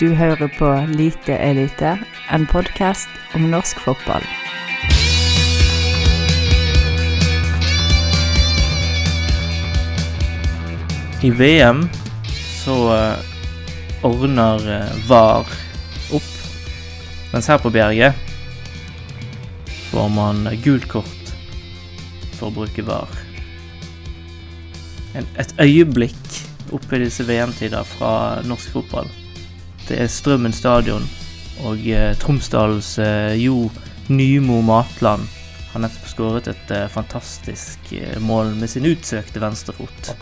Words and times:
Du 0.00 0.08
hører 0.14 0.48
på 0.58 0.66
Lite 0.90 1.36
elite, 1.38 1.98
en 2.30 2.46
podkast 2.50 3.08
om 3.34 3.44
norsk 3.50 3.78
fotball. 3.78 4.24
I 11.22 11.30
VM 11.30 11.84
så 12.34 12.74
eh, 12.96 13.22
ordner 14.02 14.66
eh, 14.80 14.98
VAR 15.06 15.46
opp, 16.10 16.30
mens 17.30 17.54
her 17.54 17.62
på 17.62 17.70
Bjerget 17.70 18.18
får 19.92 20.10
man 20.10 20.48
gult 20.66 20.90
kort 20.90 21.34
for 22.34 22.50
å 22.50 22.56
bruke 22.64 22.82
VAR. 22.82 23.20
Et 25.14 25.60
øyeblikk 25.62 26.40
oppe 26.74 26.98
i 26.98 27.06
disse 27.06 27.30
VM-tider 27.30 27.94
fra 27.94 28.16
norsk 28.42 28.74
fotball. 28.74 29.20
Det 29.84 29.98
er 30.00 30.08
Strømmen 30.08 30.54
stadion 30.56 31.04
og 31.68 31.82
eh, 31.86 32.14
Tromsdals 32.16 32.94
eh, 32.98 33.34
Jo 33.36 33.68
Nymo 34.08 34.62
Matland 34.64 35.26
har 35.74 35.82
nettopp 35.84 36.06
skåret 36.08 36.48
et 36.48 36.72
eh, 36.72 36.86
fantastisk 36.88 37.92
eh, 37.92 38.16
mål 38.22 38.54
med 38.56 38.70
sin 38.70 38.86
utsøkte 38.88 39.42
venstrefot. 39.42 40.14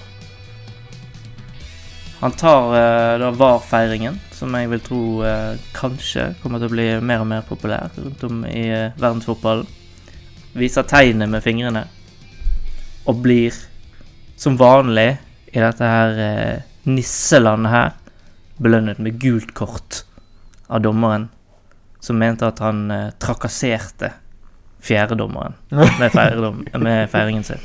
Han 2.23 2.34
tar 2.39 2.75
eh, 2.79 3.15
da 3.23 3.30
VAR-feiringen, 3.34 4.19
som 4.34 4.55
jeg 4.59 4.70
vil 4.73 4.83
tro 4.83 5.01
eh, 5.27 5.55
kanskje 5.77 6.33
kommer 6.42 6.62
til 6.62 6.70
å 6.70 6.75
bli 6.75 6.89
mer 7.05 7.23
og 7.23 7.31
mer 7.31 7.47
populær 7.47 7.95
rundt 7.98 8.27
om 8.27 8.42
i 8.48 8.67
eh, 8.67 8.98
verdensfotballen. 8.98 9.70
Viser 10.59 10.91
tegnet 10.91 11.31
med 11.31 11.42
fingrene. 11.45 11.87
Og 13.06 13.23
blir, 13.23 13.55
som 14.39 14.59
vanlig 14.59 15.11
i 15.53 15.62
dette 15.62 15.95
her 15.95 16.23
eh, 16.27 16.70
nisselandet 16.91 17.77
her, 17.79 17.98
belønnet 18.56 18.98
med 18.98 19.20
gult 19.23 19.55
kort 19.55 20.02
av 20.69 20.83
dommeren, 20.84 21.28
som 22.00 22.19
mente 22.19 22.48
at 22.48 22.61
han 22.64 22.91
eh, 22.91 23.11
trakasserte 23.22 24.12
fjerdedommeren 24.83 25.55
med, 25.70 26.11
feiredom, 26.17 26.64
med 26.83 27.11
feiringen 27.11 27.44
sin. 27.47 27.62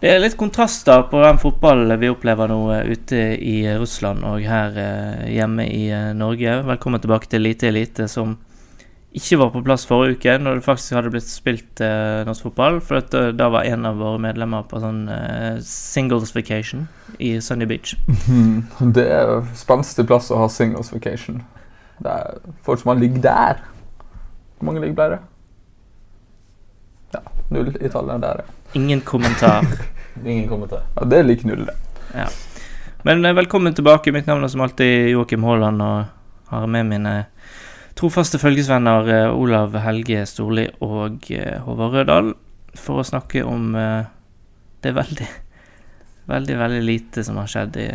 Det 0.00 0.08
er 0.08 0.22
litt 0.22 0.38
kontraster 0.40 1.02
på 1.10 1.20
den 1.20 1.36
fotballen 1.40 1.92
vi 2.00 2.08
opplever 2.08 2.48
nå 2.48 2.60
eh, 2.72 2.86
ute 2.88 3.18
i 3.36 3.56
Russland 3.76 4.24
og 4.24 4.40
her 4.48 4.78
eh, 4.80 5.26
hjemme 5.36 5.66
i 5.68 5.82
eh, 5.92 6.12
Norge. 6.16 6.54
Velkommen 6.70 7.02
tilbake 7.02 7.28
til 7.28 7.44
Lite 7.44 7.68
Elite, 7.68 8.08
som 8.08 8.38
ikke 9.10 9.38
var 9.40 9.48
på 9.50 9.62
plass 9.66 9.82
forrige 9.88 10.18
uke, 10.18 10.36
når 10.38 10.60
det 10.60 10.64
faktisk 10.64 10.94
hadde 10.94 11.10
blitt 11.10 11.26
spilt 11.26 11.80
eh, 11.82 12.20
norsk 12.28 12.44
fotball. 12.46 12.78
For 12.84 13.00
at, 13.00 13.14
eh, 13.18 13.32
da 13.34 13.48
var 13.50 13.66
en 13.66 13.88
av 13.88 13.98
våre 13.98 14.20
medlemmer 14.22 14.62
på 14.70 14.78
sånn 14.82 15.00
eh, 15.10 15.56
singles 15.66 16.30
vacation 16.36 16.86
i 17.18 17.32
Sunny 17.42 17.66
Beach. 17.66 17.96
Det 18.96 19.06
er 19.10 19.26
jo 19.26 19.40
spenstig 19.58 20.06
plass 20.06 20.30
å 20.30 20.38
ha 20.44 20.46
singles 20.52 20.92
vacation. 20.94 21.42
Det 21.98 22.12
er 22.12 22.38
folk 22.66 22.82
som 22.82 22.92
har 22.94 23.02
ligget 23.02 23.26
der. 23.26 23.64
Hvor 24.58 24.70
mange 24.70 24.84
ligg 24.84 24.94
ble 24.94 25.08
det? 25.16 25.20
Ja, 27.16 27.24
null 27.50 27.74
i 27.74 27.90
tallet 27.90 28.22
der, 28.22 28.44
ja. 28.44 28.58
Ingen 28.78 29.02
kommentar. 29.02 29.66
Ingen 30.22 30.46
kommentar. 30.48 30.86
ja. 30.94 31.10
Det 31.10 31.18
er 31.18 31.26
lik 31.26 31.42
null, 31.48 31.66
det. 31.66 31.74
Ja. 32.14 32.28
Men 33.02 33.24
eh, 33.24 33.34
velkommen 33.34 33.74
tilbake. 33.74 34.14
Mitt 34.14 34.30
navn 34.30 34.46
er 34.46 34.54
som 34.54 34.62
alltid 34.62 35.10
Joakim 35.16 35.42
Haaland, 35.48 35.82
og 35.82 36.54
har 36.54 36.66
med 36.70 36.86
mine 36.86 37.14
trofaste 37.98 38.40
følgesvenner 38.40 39.10
eh, 39.10 39.34
Olav 39.34 39.76
Helge 39.84 40.24
Storli 40.28 40.66
og 40.84 41.30
eh, 41.34 41.58
Håvard 41.64 41.96
Rødahl 41.98 42.32
for 42.78 43.02
å 43.02 43.06
snakke 43.06 43.42
om 43.46 43.74
eh, 43.78 44.08
det 44.84 44.94
veldig, 44.96 45.28
veldig, 46.30 46.56
veldig 46.62 46.82
lite 46.86 47.24
som 47.26 47.40
har 47.40 47.50
skjedd 47.50 47.76
i 47.82 47.86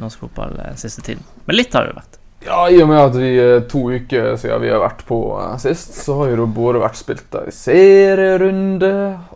norsk 0.00 0.24
fotball 0.24 0.56
den 0.56 0.80
siste 0.80 1.04
tiden. 1.04 1.24
Men 1.44 1.58
litt 1.58 1.74
har 1.76 1.88
det 1.88 1.96
vært. 1.98 2.18
Ja, 2.42 2.64
I 2.72 2.80
og 2.82 2.88
med 2.90 2.98
at 2.98 3.16
vi 3.20 3.32
to 3.70 3.84
uker 3.92 4.32
siden 4.40 4.64
vi 4.64 4.70
har 4.72 4.80
vært 4.82 5.04
på 5.06 5.18
sist, 5.62 5.92
så 5.94 6.16
har 6.18 6.32
jo 6.32 6.40
det 6.40 6.48
både 6.56 6.80
vært 6.82 6.98
spilt 6.98 7.36
i 7.38 7.52
serierunde, 7.54 8.90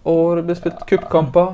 og 0.08 0.40
det 0.40 0.46
ble 0.48 0.56
spilt 0.58 0.82
cupkamper. 0.88 1.52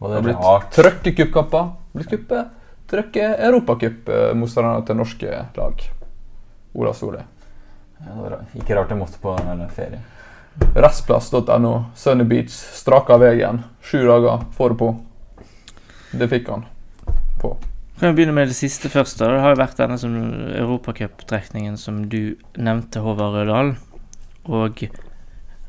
Og 0.00 0.08
Det 0.08 0.20
har 0.20 0.24
blitt 0.24 0.72
trøkke 0.76 1.12
cupkamper. 1.18 1.68
Blitt 1.96 2.12
kuppet, 2.12 2.56
trøkke 2.92 3.30
europacupmotstanderne 3.48 4.86
til 4.86 5.00
norske 5.02 5.38
lag. 5.56 5.86
Ola 6.76 6.92
Solli. 6.96 7.24
Ja, 8.04 8.12
det 8.12 8.20
var 8.22 8.36
ikke 8.54 8.76
rart 8.76 8.92
jeg 8.92 9.00
måtte 9.00 9.20
på 9.22 9.32
en 9.40 9.64
ferie. 9.72 10.02
Restplass.no, 10.76 11.72
Sunny 11.96 12.24
Beach, 12.28 12.52
straka 12.52 13.18
veien. 13.20 13.62
Sju 13.84 14.02
dager, 14.06 14.44
få 14.56 14.70
det 14.72 14.78
på. 14.80 14.90
Det 16.16 16.28
fikk 16.32 16.52
han 16.52 16.66
på. 17.40 17.56
Kan 17.96 18.12
vi 18.12 18.18
begynne 18.18 18.36
med 18.36 18.50
det 18.50 18.56
siste 18.58 18.90
først? 18.92 19.18
da. 19.20 19.30
Det 19.32 19.40
har 19.40 19.54
jo 19.54 19.60
vært 19.62 19.78
denne 19.80 19.96
som 20.00 20.16
europacuptrekningen 20.52 21.78
som 21.80 22.04
du 22.12 22.36
nevnte, 22.56 23.00
Håvard 23.04 23.38
Rødahl. 23.38 23.74
Og 24.46 24.84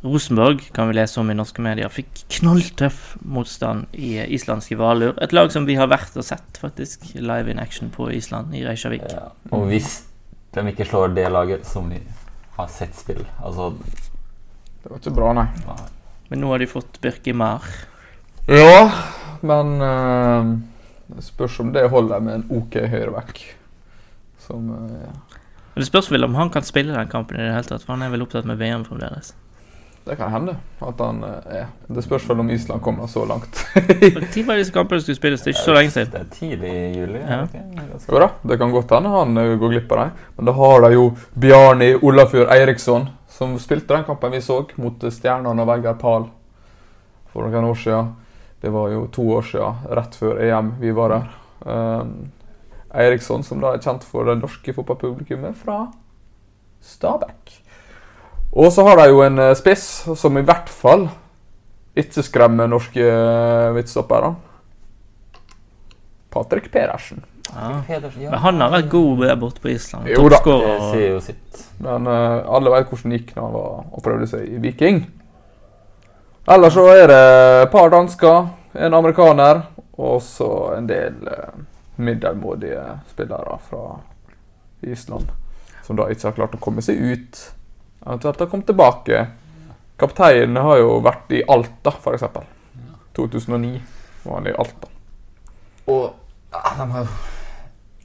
Rosenborg, 0.03 0.61
kan 0.75 0.91
vi 0.91 0.97
lese 0.99 1.19
om 1.21 1.31
i 1.31 1.35
norske 1.35 1.63
medier, 1.63 1.89
fikk 1.91 2.25
knalltøff 2.37 3.15
motstand 3.23 3.87
i 3.95 4.17
islandske 4.35 4.77
Valur. 4.79 5.15
Et 5.23 5.33
lag 5.33 5.51
som 5.55 5.65
vi 5.67 5.77
har 5.79 5.89
vært 5.91 6.19
og 6.19 6.27
sett, 6.27 6.59
faktisk, 6.59 7.09
live 7.15 7.51
in 7.51 7.63
action 7.63 7.89
på 7.95 8.11
Island, 8.13 8.53
i 8.55 8.65
Reykjavik. 8.67 9.07
Ja. 9.07 9.31
Og 9.55 9.67
hvis 9.71 10.03
de 10.53 10.67
ikke 10.71 10.87
slår 10.87 11.15
det 11.15 11.27
laget 11.31 11.67
som 11.67 11.89
vi 11.91 12.03
har 12.57 12.67
sett 12.73 12.95
spill. 12.97 13.23
Altså 13.43 13.71
Det 14.83 14.89
var 14.89 14.99
ikke 15.01 15.15
bra, 15.15 15.33
nei. 15.37 15.47
nei. 15.67 15.77
Men 16.31 16.43
nå 16.43 16.51
har 16.51 16.61
de 16.63 16.67
fått 16.69 16.99
Birki 17.03 17.33
Mar. 17.37 17.63
Ja, 18.47 18.89
men 19.45 19.73
uh, 19.81 20.53
det 21.11 21.23
spørs 21.25 21.59
om 21.63 21.73
det 21.75 21.87
holder 21.91 22.23
med 22.23 22.39
en 22.39 22.45
OK 22.59 22.79
høyreback. 22.91 23.41
Som 24.43 24.71
uh, 24.71 25.01
ja. 25.05 25.41
det 25.75 25.87
spørs 25.87 26.11
vel 26.11 26.27
om 26.27 26.35
han 26.39 26.51
kan 26.53 26.65
spille 26.67 26.95
den 26.95 27.11
kampen 27.11 27.39
i 27.39 27.45
det 27.45 27.55
hele 27.55 27.69
tatt, 27.69 27.85
for 27.85 27.95
han 27.95 28.05
er 28.07 28.13
vel 28.13 28.25
opptatt 28.25 28.47
med 28.47 28.59
VM 28.59 28.87
fremdeles. 28.87 29.33
Det 30.07 30.15
kan 30.15 30.31
hende 30.31 30.53
at 30.79 31.01
han 31.03 31.23
eh, 31.23 31.55
er. 31.61 31.65
Det 31.91 32.03
spørs 32.05 32.27
vel 32.29 32.39
om 32.39 32.49
Island 32.53 32.81
kommer 32.81 33.09
så 33.11 33.25
langt. 33.27 33.59
Når 34.15 34.45
var 34.47 34.59
disse 34.59 34.73
kampene 34.73 35.01
skulle 35.03 35.17
spilles? 35.19 35.41
Det 35.43 35.51
er 35.51 35.55
ikke 35.57 35.65
så 35.65 35.75
lenge 35.75 35.91
siden. 35.91 36.13
Det 36.13 36.21
er 36.21 36.29
tidlig 36.31 36.71
i 36.71 36.99
juli. 36.99 37.19
Ja. 37.19 37.41
det 37.51 38.07
Jo 38.07 38.21
da, 38.23 38.29
det 38.47 38.59
kan 38.61 38.71
godt 38.71 38.93
hende 38.95 39.11
han 39.11 39.41
eh, 39.41 39.55
går 39.59 39.73
glipp 39.75 39.91
av 39.91 40.01
dem. 40.03 40.13
Men 40.37 40.49
da 40.49 40.55
har 40.61 40.85
de 40.85 40.93
jo 40.93 41.09
Bjarni 41.35 41.89
Olafjord 41.99 42.53
Eiriksson, 42.55 43.09
som 43.37 43.57
spilte 43.59 43.97
den 43.97 44.07
kampen 44.07 44.31
vi 44.37 44.41
så 44.41 44.61
mot 44.79 45.03
Stjernene 45.03 45.65
og 45.65 45.69
Vegard 45.73 45.99
Pahl 45.99 46.29
for 47.33 47.43
noen 47.43 47.67
år 47.67 47.83
siden. 47.83 48.15
Det 48.63 48.71
var 48.73 48.89
jo 48.89 49.05
to 49.13 49.27
år 49.35 49.45
siden, 49.51 49.85
rett 49.99 50.15
før 50.17 50.39
EM 50.41 50.73
vi 50.79 50.95
var 50.95 51.13
der. 51.13 51.29
Um, 51.67 52.15
Eiriksson, 52.95 53.43
som 53.43 53.59
da 53.61 53.75
er 53.75 53.83
kjent 53.83 54.07
for 54.07 54.25
det 54.25 54.39
norske 54.39 54.73
fotballpublikummet 54.73 55.59
fra 55.59 55.83
Stabæk. 56.81 57.66
Og 58.57 58.71
så 58.73 58.83
har 58.87 58.97
de 58.97 59.11
jo 59.11 59.21
en 59.21 59.39
eh, 59.39 59.55
spiss 59.57 59.85
som 60.17 60.37
i 60.39 60.45
hvert 60.45 60.69
fall 60.71 61.07
ikke 61.97 62.23
skremmer 62.25 62.69
norske 62.69 63.01
eh, 63.05 63.73
midtstoppere. 63.75 64.33
Patrick 66.33 66.71
Pedersen. 66.73 67.23
Ja. 67.53 67.81
Men 67.87 68.39
han 68.43 68.61
har 68.61 68.73
vært 68.73 68.89
god 68.91 69.23
der 69.23 69.37
borte 69.39 69.61
på 69.63 69.71
Island. 69.71 70.09
Jo 70.11 70.27
da. 70.29 70.41
Sier 70.43 71.13
jo 71.15 71.21
sitt. 71.23 71.61
Men 71.81 72.09
uh, 72.09 72.43
alle 72.57 72.73
vet 72.73 72.91
hvordan 72.91 73.13
det 73.13 73.21
gikk 73.21 73.31
når 73.37 73.45
han 73.45 73.55
var 73.55 73.71
og 73.87 74.03
prøvde 74.03 74.27
seg 74.29 74.43
i 74.51 74.59
Viking. 74.61 74.99
Ellers 76.47 76.75
så 76.75 76.83
er 76.91 77.07
det 77.11 77.23
et 77.63 77.71
par 77.71 77.89
dansker, 77.93 78.49
en 78.77 78.97
amerikaner 78.97 79.63
og 79.97 80.19
så 80.23 80.49
en 80.75 80.89
del 80.89 81.15
uh, 81.23 81.55
middelmådige 81.97 82.83
spillere 83.13 83.57
fra 83.69 83.85
Island. 84.85 85.31
Som 85.87 85.97
da 85.97 86.09
ikke 86.11 86.27
har 86.27 86.37
klart 86.37 86.59
å 86.59 86.61
komme 86.61 86.83
seg 86.83 86.99
ut. 86.99 87.41
Eventuelt 88.07 88.39
har 88.39 88.47
kommet 88.51 88.69
tilbake. 88.69 89.25
Kapteinen 89.99 90.59
har 90.63 90.79
jo 90.79 90.97
vært 91.03 91.31
i 91.35 91.41
Alta, 91.51 91.91
f.eks. 91.91 92.23
2009 93.17 93.81
var 94.23 94.37
han 94.39 94.47
i 94.47 94.53
Alta. 94.61 94.89
Og 95.91 96.03
ja, 96.53 96.61
de 96.77 96.87
har 96.93 97.07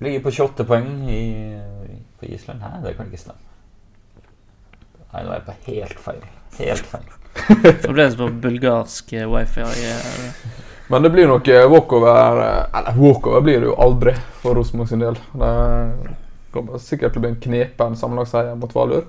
ligger 0.03 0.23
på 0.25 0.31
28 0.35 0.65
poeng 0.67 0.89
i, 1.11 1.23
på 2.19 2.27
Island. 2.35 2.63
Hæ, 2.65 2.81
det 2.87 2.97
kan 2.99 3.07
ikke 3.11 3.21
stemme. 3.21 3.39
Nei, 5.13 5.23
nå 5.23 5.29
er 5.31 5.37
jeg 5.39 5.47
på 5.47 5.57
helt 5.69 6.01
feil. 6.01 6.23
Helt 6.59 6.89
feil. 6.89 7.11
Fremdeles 7.85 8.17
på 8.19 8.29
bulgarsk 8.43 9.13
eh, 9.17 9.29
wifi. 9.29 9.61
eh, 9.63 10.59
Men 10.93 11.05
det 11.07 11.11
blir 11.15 11.29
nok 11.31 11.47
eh, 11.49 11.65
walkover 11.71 12.43
Eller 12.77 12.99
walkover 12.99 13.41
blir 13.45 13.61
det 13.63 13.71
jo 13.71 13.77
aldri 13.81 14.13
for 14.43 14.57
Rosenborg 14.59 14.91
sin 14.91 15.05
del. 15.05 15.17
Det 15.33 15.53
kommer 16.53 16.83
sikkert 16.83 17.15
til 17.15 17.23
å 17.23 17.25
bli 17.27 17.31
en 17.33 17.41
knepen 17.47 17.97
sammenlagtseier 17.97 18.57
mot 18.61 18.75
Valur. 18.77 19.07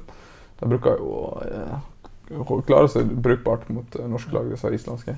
De 0.63 0.69
bruker 0.71 1.01
jo 1.01 1.25
eh, 1.43 2.61
klare 2.67 2.87
seg 2.87 3.09
brukbart 3.23 3.67
mot 3.73 3.97
eh, 3.99 4.07
norske 4.07 4.31
lag, 4.31 4.47
disse 4.47 4.71
islandske. 4.71 5.17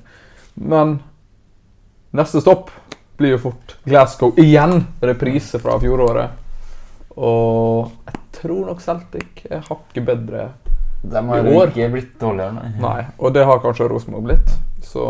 Men 0.58 0.98
neste 2.16 2.42
stopp 2.42 2.72
blir 3.16 3.36
jo 3.36 3.42
fort 3.46 3.76
Glasgow 3.86 4.34
igjen. 4.42 4.80
Reprise 5.00 5.60
fra 5.62 5.78
fjoråret. 5.80 6.42
Og 7.16 7.92
jeg 8.10 8.22
tror 8.40 8.66
nok 8.72 8.82
Celtic 8.84 9.46
er 9.48 9.62
hakket 9.68 10.08
bedre. 10.08 10.48
De 11.06 11.22
har 11.28 11.46
ikke 11.70 11.92
blitt 11.92 12.16
dårligere, 12.18 12.56
nei. 12.56 12.72
Nei, 12.82 13.06
og 13.22 13.32
det 13.36 13.46
har 13.46 13.62
kanskje 13.62 13.86
Rosenborg 13.92 14.26
blitt. 14.26 14.50
Så 14.82 15.06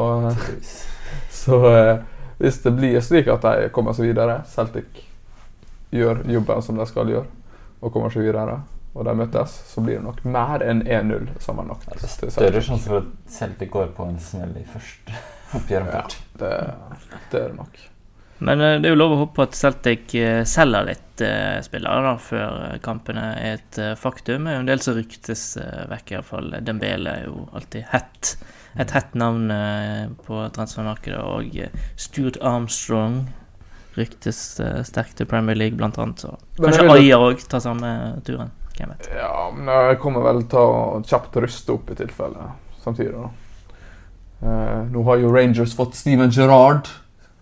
så 1.46 1.62
eh, 1.70 1.98
hvis 2.38 2.60
det 2.62 2.72
blir 2.76 3.00
slik 3.00 3.28
at 3.32 3.44
de 3.46 3.68
kommer 3.72 3.96
seg 3.96 4.10
videre, 4.10 4.42
Celtic 4.52 5.04
gjør 5.94 6.24
jobben 6.28 6.62
som 6.62 6.76
de 6.76 6.86
skal 6.90 7.08
gjøre, 7.08 7.28
og 7.80 7.92
kommer 7.94 8.12
seg 8.12 8.26
videre, 8.26 8.58
og 8.96 9.04
de 9.08 9.14
møtes, 9.18 9.56
så 9.70 9.82
blir 9.84 9.98
det 9.98 10.04
nok 10.06 10.22
mer 10.24 10.62
enn 10.64 10.80
1-0 10.82 11.28
sammenlagt. 11.44 11.88
Det 11.92 12.00
til 12.00 12.08
er 12.08 12.14
større 12.14 12.30
Celtic. 12.32 12.68
sjanse 12.70 12.88
for 12.90 13.02
at 13.02 13.34
Celtic 13.38 13.70
går 13.74 13.92
på 13.96 14.06
en 14.08 14.18
smell 14.22 14.56
i 14.56 14.64
første 14.72 15.20
oppgjør. 15.58 15.90
Ja, 15.92 16.02
det, 16.40 16.54
det 17.30 17.42
er 17.42 17.52
det 17.52 17.60
nok. 17.60 17.78
Men 18.38 18.60
eh, 18.60 18.74
det 18.82 18.90
er 18.90 18.92
jo 18.96 19.00
lov 19.00 19.14
å 19.14 19.20
håpe 19.22 19.46
at 19.46 19.56
Celtic 19.56 20.12
eh, 20.20 20.42
selger 20.48 20.90
litt 20.90 21.22
eh, 21.24 21.56
spillere 21.64 22.02
da, 22.04 22.16
før 22.20 22.58
eh, 22.66 22.76
kampene 22.84 23.30
er 23.38 23.56
et 23.60 23.80
faktum. 24.00 24.44
Det 24.44 24.52
er 24.52 24.58
jo 24.58 24.64
en 24.66 24.68
del 24.72 24.84
som 24.84 24.98
ryktes 24.98 25.46
eh, 25.62 25.86
vekk, 25.92 26.12
iallfall. 26.18 26.52
Dembele 26.66 27.14
er 27.22 27.30
jo 27.30 27.46
alltid 27.56 27.88
hett. 27.94 28.34
Et 28.76 28.92
hett 28.92 29.16
navn 29.16 29.48
eh, 29.54 30.04
på 30.26 30.42
transfermarkedet. 30.56 31.22
Og 31.24 31.56
Stuart 31.96 32.36
Armstrong 32.44 33.22
ryktes 33.96 34.60
eh, 34.60 34.82
sterkt 34.84 35.16
til 35.16 35.28
Premier 35.30 35.56
League, 35.56 35.76
blant 35.80 35.96
annet. 35.98 36.26
Så 36.26 36.36
kanskje 36.60 36.88
Ayer 36.92 37.22
òg 37.30 37.40
tar 37.48 37.64
samme 37.64 37.88
turen. 38.26 38.52
Hvem 38.76 38.92
vet. 38.92 39.08
Ja, 39.16 39.50
men 39.56 39.68
jeg 39.72 39.98
kommer 40.02 40.24
vel 40.26 40.42
til 40.50 40.60
å 40.60 41.02
kjapt 41.06 41.36
ruste 41.40 41.72
opp 41.72 41.90
i 41.90 41.96
tilfelle 41.98 42.50
samtidig. 42.82 43.14
da. 43.16 43.30
Eh, 44.42 44.80
nå 44.92 45.02
har 45.04 45.16
jo 45.22 45.32
Rangers 45.32 45.74
fått 45.76 45.94
Steven 45.96 46.30
Gerrard 46.30 46.88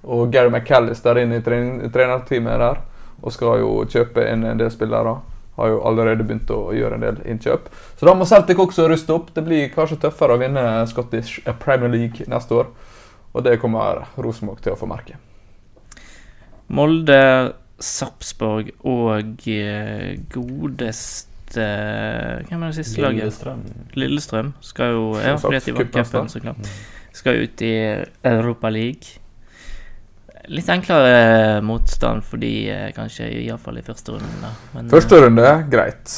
og 0.04 0.30
Gary 0.32 0.50
McAllister 0.50 1.18
inn 1.18 1.32
i 1.32 1.40
trening- 1.40 1.90
trenerteamet 1.92 2.58
der. 2.58 2.82
Og 3.22 3.32
skal 3.32 3.58
jo 3.62 3.84
kjøpe 3.88 4.26
inn 4.30 4.44
en 4.44 4.58
del 4.58 4.70
spillere. 4.70 5.16
Har 5.56 5.68
jo 5.68 5.80
allerede 5.86 6.24
begynt 6.26 6.50
å 6.50 6.72
gjøre 6.74 6.94
en 6.94 7.00
del 7.00 7.16
innkjøp. 7.24 7.68
Så 7.96 8.06
da 8.06 8.14
må 8.14 8.26
Celtic 8.26 8.58
også 8.58 8.88
ruste 8.90 9.14
opp. 9.14 9.32
Det 9.34 9.44
blir 9.46 9.70
kanskje 9.72 10.00
tøffere 10.02 10.34
å 10.34 10.40
vinne 10.40 10.86
Scottish 10.90 11.40
Premier 11.60 11.88
League 11.88 12.26
neste 12.28 12.58
år. 12.58 12.66
Og 13.34 13.42
det 13.44 13.60
kommer 13.62 14.04
Rosenborg 14.18 14.60
til 14.60 14.74
å 14.74 14.78
få 14.78 14.86
merke. 14.90 15.16
Molde, 16.68 17.54
Sarpsborg 17.82 18.70
og 18.86 19.46
eh, 19.50 20.14
godeste 20.32 21.64
Hvem 22.48 22.62
er 22.62 22.70
det 22.70 22.76
siste 22.78 23.02
laget? 23.02 23.24
Lillestrøm. 23.24 23.64
Lillestrøm 23.94 24.54
skal 24.64 24.94
jo 24.94 25.02
Ja, 25.18 25.34
fordi 25.38 25.56
at 25.60 25.66
de 25.68 25.74
vant 25.76 25.92
cupen, 25.94 26.30
så 26.32 26.40
klart. 26.42 26.70
Skal 27.14 27.44
ut 27.44 27.62
i 27.62 27.74
Europa 28.26 28.70
League. 28.74 29.20
Litt 30.50 30.68
enklere 30.68 31.60
motstand 31.64 32.24
for 32.26 32.42
de, 32.42 32.52
eh, 32.70 32.88
kanskje, 32.96 33.28
iallfall 33.44 33.78
i 33.78 33.84
første 33.86 34.12
runde. 34.12 34.40
da. 34.42 34.50
Men, 34.74 34.90
Første 34.90 35.20
runde, 35.22 35.52
greit. 35.70 36.16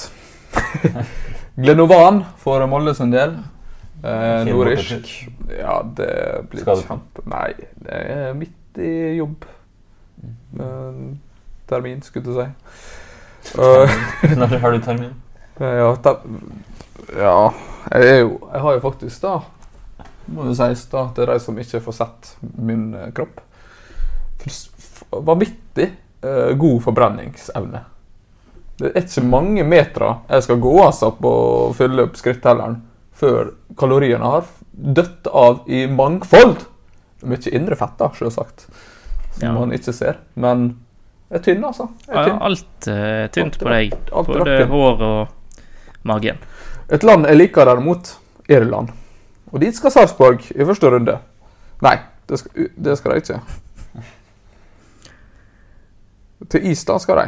Glenovan 1.62 2.24
for 2.42 2.64
Molde 2.66 2.94
sin 2.96 3.12
del. 3.12 3.36
Eh, 4.04 4.44
nordisk. 4.48 5.12
Ja, 5.52 5.78
det 5.96 6.10
blir 6.50 6.66
kjempe... 6.66 7.22
Nei, 7.30 7.52
det 7.84 8.00
er 8.16 8.34
midt 8.36 8.80
i 8.82 8.90
jobb. 9.20 9.46
Eh, 10.58 10.98
termin, 11.68 12.02
skulle 12.02 12.24
du 12.24 12.34
si. 12.36 12.46
Eh, 13.58 14.36
Når 14.36 14.58
har 14.58 14.72
du 14.72 14.80
termin? 14.82 15.12
ja, 15.58 15.90
ta, 16.02 16.16
ja, 17.16 17.36
jeg 17.92 18.08
er 18.10 18.18
jo 18.20 18.32
Jeg 18.52 18.60
har 18.64 18.74
jo 18.74 18.80
faktisk, 18.82 19.22
da 19.22 19.36
Må 20.34 20.44
det 20.48 20.56
sies 20.58 20.82
da 20.90 21.04
til 21.14 21.30
de 21.30 21.36
som 21.40 21.58
ikke 21.62 21.80
får 21.84 21.94
sett 22.00 22.32
min 22.58 22.88
eh, 22.98 23.12
kropp 23.14 23.38
Vanvittig 25.10 25.86
uh, 26.24 26.52
god 26.58 26.82
forbrenningsevne. 26.82 27.80
Det 28.78 28.90
er 28.92 29.04
ikke 29.06 29.22
mange 29.26 29.64
meter 29.66 30.04
jeg 30.28 30.44
skal 30.46 30.60
gå 30.62 30.74
altså 30.82 31.10
på 31.16 31.30
å 31.30 31.72
fylle 31.76 32.04
opp 32.06 32.18
skrittelleren 32.18 32.80
før 33.16 33.52
kaloriene 33.80 34.28
har 34.28 34.48
dødd 34.72 35.30
av 35.32 35.62
i 35.72 35.86
mangfold. 35.88 36.66
Mye 37.26 37.52
indre 37.56 37.78
fett, 37.80 37.94
da, 37.98 38.10
selvsagt, 38.18 38.66
som 39.38 39.46
Ja. 39.48 39.52
man 39.56 39.72
ikke 39.72 39.94
ser. 39.96 40.18
Men 40.34 40.68
jeg 41.30 41.38
er 41.38 41.42
tynn, 41.42 41.64
altså. 41.66 41.88
Er 42.08 42.22
tynn. 42.24 42.36
Ja, 42.36 42.38
alt 42.46 42.88
eh, 42.88 43.06
er 43.24 43.32
tynt 43.34 43.56
Alt 43.56 43.62
på 43.62 43.70
deg. 43.72 43.94
alt 44.12 44.26
Både 44.30 44.44
rakken. 44.44 44.68
hår 44.70 45.02
og 45.02 46.04
magen. 46.06 46.38
Et 46.94 47.02
land 47.02 47.26
jeg 47.26 47.36
liker 47.40 47.66
derimot, 47.66 48.12
Irland. 48.48 48.92
Og 49.50 49.60
dit 49.60 49.74
skal 49.74 49.90
Sarpsborg 49.90 50.44
i 50.54 50.64
første 50.68 50.90
runde. 50.92 51.16
Nei, 51.82 51.96
det 52.30 52.38
skal, 52.38 52.68
det 52.76 52.94
skal 52.98 53.12
de 53.16 53.24
ikke. 53.24 53.40
Til 56.52 56.66
Island 56.70 57.00
skal 57.02 57.16
de. 57.22 57.26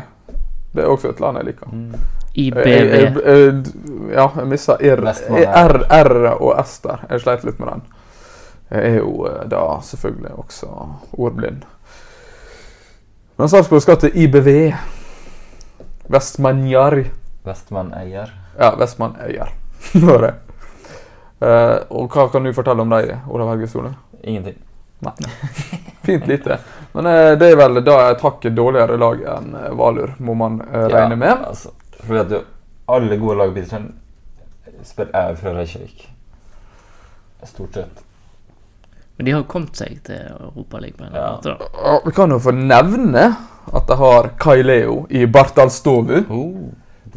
Det 0.76 0.84
er 0.84 0.90
også 0.92 1.10
et 1.10 1.20
land 1.20 1.40
jeg 1.40 1.48
liker. 1.48 1.70
Mm. 1.72 1.94
IBV. 2.38 2.66
jeg, 2.68 3.12
ja, 4.12 4.26
jeg 4.36 4.46
mista 4.46 4.76
R, 4.78 5.06
R, 5.10 5.78
R 5.90 6.28
og 6.36 6.52
S 6.62 6.78
der. 6.84 7.06
Jeg 7.10 7.24
sleit 7.24 7.46
litt 7.48 7.58
med 7.58 7.72
den. 7.72 7.82
Jeg 8.70 8.84
er 8.92 8.98
jo 9.00 9.24
eh, 9.26 9.44
da 9.48 9.62
selvfølgelig 9.82 10.34
også 10.44 10.68
ordblind. 11.16 11.64
Men 13.38 13.48
Sarpsborg 13.48 13.82
skal 13.84 14.00
til 14.02 14.16
IBV. 14.18 14.48
Vestmanjar. 16.10 17.04
Vestmann 17.46 17.92
Ja, 18.58 18.74
Vestmann 18.74 19.14
Øyer. 19.22 19.52
Det. 20.22 20.34
Uh, 21.38 21.78
og 21.94 22.08
hva 22.10 22.24
kan 22.32 22.42
du 22.42 22.50
fortelle 22.50 22.82
om 22.82 22.90
deg, 22.90 23.12
Olav 23.30 23.52
Helge 23.52 23.68
Sole? 23.70 23.92
Ingenting. 24.24 24.56
Fint 26.02 26.26
lite. 26.26 26.58
Men 26.92 27.06
uh, 27.06 27.38
det 27.38 27.52
er 27.52 27.60
vel 27.60 27.78
da 27.86 28.00
et 28.08 28.26
hakket 28.26 28.58
dårligere 28.58 28.98
lag 28.98 29.22
enn 29.36 29.54
uh, 29.54 29.70
Valur, 29.78 30.16
må 30.18 30.34
man 30.34 30.58
uh, 30.64 30.88
regne 30.90 31.20
med. 31.22 31.46
Altså, 31.52 31.70
fordi 32.00 32.20
at 32.24 32.34
du, 32.34 32.40
alle 32.90 33.20
gode 33.22 33.38
lag 33.38 33.54
i 33.54 33.66
spiller 34.82 35.14
er 35.14 35.38
fra 35.38 35.54
Reykjavik. 35.54 36.08
Stort 37.46 37.78
sett. 37.78 38.07
Men 39.18 39.24
de 39.26 39.32
har 39.34 39.40
jo 39.42 39.48
kommet 39.50 39.74
seg 39.76 39.96
til 40.06 40.20
Europaligaen 40.30 40.96
på 40.98 41.04
en 41.04 41.08
eller 41.10 41.24
annen 41.24 41.38
måte. 41.38 41.56
da. 41.58 42.00
Vi 42.04 42.12
kan 42.14 42.30
jo 42.30 42.38
få 42.38 42.52
nevne 42.54 43.24
at 43.74 43.86
de 43.88 43.96
har 43.98 44.28
Kai 44.38 44.62
Leo 44.62 45.06
i 45.10 45.24
Bartalstovu 45.26 46.20
Oh. 46.30 46.68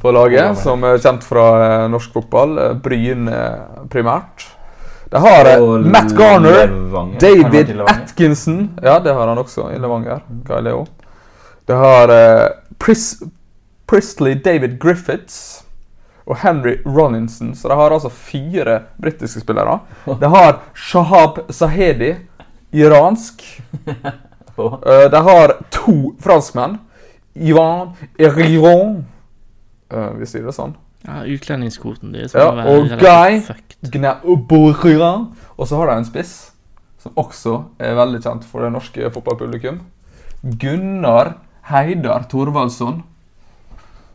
på 0.02 0.12
laget, 0.12 0.40
Ja, 0.42 0.54
som 0.56 0.84
er 0.84 0.98
kjent 0.98 1.24
fra 1.24 1.46
eh, 1.84 1.88
norsk 1.94 2.12
fotball. 2.14 2.58
eh, 2.58 2.74
Bryn 2.74 3.28
eh, 3.30 3.86
primært. 3.90 4.48
De 5.12 5.20
har 5.20 5.46
Og 5.62 5.86
Matt 5.86 6.14
Garner. 6.18 6.68
David? 7.20 7.82
Atkinson. 7.88 8.70
Ja, 8.82 8.98
det 9.00 9.14
har 9.14 9.28
han 9.28 9.38
også 9.38 9.70
i 9.76 9.78
Levanger. 9.78 10.22
Kai 10.48 10.62
Leo. 10.62 10.88
Det 11.68 11.76
har 11.78 12.08
Pris 12.80 13.22
Priestley 13.88 14.36
David 14.42 14.80
Griffiths 14.80 15.61
og 16.32 16.40
Henry 16.40 16.78
Rollinson. 16.86 17.54
Så 17.56 17.68
de 17.68 17.76
har 17.76 17.92
altså 17.92 18.10
fire 18.10 18.80
britiske 19.02 19.44
spillere. 19.44 19.80
De 20.22 20.30
har 20.32 20.62
Shahab 20.76 21.46
Sahedi, 21.52 22.16
iransk. 22.72 23.44
Eh, 24.62 25.08
de 25.10 25.18
har 25.26 25.54
to 25.74 26.12
franskmenn. 26.22 26.76
Ivan 27.34 27.96
Erion 28.20 29.06
uh, 29.90 30.12
hvis 30.20 30.36
jeg 30.36 30.42
sier 30.42 30.50
det 30.50 30.54
sånn. 30.54 30.76
Ja, 31.08 31.22
Utlendingskvoten 31.26 32.12
deres 32.14 32.36
Ja, 32.38 32.52
og 32.70 32.92
Guy. 33.00 33.40
fucked. 33.42 33.88
Og 35.56 35.64
så 35.66 35.80
har 35.80 35.90
de 35.90 35.96
en 35.96 36.06
spiss 36.06 36.34
som 37.02 37.16
også 37.18 37.56
er 37.82 37.96
veldig 37.98 38.22
kjent 38.22 38.46
for 38.46 38.68
det 38.68 38.74
norske 38.76 39.10
fotballpublikum. 39.16 39.80
Gunnar 40.62 41.40
Heidar 41.72 42.28
Thorvaldsson. 42.30 43.02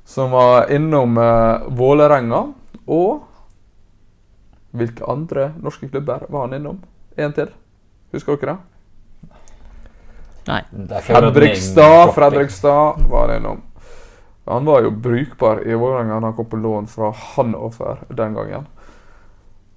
Som 0.06 0.30
var 0.30 0.70
innom 0.72 1.18
uh, 1.18 1.66
Vålerenga. 1.68 2.52
Og 2.86 3.24
hvilke 4.76 5.04
andre 5.08 5.52
norske 5.62 5.88
klubber 5.90 6.26
var 6.28 6.46
han 6.46 6.54
innom? 6.54 6.78
En 7.16 7.32
til. 7.34 7.48
Husker 8.14 8.36
dere 8.38 8.54
det? 8.54 8.58
Nei. 10.46 10.62
Fredrikstad. 11.02 12.12
Fredrikstad 12.14 13.02
var 13.10 13.28
han 13.28 13.36
innom. 13.40 13.62
Han 14.46 14.64
var 14.64 14.82
jo 14.86 14.90
brukbar 14.90 15.66
i 15.66 15.74
Vålerenga 15.74 16.20
han 16.20 16.34
kom 16.34 16.46
på 16.46 16.56
lån 16.56 16.86
fra 16.86 17.10
Hannover 17.10 17.98
den 18.08 18.34
gangen. 18.34 18.66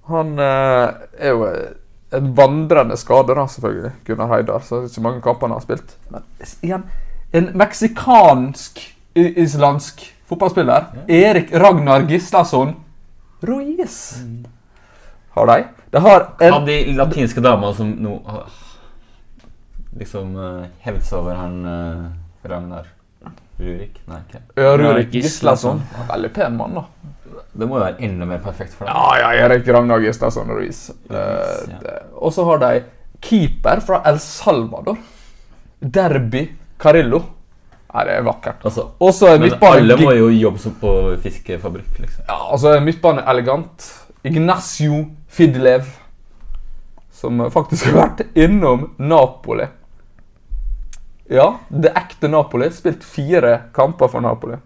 Han 0.06 0.38
eh, 0.38 0.88
er 1.18 1.28
jo 1.34 1.46
eh, 1.46 1.70
en 2.10 2.34
vandrende 2.34 2.96
skade, 2.96 3.34
da, 3.34 3.48
selvfølgelig, 3.48 3.90
Gunnar 4.06 4.28
Heidar. 4.34 4.60
Så 4.60 4.76
det 4.76 4.82
er 4.84 4.88
ikke 4.92 5.02
mange 5.02 5.22
kamper 5.22 5.46
han 5.46 5.56
har 5.56 5.60
spilt. 5.64 5.96
Men 6.10 6.22
igjen, 6.62 6.84
en 7.32 7.58
meksikansk-islandsk 7.58 10.14
fotballspiller, 10.30 10.88
Erik 11.10 11.52
Ragnar 11.52 12.06
Gislason 12.08 12.72
Ruiz, 13.40 13.98
har 15.36 15.50
de. 15.50 15.64
De 15.90 16.02
har 16.04 16.26
en 16.38 16.54
Av 16.54 16.66
de 16.66 16.78
latinske 16.94 17.42
damene 17.42 17.74
som 17.74 17.90
nå 17.98 18.14
liksom 19.98 20.36
uh, 20.38 20.66
hevd 20.84 21.02
seg 21.02 21.18
over 21.18 21.34
han 21.34 21.56
uh, 21.66 22.04
Ragnar 22.46 22.86
Rurik? 23.60 23.98
Nei, 24.08 24.20
ikke. 24.28 24.42
ja, 24.56 24.76
Rurik 24.78 25.10
Gislason. 25.12 25.82
Veldig 26.08 26.30
pen 26.36 26.56
mann, 26.56 26.78
da. 26.78 26.86
Det 27.52 27.66
må 27.66 27.76
jo 27.76 27.82
være 27.82 28.06
enda 28.06 28.28
mer 28.28 28.40
perfekt 28.44 28.76
for 28.76 28.86
deg. 28.86 28.94
Ja, 28.94 29.18
ja, 29.34 29.44
Erik 29.44 29.68
Ragnar 29.68 30.00
Gislason 30.04 30.48
Ruiz. 30.54 30.86
Eh, 31.10 31.74
ja. 31.74 31.96
Og 32.16 32.32
så 32.32 32.46
har 32.46 32.62
de 32.62 32.70
keeper 33.20 33.82
fra 33.84 34.00
El 34.08 34.20
Salvador. 34.22 34.96
Derby 35.80 36.46
Carillo. 36.80 37.20
Nei, 37.90 38.04
det 38.06 38.12
er 38.14 38.22
vakkert. 38.22 38.62
Altså, 38.68 38.84
også 39.02 39.32
er 39.32 39.40
men 39.42 39.56
alle 39.66 39.96
må 39.98 40.12
jo 40.14 40.28
jobbe 40.30 40.62
som 40.62 40.76
på 40.78 40.92
fiskefabrikk, 41.24 41.96
liksom. 41.98 42.24
Ja, 42.28 42.38
altså 42.54 42.76
er 42.76 42.84
elegant. 43.32 43.88
Ignacio 44.22 45.06
Fidlev. 45.28 45.88
Som 47.20 47.42
faktisk 47.52 47.90
har 47.90 47.96
vært 47.98 48.22
innom 48.38 48.86
Napoli 48.96 49.66
Ja, 51.28 51.58
det 51.68 51.92
ekte 51.98 52.30
Napoli. 52.32 52.70
Spilt 52.72 53.04
fire 53.04 53.58
kamper 53.76 54.08
for 54.08 54.24
Napoli. 54.24 54.56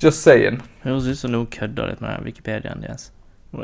Just 0.00 0.22
saying. 0.22 0.62
Høres 0.84 1.08
ut 1.10 1.18
som 1.18 1.34
noen 1.34 1.50
kødder 1.50 1.90
litt 1.90 2.00
med 2.00 2.22
Wikipediaen 2.24 2.80
deres. 2.86 3.10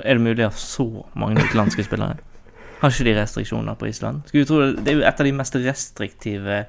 Er 0.03 0.17
det 0.17 0.25
mulig 0.25 0.45
å 0.45 0.51
ha 0.51 0.59
så 0.59 0.87
mange 1.15 1.43
utenlandske 1.43 1.87
spillere? 1.87 2.19
Har 2.81 2.93
ikke 2.93 3.07
de 3.07 3.15
restriksjoner 3.17 3.77
på 3.81 3.89
Island? 3.89 4.25
Skulle 4.29 4.45
du 4.45 4.51
tro 4.51 4.61
Det 4.61 4.85
det 4.85 4.93
er 4.93 4.99
jo 4.99 5.07
et 5.09 5.21
av 5.21 5.29
de 5.29 5.35
mest 5.37 5.57
restriktive 5.57 6.65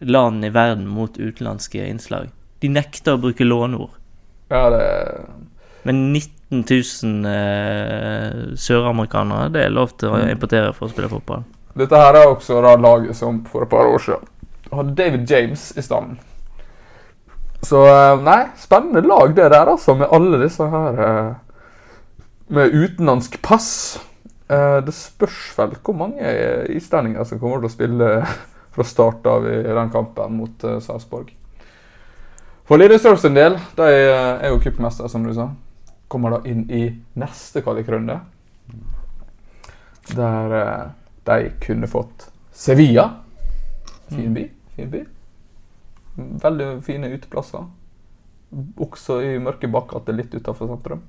landene 0.00 0.48
i 0.50 0.54
verden 0.54 0.86
mot 0.88 1.18
utenlandske 1.18 1.84
innslag. 1.86 2.30
De 2.60 2.68
nekter 2.72 3.16
å 3.16 3.20
bruke 3.22 3.44
låneord. 3.44 3.92
Ja, 4.50 4.66
det 4.72 5.26
Men 5.82 6.12
19 6.12 6.64
000 6.68 7.30
eh, 7.30 8.56
søramerikanere, 8.56 9.52
det 9.54 9.64
er 9.64 9.72
lov 9.72 9.94
til 9.96 10.12
å 10.12 10.18
importere 10.28 10.74
for 10.76 10.88
å 10.88 10.92
spille 10.92 11.08
fotball. 11.08 11.46
Dette 11.78 11.96
her 11.96 12.18
er 12.18 12.28
også 12.28 12.58
da 12.64 12.74
laget 12.76 13.16
som 13.16 13.44
for 13.48 13.64
et 13.64 13.70
par 13.70 13.88
år 13.88 14.02
siden 14.02 14.26
hadde 14.70 14.94
David 14.94 15.30
James 15.30 15.72
i 15.76 15.82
standen. 15.82 16.18
Så 17.62 17.80
eh, 17.86 18.20
nei, 18.24 18.44
spennende 18.58 19.02
lag 19.04 19.34
det 19.36 19.50
der, 19.52 19.68
altså, 19.68 19.94
med 19.98 20.12
alle 20.12 20.40
disse 20.44 20.64
her 20.72 21.00
eh, 21.06 21.32
Med 22.50 22.72
utenlandsk 22.74 23.36
pass. 23.42 24.00
Eh, 24.50 24.78
Det 24.86 24.94
spørs 24.96 25.52
vel 25.58 25.76
hvor 25.84 25.94
mange 25.94 26.32
islendinger 26.72 27.24
som 27.28 27.38
kommer 27.38 27.60
til 27.60 27.68
å 27.68 27.74
spille 27.74 28.08
fra 28.74 28.84
start 28.86 29.26
av 29.26 29.46
i 29.50 29.62
den 29.62 29.90
kampen 29.90 30.36
mot 30.38 30.64
uh, 30.64 30.78
Sarpsborg. 30.80 31.32
For 32.68 32.78
Lillestrøm 32.78 33.16
sin 33.18 33.34
del, 33.34 33.56
de 33.76 33.86
eh, 33.90 34.44
er 34.46 34.52
jo 34.52 34.60
cupmester, 34.62 35.08
som 35.10 35.24
du 35.26 35.32
sa. 35.34 35.48
Kommer 36.10 36.36
da 36.36 36.38
inn 36.50 36.64
i 36.70 36.84
neste 37.18 37.62
kvalikrunde. 37.66 38.20
Der 40.14 40.54
uh, 40.54 40.90
de 41.26 41.50
kunne 41.66 41.86
fått 41.90 42.28
Sevilla. 42.52 43.08
Fin 44.08 44.34
by. 44.34 44.46
Fin 44.76 44.90
by. 44.90 45.02
Veldig 46.42 46.70
fine 46.86 47.10
uteplasser. 47.14 47.66
Også 48.82 49.20
i 49.22 49.36
mørke 49.42 49.68
bakgater 49.70 50.14
litt 50.16 50.34
utafor 50.34 50.70
sentrum. 50.72 51.02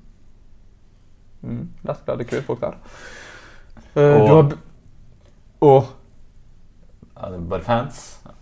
Mm, 1.42 1.64
Lettkledde 1.90 2.28
kvinnfolk 2.30 2.62
der. 2.62 2.76
Uh, 3.96 4.02
Og- 4.02 4.28
du 4.28 4.34
har 4.36 4.44
b- 4.52 4.60
Og 5.62 5.90
Er 7.22 7.34
det 7.36 7.42
bare 7.50 7.66
fans 7.66 7.98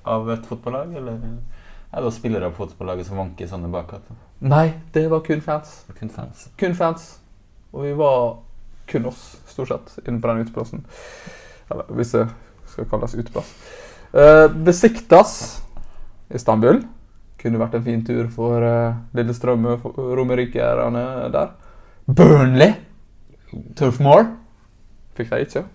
av 0.07 0.29
et 0.31 0.45
fotballag, 0.47 0.93
eller 0.95 1.17
er 1.89 2.05
det 2.05 2.11
spillere 2.15 2.47
av 2.47 2.55
fotballaget 2.55 3.09
som 3.09 3.19
vanker 3.19 3.43
i 3.43 3.49
sånne 3.49 3.71
bakgater? 3.73 4.15
Nei, 4.39 4.69
det 4.95 5.09
var 5.11 5.23
kun 5.25 5.41
fans. 5.43 5.81
Kun 5.97 6.11
fans. 6.13 6.45
Kun 6.59 6.77
fans. 6.77 7.09
Og 7.73 7.83
vi 7.83 7.95
var 7.97 8.37
kun 8.89 9.09
oss, 9.09 9.23
stort 9.49 9.73
sett, 9.73 9.97
inne 10.07 10.21
på 10.21 10.31
den 10.31 10.45
uteplassen. 10.45 10.85
Eller 11.69 11.89
hvis 11.97 12.15
det 12.15 12.23
skal 12.71 12.87
kalles 12.89 13.17
uteplass. 13.17 13.51
Uh, 14.13 14.47
Besiktas 14.65 15.33
Istanbul. 16.33 16.81
Kunne 17.39 17.59
vært 17.61 17.77
en 17.77 17.85
fin 17.85 18.01
tur 18.03 18.27
for 18.33 18.63
uh, 18.63 18.95
Lillestrøm 19.15 19.67
og 19.75 19.99
romerikerne 20.17 21.03
der. 21.35 21.51
Burnley. 22.07 22.73
Turf 23.77 23.99
Moor. 24.03 24.25
Fikk 25.17 25.35
de 25.35 25.45
ikke. 25.45 25.67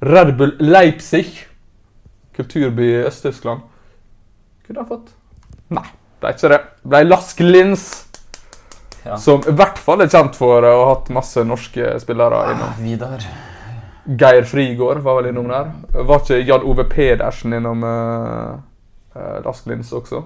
Red 0.00 0.34
Bull 0.38 0.56
Leipzig. 0.64 1.49
Kulturby 2.36 2.86
i 2.92 3.02
Øst-Tyskland. 3.06 3.66
Kunne 4.66 4.84
ha 4.84 4.86
fått. 4.86 5.12
Nei, 5.74 5.86
det 6.20 6.28
er 6.28 6.36
ikke 6.36 6.52
det. 6.52 6.60
Ble 6.92 7.02
Lask 7.08 7.40
Linz. 7.44 7.88
Ja. 9.04 9.16
Som 9.16 9.40
i 9.48 9.54
hvert 9.56 9.78
fall 9.80 10.04
er 10.04 10.10
kjent 10.12 10.36
for 10.36 10.64
å 10.66 10.72
ha 10.76 10.88
hatt 10.92 11.08
masse 11.14 11.42
norske 11.46 11.94
spillere 12.02 12.42
innom. 12.52 12.74
Vidar. 12.84 13.24
Geir 14.04 14.44
Frigård 14.48 15.00
var 15.04 15.20
vel 15.20 15.30
innom 15.30 15.48
der. 15.48 15.70
Var 15.94 16.22
ikke 16.22 16.40
Jan 16.44 16.66
Ove 16.68 16.84
Pedersen 16.90 17.54
innom 17.56 17.84
uh, 17.86 18.58
uh, 19.16 19.36
Lask 19.44 19.68
Linz 19.70 19.92
også? 19.96 20.24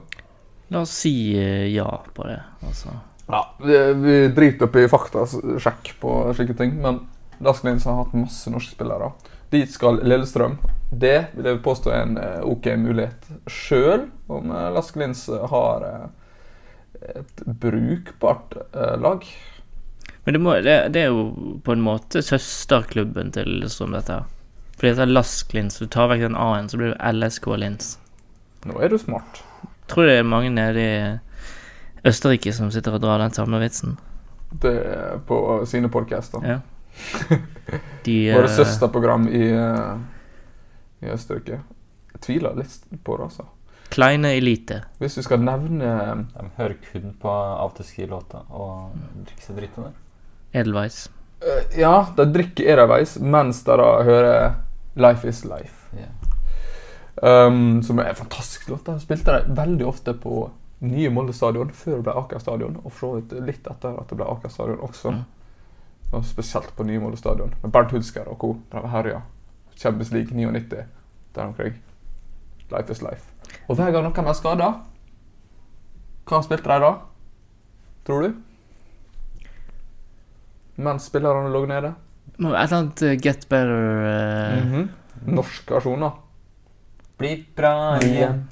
La 0.72 0.82
oss 0.82 0.94
si 1.04 1.14
uh, 1.38 1.66
ja 1.70 1.86
på 2.14 2.26
det. 2.26 2.40
Altså. 2.66 2.94
Ja, 3.28 3.42
vi, 3.60 3.78
vi 4.02 4.16
driter 4.36 4.68
opp 4.68 4.78
i 4.80 4.88
faktasjekk 4.90 5.94
på 6.00 6.16
slike 6.36 6.56
ting, 6.58 6.74
men 6.82 7.02
Lask 7.44 7.64
Linz 7.66 7.86
har 7.88 8.02
hatt 8.02 8.16
masse 8.18 8.50
norske 8.52 8.74
spillere. 8.76 9.12
Dit 9.54 9.70
skal 9.70 10.00
Lillestrøm. 10.02 10.58
Det 10.90 11.16
vil 11.34 11.46
jeg 11.46 11.62
påstå 11.62 11.90
er 11.94 12.04
en 12.04 12.18
eh, 12.18 12.42
ok 12.42 12.66
mulighet 12.78 13.28
sjøl, 13.50 14.08
om 14.30 14.50
Lask 14.74 14.98
har 15.50 15.86
eh, 15.88 16.06
et 17.20 17.42
brukbart 17.46 18.56
eh, 18.72 18.96
lag. 18.98 19.26
Men 20.24 20.34
det, 20.34 20.40
må, 20.40 20.54
det, 20.64 20.76
det 20.94 21.04
er 21.04 21.14
jo 21.14 21.58
på 21.64 21.74
en 21.74 21.84
måte 21.86 22.22
søsterklubben 22.22 23.30
til 23.34 23.46
Lillestrøm, 23.46 23.94
dette 23.94 24.18
her. 24.18 24.30
Fordi 24.74 24.90
det 24.90 25.06
er 25.06 25.12
Lasklins, 25.12 25.78
Du 25.78 25.86
tar 25.86 26.10
vekk 26.10 26.26
den 26.26 26.36
A-en, 26.36 26.68
så 26.68 26.80
blir 26.80 26.94
det 26.94 27.12
LSK 27.14 27.46
Lins. 27.60 27.94
Nå 28.66 28.78
er 28.82 28.90
du 28.90 28.98
smart. 28.98 29.42
Tror 29.86 30.08
det 30.08 30.18
er 30.18 30.26
mange 30.26 30.50
nede 30.50 30.82
i 30.82 32.08
Østerrike 32.08 32.52
som 32.52 32.72
sitter 32.74 32.96
og 32.96 33.04
drar 33.04 33.22
den 33.22 33.34
samme 33.36 33.60
vitsen. 33.62 33.98
Det 34.50 34.74
er 34.74 35.20
på 35.28 35.38
sine 35.68 35.90
podcaster. 35.92 36.42
Ja. 36.42 36.58
De 38.04 38.16
Våre 38.34 38.46
det 38.46 38.54
søsterprogram 38.54 39.28
i, 39.28 39.42
eh, 39.50 39.96
i 41.00 41.10
Østerrike. 41.14 41.60
Jeg 42.12 42.20
tviler 42.20 42.56
litt 42.58 42.84
på 43.04 43.16
det, 43.16 43.24
altså. 43.30 43.46
Kleine 43.94 44.34
Elite. 44.36 44.82
Hvis 44.98 45.18
vi 45.18 45.22
skal 45.22 45.42
nevne 45.44 45.90
De 46.32 46.46
hører 46.56 46.74
kun 46.90 47.12
på 47.20 47.30
afterski-låter 47.30 48.42
og 48.50 48.94
drikker 49.24 49.44
seg 49.46 49.58
dritt 49.60 49.78
av 49.78 49.88
det. 49.88 49.94
Edelweiss. 50.60 51.08
eh, 51.40 51.78
Ja, 51.80 52.06
de 52.16 52.26
drikker 52.32 52.64
Edelweiss 52.74 53.18
mens 53.20 53.62
de 53.64 53.76
da 53.80 53.88
hører 54.02 54.54
Life 54.96 55.28
Is 55.28 55.44
Life. 55.44 55.88
Yeah. 55.96 56.10
Um, 57.22 57.82
som 57.82 57.98
er 57.98 58.10
en 58.10 58.18
fantastisk 58.18 58.68
låt. 58.68 58.86
De 58.86 59.00
spilte 59.00 59.32
de 59.32 59.54
veldig 59.56 59.86
ofte 59.86 60.14
på 60.14 60.50
nye 60.84 61.10
Molde 61.10 61.32
stadion 61.32 61.70
før 61.72 62.00
det 62.00 62.04
ble 62.08 62.14
Aker 62.18 62.42
stadion, 62.42 62.76
og 62.82 62.92
for 62.92 62.98
så 62.98 63.12
vidt 63.20 63.46
litt 63.46 63.68
etter 63.70 63.94
at 64.00 64.10
det 64.10 64.18
ble 64.18 64.26
Aker 64.28 64.50
stadion 64.52 64.82
også. 64.84 65.12
Mm. 65.14 65.22
Og 66.12 66.24
spesielt 66.24 66.76
på 66.76 66.84
nye 66.84 67.16
stadion. 67.16 67.54
Med 67.62 67.72
Bernt 67.72 67.90
Hulsker 67.90 68.28
og 68.28 68.38
co. 68.38 68.56
De 68.72 68.88
herja. 68.88 69.22
Champions 69.76 70.12
League 70.12 70.36
99 70.36 70.84
der 71.34 71.46
omkring. 71.46 71.74
Life 72.70 72.92
is 72.92 73.02
life. 73.02 73.24
Og 73.68 73.76
hver 73.76 73.90
gang 73.92 74.06
noen 74.06 74.28
er 74.28 74.36
skada, 74.36 74.70
hva 76.28 76.40
spilte 76.44 76.70
de 76.70 76.80
da? 76.84 76.92
Tror 78.06 78.24
du? 78.24 78.34
Mens 80.76 81.08
spillerne 81.10 81.52
lå 81.52 81.64
nede? 81.70 81.94
Et 82.34 82.40
eller 82.40 82.76
annet 82.78 83.02
eh, 83.02 83.16
Get 83.20 83.48
Better 83.48 83.70
uh... 83.78 84.64
mm 84.64 84.72
-hmm. 84.72 84.88
Norsk 85.26 85.70
versjon, 85.70 86.00
da. 86.00 86.10
Bli 87.18 87.46
bra 87.56 87.98
igjen. 88.02 88.48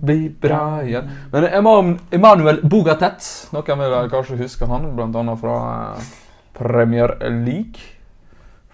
Bli 0.00 0.28
bra 0.40 0.82
igjen. 0.84 1.10
Men 1.32 1.44
Emanuel 2.10 2.60
Bogatet, 2.62 3.24
noen 3.52 3.80
vil 3.80 3.96
kanskje 4.12 4.38
huske 4.42 4.68
han, 4.70 4.90
annet 4.92 5.40
fra 5.40 5.56
eh, 5.96 6.10
Premier 6.56 7.16
League 7.30 7.80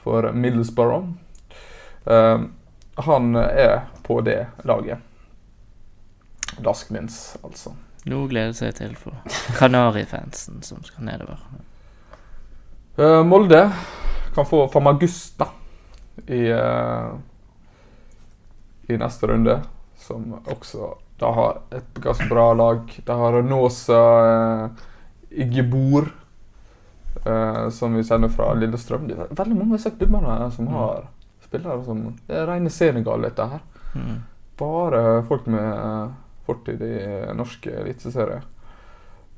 for 0.02 0.32
Middlesbrough. 0.32 1.08
Um, 2.04 2.52
han 2.94 3.36
er 3.36 3.80
på 4.02 4.20
det 4.20 4.46
laget. 4.62 4.98
Laskmins, 6.58 7.36
altså. 7.42 7.74
Nå 8.04 8.24
gleder 8.30 8.54
seg 8.56 8.74
til 8.76 8.94
for 8.98 9.14
Kanarifansen 9.58 10.62
som 10.66 10.82
skal 10.86 11.06
nedover. 11.06 11.38
Uh, 12.98 13.22
Molde 13.24 13.62
kan 14.34 14.48
få 14.48 14.66
Famagusta 14.72 15.46
i, 16.26 16.50
uh, 16.50 17.14
i 18.90 18.98
neste 18.98 19.30
runde, 19.30 19.60
som 20.02 20.34
også 20.42 20.94
da 21.22 21.30
har 21.30 21.60
et 21.70 22.00
ganske 22.02 22.26
bra 22.28 22.48
lag. 22.54 23.02
De 23.06 23.16
har 23.18 23.42
Nåsa 23.46 24.00
eh, 24.26 24.70
Igebor, 25.30 26.08
eh, 27.24 27.68
som 27.70 27.94
vi 27.94 28.02
kjenner 28.04 28.32
fra 28.32 28.50
Lillestrøm. 28.58 29.06
Det 29.06 29.18
er 29.18 29.30
veldig 29.30 29.58
mange 29.58 29.70
av 29.70 29.78
disse 29.78 29.92
klubbene 29.94 30.50
som 30.56 30.72
har 30.74 31.06
spillere 31.44 31.84
som 31.86 32.02
Det 32.26 32.40
er 32.40 32.48
rene 32.48 32.72
Senegal, 32.72 33.22
dette 33.22 33.46
her. 33.54 33.62
Mm. 33.94 34.18
Bare 34.58 35.22
folk 35.28 35.46
med 35.46 35.68
eh, 35.68 36.10
fortid 36.48 36.82
i 36.82 36.96
norsk 37.38 37.70
eliteserie. 37.70 38.42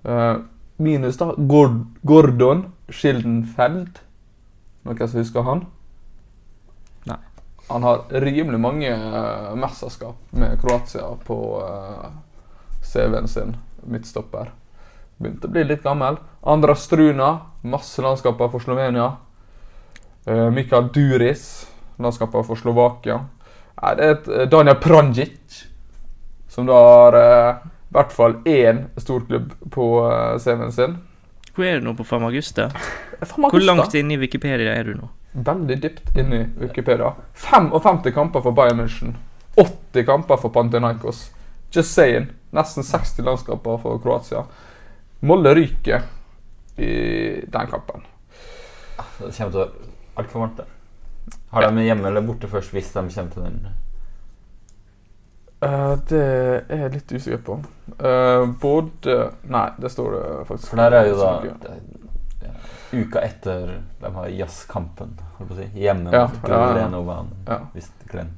Eh, 0.04 0.35
minus 0.76 1.21
da 1.21 1.33
Gord 1.37 1.83
Gordon 2.02 2.68
Schildenfeld. 2.88 4.00
Noen 4.85 5.09
som 5.09 5.21
husker 5.21 5.44
han? 5.44 5.66
Han 7.68 7.83
har 7.83 8.02
rimelig 8.09 8.61
mange 8.61 8.92
uh, 8.92 9.54
mesterskap 9.56 10.16
med 10.30 10.61
Kroatia 10.61 11.16
på 11.25 11.38
uh, 11.62 12.11
CV-en 12.85 13.28
sin. 13.28 13.56
Midtstopper. 13.85 14.50
Begynte 15.16 15.49
å 15.49 15.54
bli 15.54 15.64
litt 15.64 15.85
gammel. 15.85 16.18
Andra 16.42 16.76
Struna, 16.76 17.30
masse 17.62 18.02
landskaper 18.04 18.50
for 18.52 18.64
Slovenia. 18.64 19.14
Uh, 20.28 20.50
Mikael 20.52 20.90
Duris, 20.92 21.66
landskaper 21.97 22.44
for 22.44 22.61
Slovakia. 22.61 23.23
Nei, 23.80 23.94
det 23.99 24.04
er 24.04 24.12
et 24.14 24.28
eh, 24.30 24.44
Daniel 24.49 24.76
Pranjic, 24.80 25.56
som 26.49 26.68
da 26.68 26.76
har 26.78 27.16
uh, 27.18 27.64
i 27.90 27.97
hvert 27.97 28.12
fall 28.14 28.37
én 28.49 28.85
storklubb 29.02 29.50
på 29.75 29.88
CV-en 30.40 30.73
sin. 30.73 30.94
Hvor 31.54 31.66
er 31.66 31.80
du 31.80 31.88
nå 31.88 31.97
på 31.99 32.06
Famagusta? 32.06 32.68
Famagusta. 32.71 33.50
Hvor 33.50 33.66
langt 33.66 33.97
inne 33.99 34.16
i 34.16 34.21
Wikipedia 34.23 34.76
er 34.78 34.88
du 34.88 34.94
nå? 34.99 35.11
Veldig 35.35 35.76
dypt 35.83 36.17
inn 36.17 36.33
i 36.33 36.43
Wikipedia. 36.61 37.12
55 37.35 38.12
kamper 38.14 38.43
for 38.45 38.55
Bayern 38.55 38.81
München. 38.81 39.17
80 39.57 40.05
kamper 40.07 40.37
for 40.37 40.50
Pantinaikos. 40.55 41.31
Just 41.71 41.95
saying. 41.95 42.29
Nesten 42.55 42.87
60 42.87 43.23
landskamper 43.26 43.79
for 43.83 43.99
Kroatia. 43.99 44.45
Molde 45.21 45.55
ryker 45.55 46.03
i 46.76 46.91
den 47.47 47.67
kampen. 47.71 48.07
Det 49.19 49.33
kommer 49.37 49.50
til 49.50 49.59
å 49.59 49.64
være 49.64 49.91
altfor 50.23 50.45
varmt 50.45 50.61
der. 50.62 50.71
Har 51.50 51.67
de 51.67 51.87
hjemme 51.87 52.09
eller 52.11 52.23
borte 52.26 52.50
først 52.50 52.75
hvis 52.75 52.93
de 52.93 53.03
kommer 53.03 53.35
til 53.35 53.43
den? 53.43 53.59
Eh, 55.64 55.93
det 56.11 56.23
er 56.69 56.83
jeg 56.85 56.95
litt 56.95 57.12
usikker 57.14 57.43
på. 57.47 57.59
Eh, 57.99 58.47
både 58.61 59.19
Nei, 59.50 59.69
det 59.81 59.91
står 59.91 60.17
det 60.17 60.25
faktisk 60.49 60.73
For 60.73 60.83
der 60.83 60.99
er 60.99 61.09
jo 61.09 61.19
da 61.21 61.31
det, 61.43 61.76
ja, 62.43 62.55
uka 62.93 63.21
etter 63.21 63.81
de 64.00 64.11
har 64.14 64.29
jazzkampen, 64.29 65.14
holdt 65.38 65.49
på 65.50 65.55
å 65.55 65.59
si. 65.59 65.69
Hjemme 65.81 66.12
Ja, 66.12 66.26
mot. 66.29 66.43
Glenovan. 66.45 67.31
Ja. 67.47 67.59
Hvis 67.75 67.91
Glenn. 68.11 68.31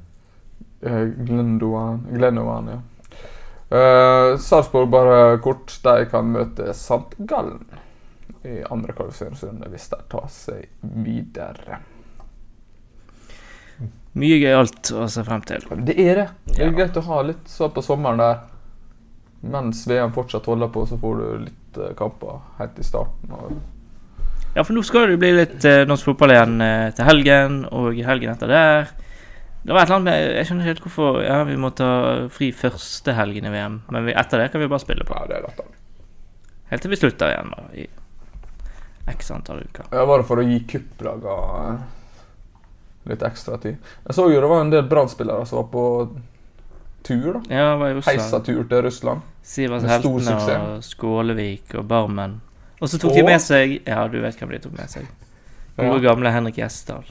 Eh, 0.81 1.03
Glendovan 1.27 2.05
Glenovan, 2.11 2.67
ja. 2.67 2.79
Uh, 3.69 4.37
Sarpsborg 4.39 4.87
bare 4.89 5.37
kort. 5.43 5.73
De 5.83 6.05
kan 6.05 6.29
møte 6.31 6.69
St. 6.71 7.17
Gallen 7.27 7.65
i 8.47 8.61
andre 8.71 8.93
kvalifiseringsrunde 8.95 9.67
hvis 9.73 9.89
de 9.91 9.97
tar 10.09 10.27
seg 10.31 10.69
videre. 10.81 11.79
Mye 14.17 14.37
gøyalt 14.41 14.89
å 14.97 15.05
se 15.11 15.21
frem 15.27 15.41
til. 15.45 15.65
Det 15.85 15.97
er 15.99 16.15
det. 16.21 16.27
Det 16.45 16.59
er 16.61 16.69
Ja. 16.71 16.77
greit 16.77 16.95
å 16.97 17.03
ha 17.05 17.21
litt 17.21 17.45
sånn 17.51 17.71
på 17.73 17.83
sommeren 17.83 18.17
der. 18.17 18.39
Mens 19.43 19.85
VM 19.87 20.11
fortsatt 20.13 20.45
holder 20.45 20.67
på, 20.73 20.85
så 20.87 20.97
får 20.97 21.17
du 21.17 21.37
litt 21.45 21.77
eh, 21.77 21.93
kamper 21.93 22.39
helt 22.57 22.79
i 22.79 22.83
starten. 22.83 23.29
Og 23.31 23.51
Ja, 24.57 24.63
for 24.65 24.73
nå 24.73 24.81
skal 24.85 25.11
det 25.11 25.19
bli 25.21 25.29
litt 25.37 25.65
eh, 25.69 25.83
norsk 25.85 26.07
fotball 26.09 26.33
igjen 26.33 26.55
eh, 26.65 26.87
til 26.97 27.05
helgen, 27.05 27.59
og 27.69 27.93
helgen 28.07 28.31
etter 28.33 28.49
der. 28.49 28.87
Det 29.67 29.75
var 29.75 29.83
et 29.83 29.89
eller 29.89 29.97
annet 29.99 30.07
med 30.07 30.35
Jeg 30.37 30.47
skjønner 30.47 30.63
ikke 30.63 30.71
helt 30.71 30.83
hvorfor 30.85 31.17
Ja, 31.25 31.37
vi 31.45 31.57
må 31.59 31.69
ta 31.75 31.89
fri 32.31 32.47
første 32.55 33.13
helgen 33.17 33.49
i 33.49 33.51
VM, 33.53 33.75
men 33.91 34.07
vi, 34.07 34.15
etter 34.17 34.41
det 34.41 34.47
kan 34.53 34.63
vi 34.63 34.69
bare 34.71 34.81
spille 34.81 35.05
på. 35.05 35.13
ja, 35.17 35.27
det 35.29 35.37
er 35.37 35.45
latterlig. 35.45 35.75
Helt 36.71 36.83
til 36.83 36.91
vi 36.93 36.99
slutter 36.99 37.33
igjen, 37.33 37.51
da. 37.53 37.67
I 37.77 37.85
x 39.13 39.29
antall 39.31 39.61
uker. 39.63 39.85
Ja, 39.93 40.05
Bare 40.09 40.25
for 40.27 40.41
å 40.41 40.47
gi 40.47 40.57
kupplaga 40.67 41.35
eh, 41.67 41.85
litt 43.11 43.21
ekstra 43.23 43.59
tid. 43.63 43.77
Jeg 44.07 44.17
så 44.17 44.25
jo 44.31 44.41
det 44.43 44.49
var 44.51 44.65
en 44.65 44.73
del 44.73 44.87
Brann-spillere 44.89 45.45
som 45.47 45.61
var 45.61 45.69
på 45.75 45.85
tur. 47.07 47.37
da. 47.37 47.43
Ja, 47.53 47.69
det 47.71 47.77
var 47.83 47.93
Heisa 48.09 48.17
Russland. 48.17 48.45
tur 48.49 48.63
til 48.73 48.83
Russland. 48.89 49.21
Sivert 49.47 49.87
Heltene 49.87 50.35
og 50.57 50.83
Skålevik 50.83 51.77
og 51.79 51.85
Barmen. 51.87 52.41
Og 52.81 52.87
så 52.89 52.99
tok 53.01 53.11
Og- 53.11 53.17
de 53.17 53.23
med 53.23 53.41
seg 53.41 53.81
Ja, 53.87 54.07
du 54.07 54.19
vet 54.21 54.35
hvem 54.37 54.51
de 54.51 54.59
tok 54.59 54.73
med 54.77 54.89
seg. 54.89 55.07
Gode, 55.77 56.01
Ja. 56.03 56.09
gamle 56.13 56.31
Henrik 56.31 56.55
Gjesdal. 56.57 57.03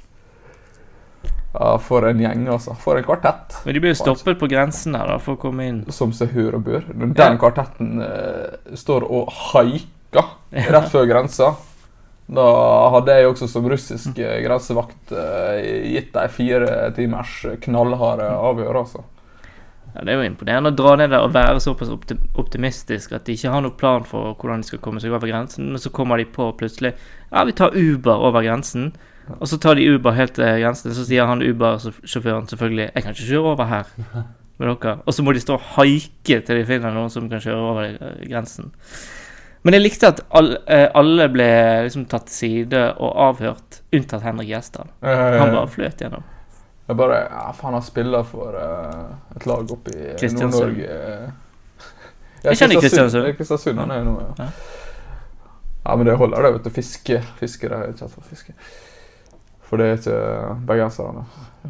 Ja, 1.59 1.79
For 1.79 2.05
en 2.09 2.19
gjeng, 2.21 2.47
altså. 2.53 2.75
For 2.77 2.99
en 2.99 3.05
kvartett. 3.05 3.55
Men 3.65 3.75
de 3.75 3.81
ble 3.81 3.93
jo 3.95 3.95
stoppet 4.05 4.39
på 4.39 4.49
grensen 4.51 4.95
her 4.99 5.07
da, 5.07 5.19
for 5.19 5.37
å 5.37 5.41
komme 5.41 5.65
inn. 5.67 5.79
Som 5.95 6.13
seg 6.13 6.35
hør 6.37 6.55
og 6.59 6.65
bør. 6.65 6.85
Den 6.93 7.15
Ja. 7.17 7.37
kvartetten 7.37 8.01
uh, 8.03 8.75
står 8.77 9.07
og 9.11 9.31
haiker 9.33 10.29
rett 10.53 10.91
før 10.93 11.07
grensa, 11.09 11.55
da 12.29 12.91
hadde 12.91 13.07
jeg 13.15 13.27
også 13.31 13.49
som 13.49 13.65
russisk 13.71 14.19
eh, 14.19 14.43
grensevakt 14.43 15.13
uh, 15.13 15.57
gitt 15.63 16.13
dem 16.13 16.29
fire 16.29 16.93
timers 16.97 17.47
knallharde 17.63 18.27
avgjør, 18.29 18.81
altså. 18.83 19.05
Ja, 19.97 20.05
Det 20.05 20.13
er 20.13 20.21
jo 20.21 20.29
imponerende 20.29 20.73
å 20.73 20.77
dra 20.77 20.95
ned 21.01 21.11
der 21.15 21.25
og 21.25 21.33
være 21.33 21.61
såpass 21.63 21.89
optimistisk 22.37 23.15
at 23.17 23.25
de 23.25 23.33
ikke 23.37 23.53
har 23.53 23.63
noen 23.65 23.77
plan 23.81 24.05
for 24.05 24.35
hvordan 24.37 24.61
de 24.61 24.69
skal 24.69 24.83
komme 24.85 25.01
seg 25.01 25.15
over 25.17 25.31
grensen, 25.31 25.71
men 25.73 25.81
så 25.81 25.93
kommer 25.95 26.21
de 26.21 26.27
på 26.29 26.51
plutselig 26.59 26.93
Ja, 27.33 27.45
vi 27.45 27.57
tar 27.57 27.77
Uber 27.77 28.27
over 28.29 28.45
grensen. 28.45 28.93
Og 29.41 29.49
så 29.51 29.59
tar 29.59 29.75
de 29.75 29.87
Uber 29.89 30.15
helt 30.15 30.37
til 30.37 30.45
grensen, 30.63 30.93
så 30.95 31.05
sier 31.07 31.27
han 31.27 31.43
Uber-sjåføren 31.43 32.47
selvfølgelig 32.47 32.91
'Jeg 32.93 33.03
kan 33.03 33.13
ikke 33.13 33.31
kjøre 33.31 33.53
over 33.53 33.65
her 33.65 33.85
med 34.59 34.69
dere'. 34.69 34.99
Og 35.07 35.15
så 35.15 35.23
må 35.23 35.33
de 35.33 35.41
stå 35.41 35.55
og 35.55 35.65
haike 35.77 36.41
til 36.47 36.57
de 36.57 36.65
finner 36.65 36.93
noen 36.95 37.11
som 37.11 37.29
kan 37.29 37.41
kjøre 37.41 37.57
over 37.57 37.83
eh, 37.83 38.29
grensen. 38.29 38.71
Men 39.65 39.75
jeg 39.75 39.83
likte 39.83 40.07
at 40.07 40.21
eh, 40.71 40.89
alle 40.95 41.29
ble 41.29 41.83
liksom 41.83 42.07
tatt 42.07 42.27
til 42.27 42.35
side 42.37 42.95
og 43.03 43.17
avhørt, 43.17 43.81
unntatt 43.93 44.23
Henrik 44.23 44.49
Gjesdal. 44.49 44.87
Han 45.03 45.51
bare 45.57 45.69
fløt 45.69 45.99
gjennom. 45.99 46.23
Jeg 46.87 46.97
bare 46.97 47.21
Ja, 47.27 47.51
faen, 47.57 47.75
han 47.75 47.83
spiller 47.83 48.27
for 48.27 48.55
uh, 48.55 49.37
et 49.37 49.47
lag 49.47 49.73
oppe 49.75 49.95
i 49.95 50.33
Nord-Norge. 50.37 50.99
Jeg 52.47 52.59
kjenner 52.61 52.81
Kristiansund. 52.81 53.31
Kristiansund 53.39 53.81
han 53.83 53.95
er 53.95 54.05
nå, 54.07 54.19
ja. 54.23 54.45
Ja. 54.45 54.51
Ja, 55.87 55.97
men 55.97 56.07
det 56.07 56.17
holder, 56.19 56.43
det, 56.43 56.53
vet 56.53 56.65
du. 56.65 56.71
Fiske. 56.71 57.23
Fiske, 57.39 57.69
det 57.71 57.77
er 57.79 57.93
ikke 57.93 58.09
for 58.11 58.27
fiske. 58.27 58.55
For 59.67 59.79
det 59.79 59.87
er 59.87 59.99
ikke 60.01 60.21
bergenserne. 60.67 61.23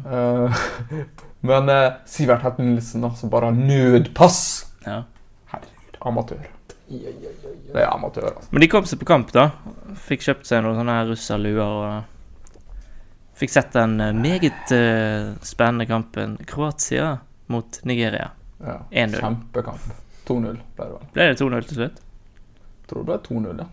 Uh, 0.05 0.61
men 1.49 1.69
uh, 1.69 1.99
Sivert 2.09 2.45
Hetten 2.45 2.71
Nilsen, 2.71 3.05
altså 3.05 3.29
bare 3.29 3.51
nødpass. 3.53 4.39
Ja. 4.85 5.03
Herregud, 5.53 5.99
amatør. 6.01 6.45
Det 6.89 7.75
er 7.75 7.89
amatør, 7.91 8.31
altså. 8.31 8.49
Men 8.51 8.65
de 8.65 8.69
kom 8.71 8.85
seg 8.89 9.01
på 9.01 9.09
kamp, 9.09 9.33
da. 9.35 9.49
Fikk 10.07 10.25
kjøpt 10.25 10.49
seg 10.49 10.65
noen 10.65 10.79
sånne 10.79 10.97
russerluer 11.11 11.61
og 11.61 12.16
Fikk 13.37 13.51
sett 13.53 13.73
den 13.73 13.99
eh, 14.01 14.13
meget 14.13 14.71
eh, 14.73 15.33
spennende 15.45 15.85
kampen 15.85 16.37
Kroatia 16.49 17.17
mot 17.45 17.79
Nigeria. 17.83 18.31
Ja. 18.59 18.79
1-0. 18.91 19.19
Kjempekamp. 19.19 19.81
2-0 20.27 20.41
ble 20.75 20.85
det 20.85 20.93
vel. 20.93 21.03
Ble 21.13 21.27
det 21.27 21.35
2-0 21.41 21.67
til 21.67 21.77
slutt? 21.81 21.99
Tror 22.89 23.03
det 23.03 23.09
ble 23.11 23.17
2-0, 23.27 23.61
ja. 23.61 23.67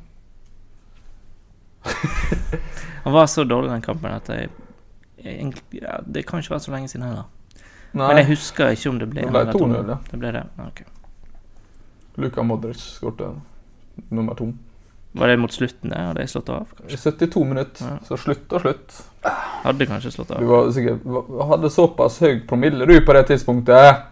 Han 3.04 3.12
var 3.12 3.26
så 3.26 3.44
dårlig 3.44 3.70
den 3.72 3.82
kampen 3.84 4.12
at 4.12 4.28
jeg, 4.28 4.48
jeg 5.24 5.52
ja, 5.80 5.98
Det 6.04 6.26
kan 6.26 6.40
ikke 6.40 6.54
være 6.54 6.66
så 6.66 6.72
lenge 6.72 6.88
siden 6.92 7.06
heller. 7.08 7.26
Nei, 7.94 8.08
Men 8.08 8.20
jeg 8.20 8.28
husker 8.34 8.74
ikke 8.74 8.90
om 8.90 9.00
det 9.00 9.08
ble 9.10 9.24
det 9.24 9.32
ble 9.32 9.42
eller 9.46 9.58
2-0, 9.64 9.90
ja. 9.94 9.98
Det 10.10 10.20
ble 10.20 10.34
det? 10.36 10.44
Ok. 10.66 10.84
Luka 12.20 12.44
Modric 12.44 12.84
skåret 12.98 13.40
nummer 14.10 14.34
to. 14.38 14.52
Var 15.14 15.28
det 15.30 15.36
mot 15.38 15.52
slutten 15.54 15.90
der? 15.94 16.08
Hadde 16.08 16.20
jeg 16.24 16.28
slått 16.32 16.48
av? 16.50 16.66
Kanskje? 16.80 16.98
72 17.12 17.44
minutter, 17.46 17.84
Ja. 17.86 17.98
så 18.08 18.16
slutt 18.18 18.52
og 18.52 18.60
slutt. 18.64 18.96
Hadde 19.62 19.86
kanskje 19.86 20.10
slått 20.10 20.28
Du 20.28 20.34
av. 20.34 20.42
var 20.50 20.70
sikkert, 20.74 21.04
hadde 21.52 21.70
såpass 21.70 22.18
høy 22.20 22.40
promille 22.48 22.86
du 22.86 23.00
på 23.06 23.12
det 23.14 23.26
tidspunktet. 23.30 24.02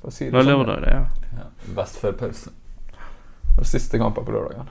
For 0.00 0.08
å 0.08 0.12
si 0.12 0.24
Det 0.24 0.32
var 0.34 0.42
sånn. 0.42 0.50
lørdag, 0.66 0.80
det, 0.82 0.90
ja. 0.90 1.04
Ja, 1.38 1.46
best 1.78 2.00
før 2.02 2.12
pause. 2.12 2.50
Det 2.90 3.56
var 3.56 3.64
Siste 3.64 3.98
kampen 3.98 4.24
på 4.26 4.32
lørdagen. 4.34 4.66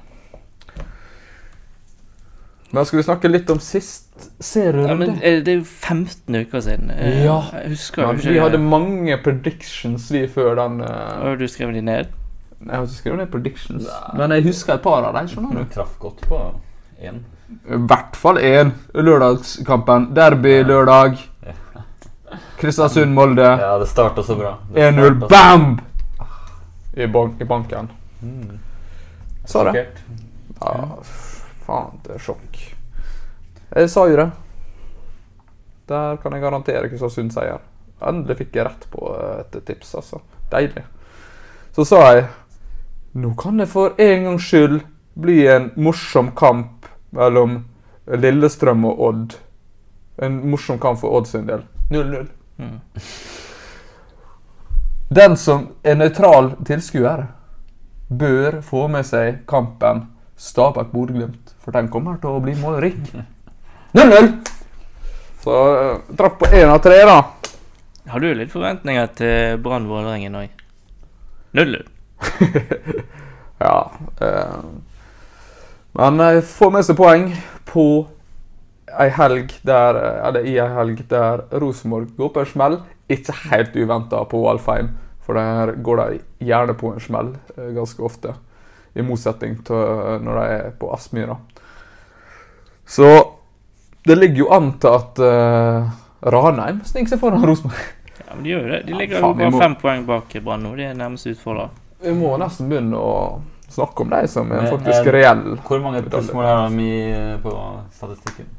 Men 2.73 2.85
skal 2.85 2.97
vi 3.01 3.03
snakke 3.03 3.27
litt 3.31 3.49
om 3.51 3.59
sist 3.59 4.07
ja 4.15 4.29
serierunde? 4.39 4.95
men 4.97 5.17
eh, 5.21 5.41
det 5.43 5.47
er 5.51 5.57
jo 5.59 5.63
15 5.67 6.35
uker 6.45 6.61
siden. 6.63 6.91
Eh, 6.91 7.23
Ja. 7.25 7.41
Jeg 7.63 7.69
husker 7.73 8.01
Ja, 8.03 8.11
jo 8.13 8.19
ikke 8.19 8.31
vi 8.31 8.39
hadde 8.39 8.59
mange 8.63 9.17
predictions 9.23 10.09
vi 10.11 10.25
før 10.27 10.55
den 10.55 10.81
Uh... 10.81 10.87
Har 11.23 11.35
du 11.35 11.47
skrevet 11.47 11.75
de 11.75 11.81
ned? 11.81 12.07
Jeg 12.61 12.75
har 12.75 12.83
ikke 12.85 12.95
skrevet 12.99 13.19
ned 13.23 13.31
predictions, 13.33 13.85
Nei. 13.87 14.17
men 14.19 14.35
jeg 14.35 14.45
husker 14.45 14.75
et 14.75 14.83
par 14.83 15.05
av 15.07 15.15
dem. 15.17 15.27
skjønner 15.27 15.63
Du 15.63 15.71
traff 15.73 15.95
godt 15.99 16.21
på 16.29 16.41
én. 17.01 17.23
I 17.67 17.79
hvert 17.89 18.15
fall 18.15 18.37
én. 18.37 18.71
Lørdagskampen. 18.93 20.11
Derby 20.15 20.61
lørdag. 20.63 21.17
Kristiansund-Molde. 22.61 23.47
Ja, 23.59 23.77
det 23.81 23.87
starta 23.89 24.23
så 24.23 24.35
bra. 24.35 24.57
1-0. 24.73 25.27
Bam! 25.27 25.79
I, 26.93 27.07
bank, 27.07 27.41
I 27.41 27.45
banken. 27.45 27.89
Mm. 28.21 28.59
Sa 29.45 29.63
det. 29.71 29.87
Ja, 30.61 30.75
faen, 31.65 31.97
det 32.05 32.15
er 32.15 32.23
sjokk. 32.23 32.61
Jeg 33.71 33.89
sa 33.89 34.05
jo 34.07 34.19
det. 34.19 34.29
Der 35.89 36.21
kan 36.21 36.35
jeg 36.35 36.43
garantere 36.43 36.89
Kristiansund 36.91 37.33
seier. 37.33 37.59
Endelig 38.07 38.37
fikk 38.43 38.55
jeg 38.59 38.67
rett 38.69 38.85
på 38.93 39.09
et 39.39 39.57
tips, 39.65 39.95
altså. 39.99 40.21
Deilig. 40.51 40.85
Så 41.75 41.85
sa 41.87 42.01
jeg 42.11 42.27
nå 43.13 43.33
kan 43.35 43.57
det 43.57 43.67
for 43.71 43.97
en 44.01 44.23
gangs 44.23 44.47
skyld 44.47 44.81
bli 45.13 45.47
en 45.47 45.71
morsom 45.75 46.31
kamp 46.35 46.85
mellom 47.11 47.63
Lillestrøm 48.05 48.85
og 48.87 49.01
Odd. 49.07 49.35
En 50.21 50.39
morsom 50.51 50.79
kamp 50.79 50.99
for 51.01 51.17
Odd 51.17 51.27
sin 51.27 51.45
del. 51.49 51.65
0-0. 51.91 52.27
Mm. 52.57 52.79
Den 55.11 55.35
som 55.37 55.67
er 55.83 55.99
nøytral 55.99 56.53
tilskuer, 56.67 57.25
bør 58.07 58.61
få 58.63 58.87
med 58.91 59.07
seg 59.07 59.43
kampen 59.47 60.05
Stabæk-Bodø-Glimt, 60.39 61.51
for 61.59 61.75
den 61.75 61.91
kommer 61.91 62.17
til 62.19 62.31
å 62.31 62.41
bli 62.43 62.55
målrik. 62.59 62.99
0-0! 63.97 64.31
Så 65.43 65.51
uh, 65.51 66.15
traff 66.17 66.37
på 66.39 66.51
én 66.55 66.69
av 66.69 66.79
tre, 66.83 67.01
da. 67.07 67.19
Har 68.11 68.23
du 68.23 68.31
litt 68.35 68.53
forventninger 68.53 69.11
til 69.17 69.59
Brann 69.63 69.87
Vålerengen 69.89 70.37
òg? 70.39 70.63
0-0. 71.57 71.83
Ja. 73.61 73.91
eh, 74.21 74.63
men 75.93 76.17
jeg 76.23 76.43
får 76.49 76.71
med 76.73 76.85
seg 76.87 76.97
poeng 76.97 77.27
på 77.69 77.83
ei 78.99 79.09
helg 79.13 79.51
der 79.67 79.99
eh, 79.99 80.27
Eller 80.27 80.47
i 80.49 80.55
ei 80.59 80.69
helg 80.75 81.03
der 81.11 81.43
Rosenborg 81.61 82.09
går 82.17 82.31
på 82.33 82.41
en 82.43 82.49
smell. 82.49 82.79
Ikke 83.11 83.35
helt 83.51 83.75
uventa 83.75 84.23
på 84.31 84.41
Alfheim, 84.49 84.93
for 85.21 85.37
der 85.37 85.75
går 85.83 86.01
de 86.01 86.21
gjerne 86.47 86.73
på 86.79 86.93
en 86.95 87.03
smell 87.03 87.33
eh, 87.57 87.69
ganske 87.75 88.01
ofte. 88.07 88.33
I 88.95 89.05
motsetning 89.05 89.59
til 89.67 89.77
eh, 89.77 90.17
når 90.23 90.39
de 90.41 90.47
er 90.57 90.71
på 90.79 90.89
Aspmyra. 90.95 91.37
Så 92.87 93.07
det 94.07 94.17
ligger 94.17 94.41
jo 94.41 94.47
an 94.51 94.71
til 94.81 94.89
at 94.97 95.19
uh, 95.21 95.91
Ranheim 96.33 96.79
sniker 96.89 97.13
seg 97.13 97.19
foran 97.21 97.43
Rosenborg. 97.45 97.83
Ja, 98.17 98.33
men 98.33 98.43
de 98.43 98.49
gjør 98.49 98.63
jo 98.65 98.71
det. 98.73 98.79
De 98.87 98.95
ligger 98.97 99.19
jo 99.19 99.21
faen, 99.27 99.37
vi 99.37 99.43
bare 99.45 99.53
må- 99.53 99.61
fem 99.61 99.75
poeng 99.79 100.05
bak 100.07 100.33
Brann 100.43 100.65
nå. 100.65 100.71
De 100.75 100.87
er 100.89 100.97
nærmest 100.97 101.29
utfordrer. 101.29 101.69
Vi 102.01 102.13
må 102.17 102.33
nesten 102.41 102.69
begynne 102.71 102.97
å 102.97 103.13
snakke 103.71 104.03
om 104.03 104.09
de 104.09 104.23
som 104.27 104.51
er 104.51 104.67
faktisk 104.71 105.05
eh, 105.05 105.13
reell. 105.15 105.45
Hvor 105.67 105.83
mange 105.83 106.01
plussmål 106.05 106.47
har 106.47 106.73
vi 106.73 106.89
på 107.43 107.53
statistikken? 107.93 108.49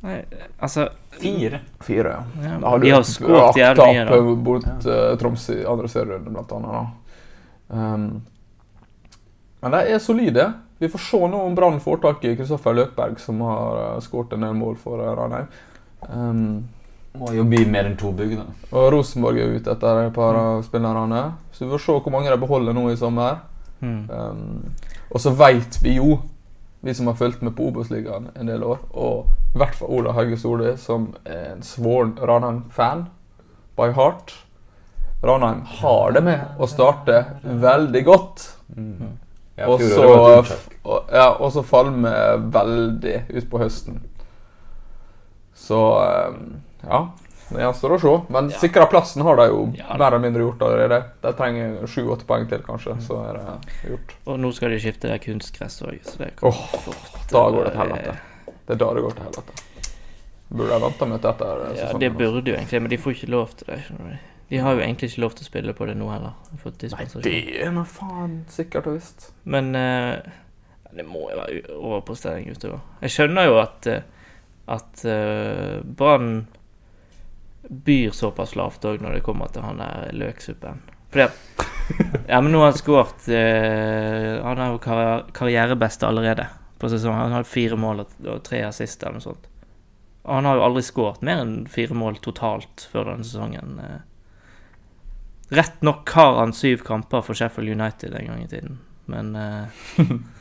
Nei, 0.00 0.20
altså 0.62 0.88
Fire. 1.18 1.60
Fire, 1.82 2.08
ja. 2.08 2.24
ja, 2.44 2.58
Da 2.60 2.68
har 2.70 2.78
De 2.78 2.90
har 2.90 3.02
skåret 3.02 3.56
jævlig 3.58 3.86
mye, 3.88 4.04
da. 4.04 4.14
Tap 4.14 4.44
mot 4.46 4.86
eh, 4.86 5.10
Troms 5.18 5.48
i 5.50 5.58
andre 5.66 5.90
serierunde, 5.90 6.30
blant 6.30 6.52
annet. 6.54 6.76
Da. 6.76 6.84
Um, 7.68 8.22
men 9.58 9.74
de 9.74 9.80
er 9.90 9.98
solide. 9.98 10.46
Vi 10.78 10.88
får 10.92 11.02
se 11.02 11.18
nå 11.32 11.40
om 11.42 11.54
Brann 11.58 11.80
får 11.82 11.98
tak 12.04 12.24
i 12.24 12.36
Kristoffer 12.38 12.76
Løkberg, 12.78 13.18
som 13.18 13.40
har 13.42 13.80
uh, 13.96 14.00
skåret 14.04 14.36
en 14.36 14.46
del 14.46 14.54
mål 14.54 14.78
for 14.78 15.02
uh, 15.02 15.10
Ranheim. 15.18 15.48
Um, 16.06 16.68
Må 17.18 17.32
jo 17.34 17.44
bli 17.48 17.64
mer 17.66 17.88
enn 17.88 17.98
to 17.98 18.12
bygg, 18.14 18.36
da. 18.38 18.46
og 18.70 18.88
Rosenborg 18.94 19.40
er 19.42 19.54
ute 19.58 19.72
etter 19.74 20.02
et 20.06 20.14
par 20.14 20.38
av 20.38 20.62
spillerne. 20.66 21.22
Så 21.52 21.64
vi 21.64 21.72
får 21.74 21.84
se 21.84 21.98
hvor 21.98 22.14
mange 22.14 22.30
de 22.30 22.40
beholder 22.40 22.76
nå 22.76 22.88
i 22.92 22.98
sommer. 22.98 23.40
Mm. 23.80 24.00
Um, 24.10 24.74
og 25.10 25.22
så 25.22 25.32
veit 25.38 25.78
vi 25.82 25.96
jo, 25.98 26.18
vi 26.86 26.94
som 26.94 27.10
har 27.10 27.18
fulgt 27.18 27.42
med 27.42 27.56
på 27.58 27.68
Obos-ligaen 27.70 28.30
en 28.38 28.50
del 28.50 28.62
år, 28.62 28.82
og 28.94 29.54
i 29.54 29.58
hvert 29.58 29.74
fall 29.78 29.94
Ola 29.98 30.14
Hauge 30.14 30.38
Solli, 30.38 30.76
som 30.78 31.10
er 31.26 31.54
en 31.54 31.64
svoren 31.66 32.14
Ranheim-fan 32.22 33.08
by 33.78 33.92
heart 33.94 34.34
Ranheim 35.22 35.62
har 35.66 36.12
det 36.12 36.22
med 36.22 36.58
å 36.62 36.66
starte 36.70 37.24
veldig 37.42 38.02
godt. 38.06 38.44
Ja, 39.58 39.66
Og 39.66 39.82
så, 39.82 40.04
ja, 41.10 41.32
og 41.34 41.50
så 41.50 41.64
falme 41.66 42.12
veldig 42.54 43.16
utpå 43.40 43.58
høsten. 43.58 43.98
Så 45.58 45.80
um, 46.30 46.60
ja. 46.88 47.00
Det 47.48 47.62
gjenstår 47.62 47.94
å 47.94 47.98
se. 48.02 48.10
Men 48.32 48.50
Ja. 48.50 48.58
sikra 48.60 48.86
plassen 48.92 49.22
har 49.24 49.36
de 49.36 49.46
jo 49.48 49.72
Ja. 49.74 49.96
mer 49.96 50.06
eller 50.12 50.18
mindre 50.18 50.42
gjort 50.42 50.58
allerede. 50.66 50.98
De 51.22 51.32
trenger 51.32 51.86
sju-åtte 51.86 52.26
poeng 52.28 52.46
til, 52.48 52.58
kanskje. 52.58 52.96
Så 53.00 53.16
er 53.24 53.38
det 53.38 53.90
gjort. 53.90 54.12
Og 54.26 54.38
nå 54.38 54.52
skal 54.52 54.68
de 54.70 54.78
skifte 54.78 55.18
kunstgress 55.24 55.80
òg, 55.82 56.02
så 56.04 56.18
det 56.18 56.36
kommer 56.36 56.52
Åh, 56.52 56.68
fort 56.84 57.28
da 57.30 57.50
går 57.50 57.64
det 57.64 57.72
til 57.72 57.80
eh, 57.80 57.86
helvete. 57.86 58.18
Det 58.66 58.74
er 58.74 58.76
da 58.76 58.94
det 58.94 59.02
går 59.02 59.14
til 59.14 59.24
helvete. 59.24 59.64
Burde 60.50 60.72
jeg 60.72 60.80
vente 60.80 61.06
med 61.08 61.20
dette 61.20 61.44
Ja, 61.44 61.54
det 61.98 62.10
altså. 62.10 62.18
burde 62.18 62.50
jo 62.50 62.56
egentlig, 62.56 62.82
men 62.82 62.90
de 62.90 62.96
får 62.98 63.12
ikke 63.12 63.30
lov 63.30 63.48
til 63.56 63.66
det. 63.66 63.78
skjønner 63.84 64.10
du. 64.10 64.18
De 64.50 64.58
har 64.58 64.74
jo 64.74 64.80
egentlig 64.80 65.10
ikke 65.10 65.20
lov 65.20 65.34
til 65.36 65.44
å 65.44 65.48
spille 65.50 65.72
på 65.74 65.86
det 65.86 65.96
nå 65.96 66.08
heller. 66.10 66.32
De 66.64 66.88
Nei, 66.88 67.04
det 67.22 67.64
er 67.66 67.70
nå 67.70 67.84
faen 67.84 68.44
sikkert 68.48 68.86
og 68.86 68.94
visst. 68.96 69.32
Men 69.44 69.74
uh, 69.76 70.16
det 70.96 71.04
må 71.04 71.28
jo 71.30 71.36
være 71.36 71.62
overprestering 71.76 72.48
utover. 72.50 72.80
Jeg 73.04 73.10
skjønner 73.10 73.44
jo 73.44 73.58
at, 73.60 73.86
eh, 73.86 74.00
at 74.68 75.04
uh, 75.04 75.82
Brann 75.84 76.46
byr 77.68 78.10
såpass 78.16 78.54
lavt 78.56 78.84
òg 78.88 79.02
når 79.04 79.18
det 79.18 79.24
kommer 79.26 79.50
til 79.52 79.62
han 79.66 79.80
der 79.82 80.10
løksuppen. 80.16 80.80
Fordi 81.12 81.28
Ja, 82.28 82.40
men 82.44 82.52
nå 82.52 82.58
har 82.60 82.72
han 82.74 82.76
skåret 82.76 83.28
eh, 83.32 84.34
Han 84.44 84.58
har 84.60 84.74
jo 84.74 84.80
kar 84.84 85.22
karrierebeste 85.32 86.04
allerede 86.08 86.44
på 86.78 86.88
sesongen. 86.92 87.20
Han 87.20 87.32
har 87.32 87.48
fire 87.48 87.76
mål 87.80 88.04
og 88.04 88.42
tre 88.44 88.60
assist 88.66 89.02
eller 89.02 89.16
noe 89.18 89.24
sånt. 89.24 89.48
Og 90.28 90.34
han 90.36 90.44
har 90.44 90.58
jo 90.58 90.66
aldri 90.66 90.82
skåret 90.84 91.24
mer 91.24 91.40
enn 91.42 91.54
fire 91.72 91.96
mål 91.96 92.20
totalt 92.22 92.84
før 92.92 93.08
denne 93.12 93.24
sesongen. 93.24 93.78
eh. 93.80 94.00
Rett 95.56 95.80
nok 95.82 96.10
har 96.12 96.36
han 96.42 96.52
syv 96.52 96.84
kamper 96.84 97.22
for 97.24 97.34
Sheffield 97.34 97.72
United 97.72 98.12
en 98.14 98.26
gang 98.28 98.42
i 98.44 98.50
tiden, 98.50 98.78
men 99.08 99.30
eh, 99.36 99.64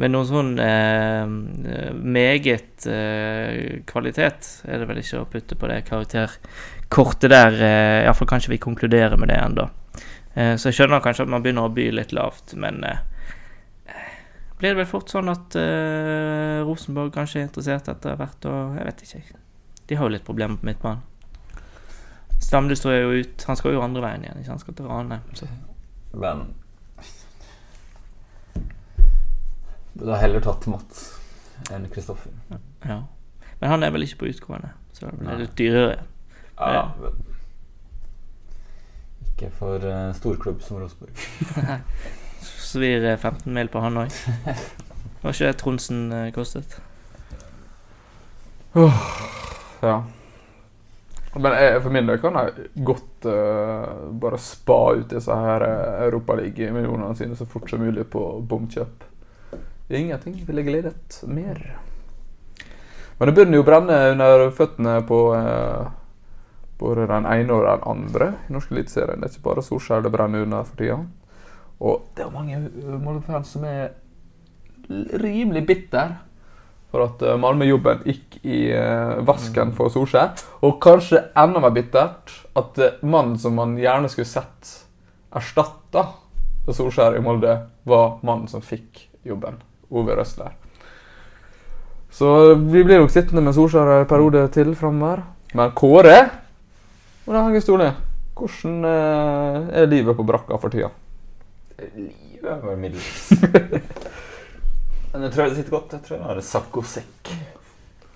Men 0.00 0.14
noen 0.14 0.28
sånn 0.28 0.54
eh, 0.64 1.92
meget 2.00 2.86
eh, 2.88 3.82
kvalitet 3.88 4.48
er 4.64 4.80
det 4.80 4.88
vel 4.88 5.00
ikke 5.02 5.20
å 5.20 5.28
putte 5.28 5.58
på 5.60 5.68
det 5.68 5.82
karakterkortet 5.90 7.28
der. 7.28 7.58
Eh, 7.58 7.98
Iallfall 8.06 8.30
kan 8.30 8.40
ikke 8.40 8.54
vi 8.54 8.62
konkludere 8.64 9.18
med 9.20 9.28
det 9.32 9.36
ennå. 9.42 9.66
Eh, 10.32 10.54
så 10.56 10.70
jeg 10.70 10.78
skjønner 10.78 11.04
kanskje 11.04 11.26
at 11.26 11.32
man 11.34 11.44
begynner 11.44 11.68
å 11.68 11.74
by 11.76 11.90
litt 11.92 12.14
lavt, 12.16 12.54
men 12.60 12.80
eh, 12.86 13.02
blir 14.60 14.72
det 14.72 14.80
vel 14.80 14.88
fort 14.88 15.12
sånn 15.12 15.28
at 15.32 15.58
eh, 15.58 16.62
Rosenborg 16.64 17.12
kanskje 17.18 17.42
er 17.42 17.48
interessert 17.50 17.92
etter 17.92 18.16
hvert, 18.20 18.48
og 18.48 18.80
jeg 18.80 18.88
vet 18.88 19.04
ikke. 19.04 19.40
De 19.90 19.98
har 19.98 20.08
jo 20.08 20.14
litt 20.14 20.24
problemer 20.24 20.56
på 20.60 20.70
midtbanen. 20.70 21.04
Stamle 22.40 22.76
står 22.78 22.96
jo 22.96 23.20
ut. 23.20 23.44
Han 23.50 23.58
skal 23.58 23.76
jo 23.76 23.82
andre 23.84 24.00
veien 24.06 24.24
igjen. 24.24 24.40
ikke? 24.40 24.54
Han 24.54 24.62
skal 24.62 24.76
til 24.78 24.88
Rane. 24.88 25.20
Men 26.16 26.46
Burde 30.00 30.14
har 30.14 30.22
heller 30.24 30.40
tatt 30.40 30.64
Mats 30.72 31.00
enn 31.70 31.84
Kristoffer. 31.92 32.32
Ja. 32.88 33.02
Men 33.60 33.68
han 33.68 33.82
er 33.84 33.90
vel 33.92 34.06
ikke 34.06 34.22
på 34.22 34.30
utgående, 34.30 34.70
så 34.96 35.10
det 35.10 35.18
blir 35.20 35.42
litt 35.42 35.56
dyrere. 35.58 35.98
Ja, 36.56 36.70
Ja. 36.72 36.84
men 37.00 37.26
Ikke 39.28 39.50
for 39.58 39.84
uh, 39.84 40.12
storklubb 40.16 40.62
som 40.64 40.80
Rosenborg. 40.80 41.12
Svir 42.40 43.04
eh, 43.04 43.18
15 43.18 43.52
mil 43.52 43.68
på 43.68 43.80
han 43.84 44.00
òg. 44.06 44.16
Var 45.20 45.36
ikke 45.36 45.50
det 45.50 45.58
Tronsen 45.60 46.00
uh, 46.12 46.30
kostet? 46.32 46.78
Ja. 49.82 49.98
Men 51.36 51.52
jeg, 51.60 51.82
for 51.84 51.92
min 51.92 52.08
del 52.08 52.18
kan 52.24 52.40
jeg 52.40 52.70
godt 52.88 53.28
uh, 53.28 54.08
bare 54.20 54.40
spa 54.40 54.80
ut 54.96 55.12
disse 55.12 55.36
her 55.44 55.64
uh, 55.68 56.00
Europaliga-millionene 56.08 57.12
sine 57.20 57.36
så 57.36 57.44
fort 57.46 57.68
som 57.70 57.84
mulig 57.84 58.08
på 58.10 58.24
bomkjøp. 58.48 59.09
Ingenting 59.90 60.36
ville 60.46 60.62
gledet 60.62 61.22
mer. 61.26 61.78
Men 63.18 63.28
det 63.28 63.34
begynner 63.34 63.58
jo 63.58 63.64
å 63.64 63.66
brenne 63.66 63.96
under 64.12 64.46
føttene 64.54 65.00
på 65.08 65.18
eh, 65.36 65.88
både 66.80 67.08
den 67.10 67.26
ene 67.28 67.56
og 67.56 67.66
den 67.66 67.82
andre 67.90 68.28
i 68.48 68.54
norsk 68.54 68.70
eliteserie. 68.72 69.18
Det 69.18 69.28
er 69.28 69.34
ikke 69.34 69.48
bare 69.48 69.64
Solskjær 69.66 70.06
det 70.06 70.12
brenner 70.14 70.46
under 70.46 70.64
for 70.68 70.80
tida. 70.80 71.00
Og 71.80 72.06
det 72.16 72.24
er 72.24 72.32
mange 72.32 72.56
eh, 72.56 72.96
Molde-fans 73.02 73.52
som 73.56 73.66
er 73.68 73.90
rimelig 75.20 75.66
bitter 75.68 76.14
for 76.90 77.06
at 77.06 77.22
eh, 77.22 77.38
Malmö-jobben 77.38 78.04
gikk 78.08 78.40
i 78.42 78.62
eh, 78.74 79.18
vasken 79.26 79.74
for 79.76 79.92
Solskjær. 79.92 80.34
Og 80.66 80.78
kanskje 80.82 81.24
enda 81.38 81.62
mer 81.62 81.74
bittert 81.74 82.34
at 82.58 82.78
eh, 82.80 82.98
mannen 83.02 83.38
som 83.42 83.58
man 83.58 83.76
gjerne 83.78 84.10
skulle 84.12 84.30
sett 84.30 84.76
erstatta 85.30 86.08
Solskjær 86.70 87.16
i 87.18 87.22
Molde, 87.24 87.56
var 87.88 88.20
mannen 88.26 88.46
som 88.50 88.62
fikk 88.62 89.08
jobben. 89.26 89.56
Ove 89.90 90.16
Røsler. 90.18 90.54
Så 92.10 92.54
vi 92.54 92.82
blir 92.84 93.00
nok 93.00 93.12
sittende 93.14 93.42
med 93.44 93.54
Solskjær 93.54 94.00
en 94.00 94.08
periode 94.10 94.46
til 94.54 94.74
framover. 94.78 95.22
Men 95.54 95.74
Kåre 95.78 96.16
og 97.26 97.34
da, 97.36 97.44
Helge 97.44 97.60
Stole, 97.62 97.92
hvordan 98.34 98.86
eh, 98.88 99.68
er 99.82 99.90
livet 99.90 100.16
på 100.18 100.24
brakka 100.26 100.56
for 100.58 100.72
tida? 100.72 100.88
Livet 101.94 102.48
er 102.50 102.62
bare 102.64 102.78
middels. 102.80 103.30
Men 105.12 105.26
jeg 105.26 105.32
tror 105.34 105.44
det 105.46 105.58
sitter 105.58 105.74
godt. 105.74 105.94
Jeg 105.94 106.02
tror 106.06 106.16
jeg 106.16 106.26
har 106.26 106.40
en 106.40 106.46
saccosekk 106.48 107.30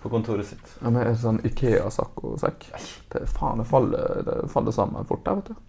på 0.03 0.11
kontoret 0.11 0.47
sitt. 0.47 0.75
Ja, 0.83 0.91
men 0.93 1.01
en 1.09 1.17
sånn 1.19 1.39
Ikea-saccosekk? 1.49 2.67
Det, 3.11 3.23
faen, 3.33 3.63
det 3.63 3.67
faller, 3.71 4.19
det 4.27 4.35
faller 4.53 4.75
sammen 4.77 5.07
fort 5.09 5.25
der, 5.25 5.39
vet 5.41 5.49
du. 5.49 5.63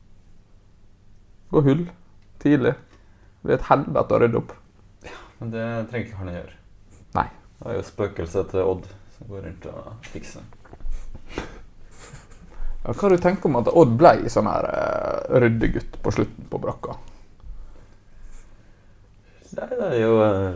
Går 1.56 1.65
hull 1.70 1.84
tidlig. 2.44 2.74
Det 2.76 3.48
blir 3.48 3.58
et 3.58 3.70
helvete 3.70 4.18
å 4.18 4.20
rydde 4.22 4.41
opp. 4.41 4.54
Men 5.39 5.52
det 5.52 5.65
trenger 5.91 6.06
ikke 6.08 6.19
han 6.21 6.30
å 6.32 6.36
gjøre. 6.38 6.54
Nei. 7.15 7.28
Det 7.60 7.71
er 7.71 7.76
jo 7.80 7.88
spøkelset 7.88 8.52
til 8.52 8.69
Odd 8.71 8.86
som 9.17 9.28
går 9.32 9.45
rundt 9.48 9.65
og 9.71 10.08
fikser. 10.13 10.45
Ja, 12.86 12.93
hva 12.93 13.10
du 13.10 13.17
tenkt 13.17 13.45
om 13.50 13.56
at 13.58 13.67
Odd 13.74 13.95
ble 13.98 14.30
sånn 14.30 14.48
her 14.50 14.67
uh, 14.69 15.38
ryddegutt 15.41 15.98
på 16.06 16.12
slutten 16.13 16.48
på 16.52 16.60
brakka? 16.62 16.98
Nei, 19.56 19.69
det 19.71 19.86
er 19.88 20.00
jo 20.02 20.15
eh, 20.19 20.56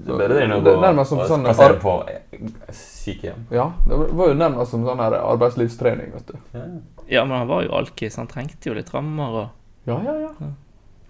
Det 0.00 0.14
er 0.14 0.16
bedre 0.22 0.36
det 0.38 0.44
enn 0.46 0.52
å 0.54 0.58
Det 0.64 0.70
gå 0.72 0.78
er 0.78 0.84
nærmest 0.86 1.10
som 1.12 1.18
og 1.20 1.26
sånn- 1.28 1.44
passere 1.44 1.76
på 1.82 1.92
eh, 2.08 2.38
sykehjem. 2.72 3.42
Ja, 3.52 3.66
det 3.84 3.98
var 4.16 4.30
jo 4.30 4.36
nærmest 4.38 4.72
som 4.72 4.86
sånn 4.86 5.02
her 5.04 5.16
arbeidslivstrening, 5.18 6.14
vet 6.14 6.30
du. 6.32 6.38
Ja. 6.56 6.62
Ja, 7.10 7.24
men 7.26 7.36
han 7.42 7.50
var 7.50 7.66
jo 7.66 7.74
alkis. 7.76 8.16
Han 8.16 8.30
trengte 8.30 8.70
jo 8.70 8.76
litt 8.78 8.88
rammer 8.94 9.36
og 9.42 9.90
Ja, 9.90 9.98
ja, 10.06 10.14
ja. 10.24 10.50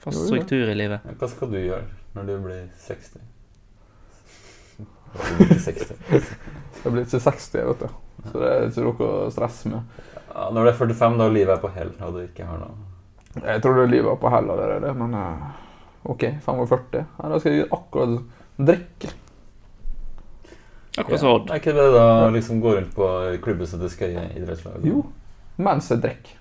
fast 0.03 0.27
struktur 0.27 0.73
i 0.73 0.75
livet. 0.75 1.07
Hva 1.21 1.29
skal 1.31 1.53
du 1.55 1.59
gjøre 1.61 1.85
når 2.17 2.29
du 2.29 2.33
blir 2.45 2.63
60? 2.87 3.21
Når 4.81 5.39
du 5.39 5.45
blir 5.45 5.61
60. 5.67 5.93
Jeg 6.85 6.93
blir 6.93 7.05
ikke 7.05 7.21
60, 7.21 7.67
vet 7.71 7.83
du. 7.85 7.89
Så 8.31 8.35
det 8.41 8.51
er 8.51 8.67
ikke 8.69 8.85
noe 8.87 9.09
å 9.09 9.31
stresse 9.33 9.71
med. 9.73 10.03
Ja, 10.31 10.47
når 10.55 10.61
du 10.67 10.71
er 10.71 10.79
45, 10.79 11.19
da 11.21 11.29
livet 11.33 11.55
er 11.57 11.63
på 11.63 11.73
hell, 11.75 11.91
og 12.07 12.15
du 12.17 12.21
ikke 12.23 12.47
har 12.47 12.61
noe 12.61 13.43
Jeg 13.45 13.63
trodde 13.63 13.89
livet 13.91 14.09
var 14.09 14.21
på 14.23 14.31
hell 14.33 14.53
allerede, 14.55 14.93
men 14.99 15.17
eh, 15.19 15.49
OK, 16.11 16.27
45. 16.45 17.03
Ja, 17.19 17.31
da 17.33 17.41
skal 17.41 17.57
jeg 17.57 17.69
akkurat 17.71 18.21
drikke. 18.71 19.13
Akkurat 20.99 21.21
som 21.23 21.35
Odd. 21.35 21.51
Er 21.51 21.63
ikke 21.63 21.75
det 21.77 21.89
da 21.95 22.07
liksom 22.35 22.61
gå 22.63 22.75
rundt 22.77 22.95
på 22.97 23.09
klubbhuset 23.45 23.81
til 23.83 23.93
Skøye 23.93 24.25
idrettslag? 24.41 24.87
Jo, 24.87 25.05
mens 25.63 25.91
jeg 25.93 26.03
drikker. 26.05 26.35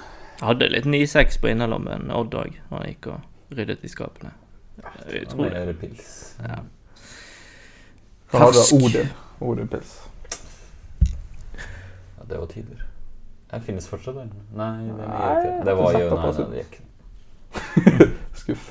Jeg 0.40 0.46
hadde 0.48 0.70
litt 0.72 0.86
9-6 0.88 1.40
på 1.40 1.50
innerlommen 1.52 2.10
Odd 2.16 2.34
òg. 2.34 2.54
Han 2.70 2.86
gikk 2.88 3.10
og 3.12 3.56
ryddet 3.56 3.84
i 3.84 3.90
skapene. 3.92 4.32
Det 4.80 5.24
er 5.50 5.66
det 5.68 5.76
pils. 5.80 6.36
Da 6.40 8.38
har 8.38 8.54
du 8.54 8.62
Odin. 8.78 9.10
Odin 9.40 9.68
pils. 9.68 9.98
det 12.30 12.38
var 12.38 12.46
tider. 12.46 12.86
Jeg 13.52 13.62
finnes 13.66 13.88
fortsatt, 13.90 14.14
den. 14.14 14.32
Nei, 14.54 14.86
den 14.86 14.98
ikke 15.02 15.54
det. 15.66 15.76
Var 15.76 15.96
jo 15.98 16.10
Nei, 16.14 16.50
det 16.52 16.60
gikk. 16.62 16.76
Skuff. 18.40 18.68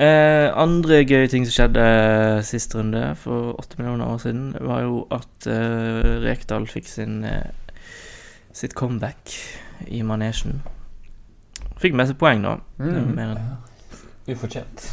Eh, 0.00 0.46
andre 0.56 1.00
gøye 1.08 1.28
ting 1.32 1.46
som 1.48 1.54
skjedde 1.56 1.86
sist 2.46 2.76
runde, 2.76 3.02
for 3.20 3.54
åtte 3.60 3.80
millioner 3.80 4.12
år 4.12 4.20
siden, 4.22 4.52
var 4.60 4.84
jo 4.84 5.00
at 5.12 5.48
eh, 5.48 6.20
Rekdal 6.26 6.68
fikk 6.68 6.88
sin, 6.88 7.24
eh, 7.24 7.48
sitt 8.60 8.74
comeback 8.76 9.32
i 9.88 10.02
manesjen. 10.04 10.60
Fikk 11.80 11.94
med 11.96 12.10
seg 12.10 12.18
poeng, 12.20 12.42
da. 12.44 12.58
Mm. 12.78 13.14
Mer 13.16 13.34
enn 13.34 13.56
Ufortjent. 14.30 14.84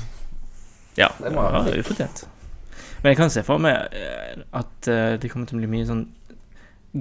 Ja, 0.98 1.10
Det 1.20 1.30
var 1.36 1.60
si. 1.68 1.76
ufortjent. 1.82 2.24
Men 3.04 3.12
jeg 3.12 3.18
kan 3.20 3.30
se 3.30 3.44
for 3.46 3.60
meg 3.62 3.92
eh, 3.94 4.40
at 4.58 4.88
eh, 4.90 5.18
det 5.22 5.30
kommer 5.30 5.46
til 5.50 5.60
å 5.60 5.62
bli 5.62 5.70
mye 5.70 5.86
sånn 5.86 6.06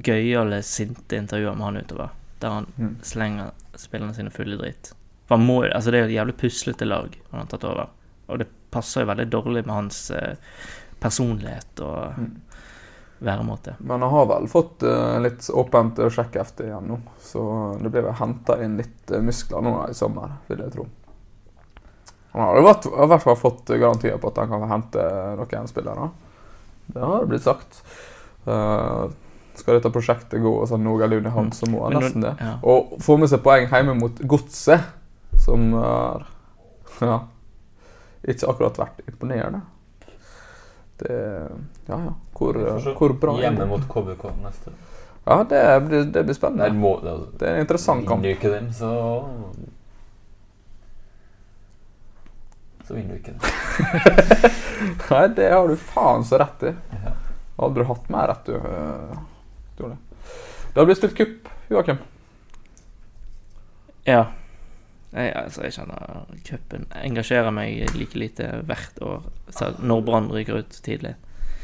gøyale, 0.05 0.59
sinte 0.66 1.16
intervjuer 1.16 1.55
med 1.57 1.64
han 1.70 1.79
utover. 1.81 2.11
Der 2.42 2.50
han 2.52 2.66
Mm. 2.76 2.96
slenger 3.02 3.52
spillerne 3.81 4.14
sine 4.14 4.31
fulle 4.31 4.55
i 4.59 4.59
dritt. 4.61 4.90
For 5.29 5.37
han 5.38 5.46
må 5.46 5.62
Altså, 5.72 5.90
det 5.90 6.00
er 6.02 6.05
et 6.11 6.16
jævlig 6.18 6.37
puslete 6.37 6.85
lag 6.87 7.16
han 7.31 7.40
har 7.40 7.46
tatt 7.46 7.64
over. 7.64 7.88
Og 8.29 8.38
det 8.38 8.48
passer 8.70 9.00
jo 9.02 9.07
veldig 9.14 9.31
dårlig 9.31 9.64
med 9.66 9.74
hans 9.74 10.11
eh, 10.11 10.35
personlighet 11.00 11.81
og 11.81 12.18
Mm. 12.18 12.37
Væremåte. 13.18 13.74
Men 13.79 14.02
han 14.02 14.11
har 14.11 14.26
vel 14.26 14.48
fått 14.48 14.83
uh, 14.83 15.20
litt 15.20 15.50
åpent 15.50 15.98
uh, 15.98 16.11
sjekkhefte 16.12 16.66
igjen 16.68 16.88
nå, 16.90 16.98
så 17.20 17.42
det 17.81 17.90
blir 17.90 18.05
vel 18.05 18.16
henta 18.18 18.59
inn 18.64 18.76
litt 18.81 19.11
eh, 19.11 19.24
muskler 19.24 19.64
nå 19.64 19.74
i 19.88 19.94
sommer, 19.96 20.37
vil 20.50 20.61
jeg 20.64 20.74
tro. 20.74 20.87
Han 22.37 22.42
har 22.42 22.59
i 22.61 23.07
hvert 23.09 23.24
fall 23.24 23.38
fått 23.40 23.72
garantier 23.72 24.18
på 24.20 24.29
at 24.29 24.42
han 24.42 24.50
kan 24.52 24.66
hente 24.68 25.05
noen 25.38 25.70
spillere. 25.70 26.11
Det 26.92 27.00
har 27.00 27.24
blitt 27.31 27.46
sagt. 27.46 27.81
Uh, 28.44 29.09
skal 29.57 29.79
dette 29.79 29.88
prosjektet 29.88 30.42
gå 30.44 30.52
sånn 30.68 30.85
noenlunde 30.85 31.33
i 31.33 31.46
så 31.57 31.68
må 31.72 31.87
han 31.87 31.96
nesten 31.96 32.26
det. 32.26 32.35
Ja. 32.37 32.59
Og 32.68 32.98
få 33.00 33.16
med 33.16 33.33
seg 33.33 33.40
poeng 33.44 33.64
hjemme 33.70 33.96
mot 33.96 34.20
Godset, 34.29 34.85
som 35.40 35.70
er 35.81 36.29
ja, 37.00 37.16
ikke 38.29 38.52
akkurat 38.52 38.85
vært 38.85 39.02
imponerende. 39.09 39.64
Det 41.00 41.16
Ja, 41.88 41.96
ja. 42.05 42.14
Hvor, 42.37 42.59
hvor 42.99 43.14
bra 43.20 43.35
er 43.38 43.46
Hjemme 43.46 43.66
mot 43.70 43.85
KBK 43.88 44.25
neste. 44.44 44.72
Ja, 45.27 45.40
det 45.49 45.61
blir, 45.87 46.05
det 46.14 46.22
blir 46.29 46.37
spennende. 46.37 46.68
må 46.77 46.92
det, 47.03 47.11
altså. 47.11 47.31
Det 47.40 47.49
er 47.49 47.55
en 47.57 47.64
interessant 47.64 48.07
kamp. 48.07 48.22
Vinner 48.22 48.37
du 48.37 48.38
ikke 48.38 48.53
den, 48.53 48.68
så 48.77 48.90
Så 52.87 52.94
vinner 52.94 53.14
du 53.14 53.18
ikke 53.18 53.33
den. 53.35 53.40
Nei, 55.11 55.22
det 55.35 55.49
har 55.51 55.66
du 55.66 55.77
faen 55.81 56.22
så 56.29 56.38
rett 56.38 56.62
i. 56.70 56.72
Ja. 57.03 57.14
Aldri 57.66 57.87
hatt 57.88 58.11
mer 58.12 58.29
rett, 58.31 58.46
du. 58.46 58.55
eh, 58.55 59.18
du 59.79 59.83
har 59.87 59.94
det. 59.96 59.99
Det 60.75 60.81
har 60.83 60.87
blitt 60.90 61.01
spilt 61.01 61.16
kupp, 61.18 61.49
Joakim. 61.72 62.03
ja. 64.07 64.27
Jeg, 65.16 65.31
altså, 65.38 65.62
jeg 65.64 65.72
kjenner 65.72 66.25
cupen 66.44 66.83
engasjerer 67.01 67.55
meg 67.55 67.94
like 67.96 68.18
lite 68.20 68.49
hvert 68.68 68.99
år 69.01 69.22
når 69.81 70.03
Brann 70.05 70.27
ryker 70.35 70.59
ut 70.61 70.75
tidlig. 70.85 71.14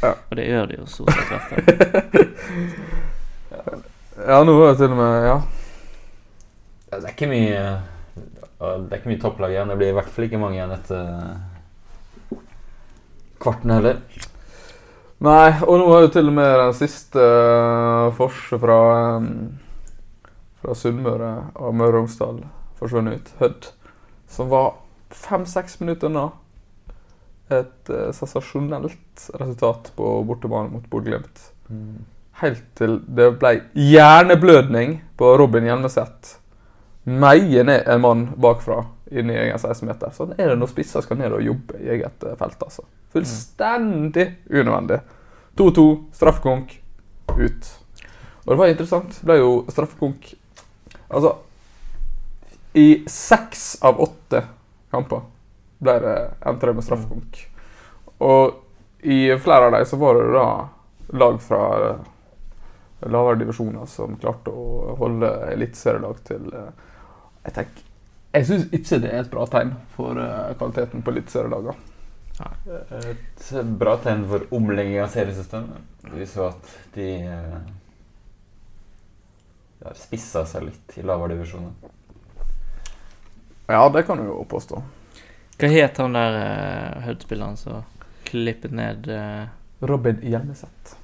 Ja. 0.02 0.16
Og 0.30 0.36
det 0.36 0.48
gjør 0.48 0.66
de 0.70 0.78
jo 0.80 0.86
stort 0.90 1.14
sett 1.14 1.28
hvert 1.30 1.52
år. 1.52 2.28
Ja, 4.22 4.38
er 4.38 4.44
det 4.44 4.76
til 4.78 4.92
og 4.92 4.96
med 4.96 5.24
Ja. 5.24 5.36
Ja, 6.92 6.98
Det 6.98 7.04
er 7.04 7.14
ikke 7.14 7.26
mye 7.26 7.62
Det 8.60 8.92
er 8.92 8.98
ikke 8.98 9.10
mye 9.10 9.20
topplag 9.22 9.50
igjen. 9.50 9.68
Det 9.68 9.78
blir 9.80 9.88
i 9.88 9.96
hvert 9.96 10.10
fall 10.12 10.24
ikke 10.28 10.38
mange 10.38 10.58
igjen 10.58 10.74
etter 10.76 11.08
kvarten 13.42 13.72
heller. 13.74 13.96
Nei, 15.22 15.48
og 15.66 15.80
nå 15.80 15.88
er 15.94 16.04
jo 16.04 16.12
til 16.14 16.30
og 16.30 16.36
med 16.36 16.52
den 16.60 16.76
siste 16.76 17.18
uh, 17.18 18.12
forse 18.14 18.58
fra 18.62 18.78
um, 19.16 19.58
Fra 20.62 20.76
Sunnmøre 20.78 21.32
og 21.54 21.74
Møre 21.74 21.88
og 21.90 21.96
Romsdal 21.96 22.38
forsvunnet 22.78 23.18
ut. 23.18 23.32
Hødd. 23.40 23.68
Som 24.30 24.50
var 24.50 24.76
fem-seks 25.10 25.80
minutter 25.80 26.10
unna 26.10 26.28
et 27.60 27.92
uh, 27.92 28.08
sensasjonelt 28.16 29.28
resultat 29.40 29.92
på 29.96 30.14
bortebane 30.28 30.72
mot 30.72 30.88
Bodø-Glimt. 30.90 31.44
Helt 32.42 32.64
til 32.78 32.98
det 33.06 33.28
ble 33.40 33.58
hjerneblødning 33.78 34.96
på 35.20 35.36
Robin 35.38 35.68
Hjelmeset. 35.68 36.36
Meie 37.04 37.64
ned 37.66 37.86
en 37.90 38.02
mann 38.02 38.26
bakfra 38.40 38.82
inn 39.12 39.30
i 39.30 39.36
egen 39.36 39.58
16-meter. 39.58 40.12
Sånn 40.16 40.34
er 40.38 40.52
det 40.52 40.58
når 40.58 40.70
spisser 40.72 41.04
skal 41.04 41.18
ned 41.20 41.34
og 41.36 41.44
jobbe 41.44 41.80
i 41.82 41.90
eget 41.96 42.24
eh, 42.24 42.36
felt. 42.40 42.62
altså. 42.62 42.86
Fullstendig 43.12 44.26
unødvendig. 44.50 45.02
2-2, 45.60 45.86
straffekonk, 46.16 46.78
ut. 47.32 47.72
Og 48.44 48.52
det 48.52 48.58
var 48.58 48.72
interessant. 48.72 49.18
Det 49.18 49.28
ble 49.28 49.38
jo 49.40 49.50
straffekonk 49.70 50.32
Altså 51.12 51.34
I 52.80 53.02
seks 53.10 53.82
av 53.84 54.00
åtte 54.00 54.40
kamper 54.92 55.26
ble 55.82 55.98
det 56.02 56.16
N3 56.52 56.74
med 56.76 56.86
straffekonk. 56.86 57.40
Og 58.22 59.06
i 59.12 59.20
flere 59.42 59.68
av 59.68 59.76
dem 59.76 59.86
så 59.86 59.98
var 59.98 60.18
det 60.18 60.32
da 60.34 60.46
lag 61.18 61.38
fra 61.42 61.62
eh, 61.88 62.10
lavere 63.10 63.40
divisjoner 63.42 63.86
som 63.90 64.14
klarte 64.22 64.54
å 64.54 64.94
holde 65.00 65.30
eliteserielag 65.50 66.20
til 66.28 66.46
eh, 66.54 66.68
Jeg 67.42 67.56
tenker 67.56 67.88
Jeg 68.36 68.46
syns 68.48 68.68
ikke 68.70 69.00
det 69.02 69.10
er 69.10 69.24
et 69.24 69.32
bra 69.32 69.46
tegn 69.50 69.74
for 69.96 70.22
eh, 70.22 70.54
kvaliteten 70.60 71.02
på 71.02 71.14
eliteserielagene. 71.16 71.74
Et 73.10 73.50
bra 73.78 73.98
tegn 74.02 74.22
for 74.30 74.46
omlegging 74.54 75.02
av 75.02 75.10
seriesystemet. 75.12 75.82
Det 76.06 76.14
viser 76.16 76.46
at 76.48 76.76
de 76.94 77.10
de 79.82 79.88
har 79.88 79.96
spissa 79.98 80.44
seg 80.46 80.68
litt 80.68 80.92
i 80.94 81.02
lavere 81.02 81.34
divisjoner. 81.34 81.72
Ja, 83.66 83.88
det 83.90 84.04
kan 84.06 84.20
du 84.20 84.28
jo 84.28 84.44
påstå. 84.46 84.78
Hva 85.60 85.70
het 85.70 86.00
han 86.00 86.16
der 86.16 86.38
uh, 86.38 87.02
Hødd-spilleren 87.06 87.58
som 87.60 87.84
klippet 88.28 88.72
ned 88.74 89.08
uh, 89.10 89.46
Robin 89.84 90.20
Hjelmeset. 90.24 90.96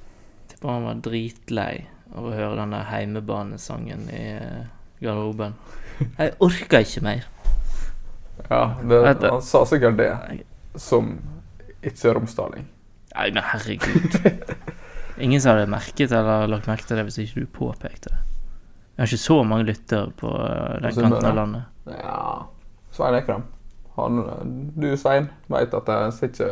Tipper 0.49 0.73
han 0.73 0.87
var 0.89 1.03
dritlei 1.05 1.73
av 2.15 2.31
å 2.31 2.33
høre 2.33 2.55
den 2.61 2.73
der 2.75 2.87
heimebanesangen 2.89 4.07
i 4.15 4.23
uh, 4.39 4.63
garderoben. 5.03 5.59
Jeg 6.21 6.35
orker 6.45 6.87
ikke 6.87 7.05
mer. 7.07 7.29
Ja, 8.49 8.63
det, 8.87 9.03
han 9.27 9.43
sa 9.43 9.65
sikkert 9.67 9.99
det 9.99 10.13
som 10.79 11.17
ikke 11.83 12.15
romsdaling. 12.17 12.69
Nei, 13.15 13.29
men 13.35 13.43
herregud. 13.43 14.19
Ingen 15.25 15.43
som 15.43 15.57
hadde 15.57 15.71
merket 15.71 16.15
eller 16.15 16.47
lagt 16.51 16.69
merke 16.71 16.87
til 16.87 17.01
det 17.01 17.09
hvis 17.09 17.19
ikke 17.25 17.43
du 17.43 17.53
påpekte 17.59 18.13
det. 18.15 18.21
Jeg 18.95 19.03
har 19.03 19.11
ikke 19.11 19.23
så 19.23 19.39
mange 19.47 19.67
lyttere 19.69 20.11
på 20.19 20.31
den 20.83 20.95
kanten 20.95 21.27
av 21.27 21.37
landet. 21.37 21.75
Ja 21.87 22.23
Svein 22.95 23.15
Ekrem. 23.15 23.45
Han, 23.99 24.21
du, 24.77 24.87
Svein, 24.97 25.29
veit 25.51 25.75
at 25.75 25.89
jeg 25.93 26.13
sier 26.17 26.31
ikke, 26.33 26.51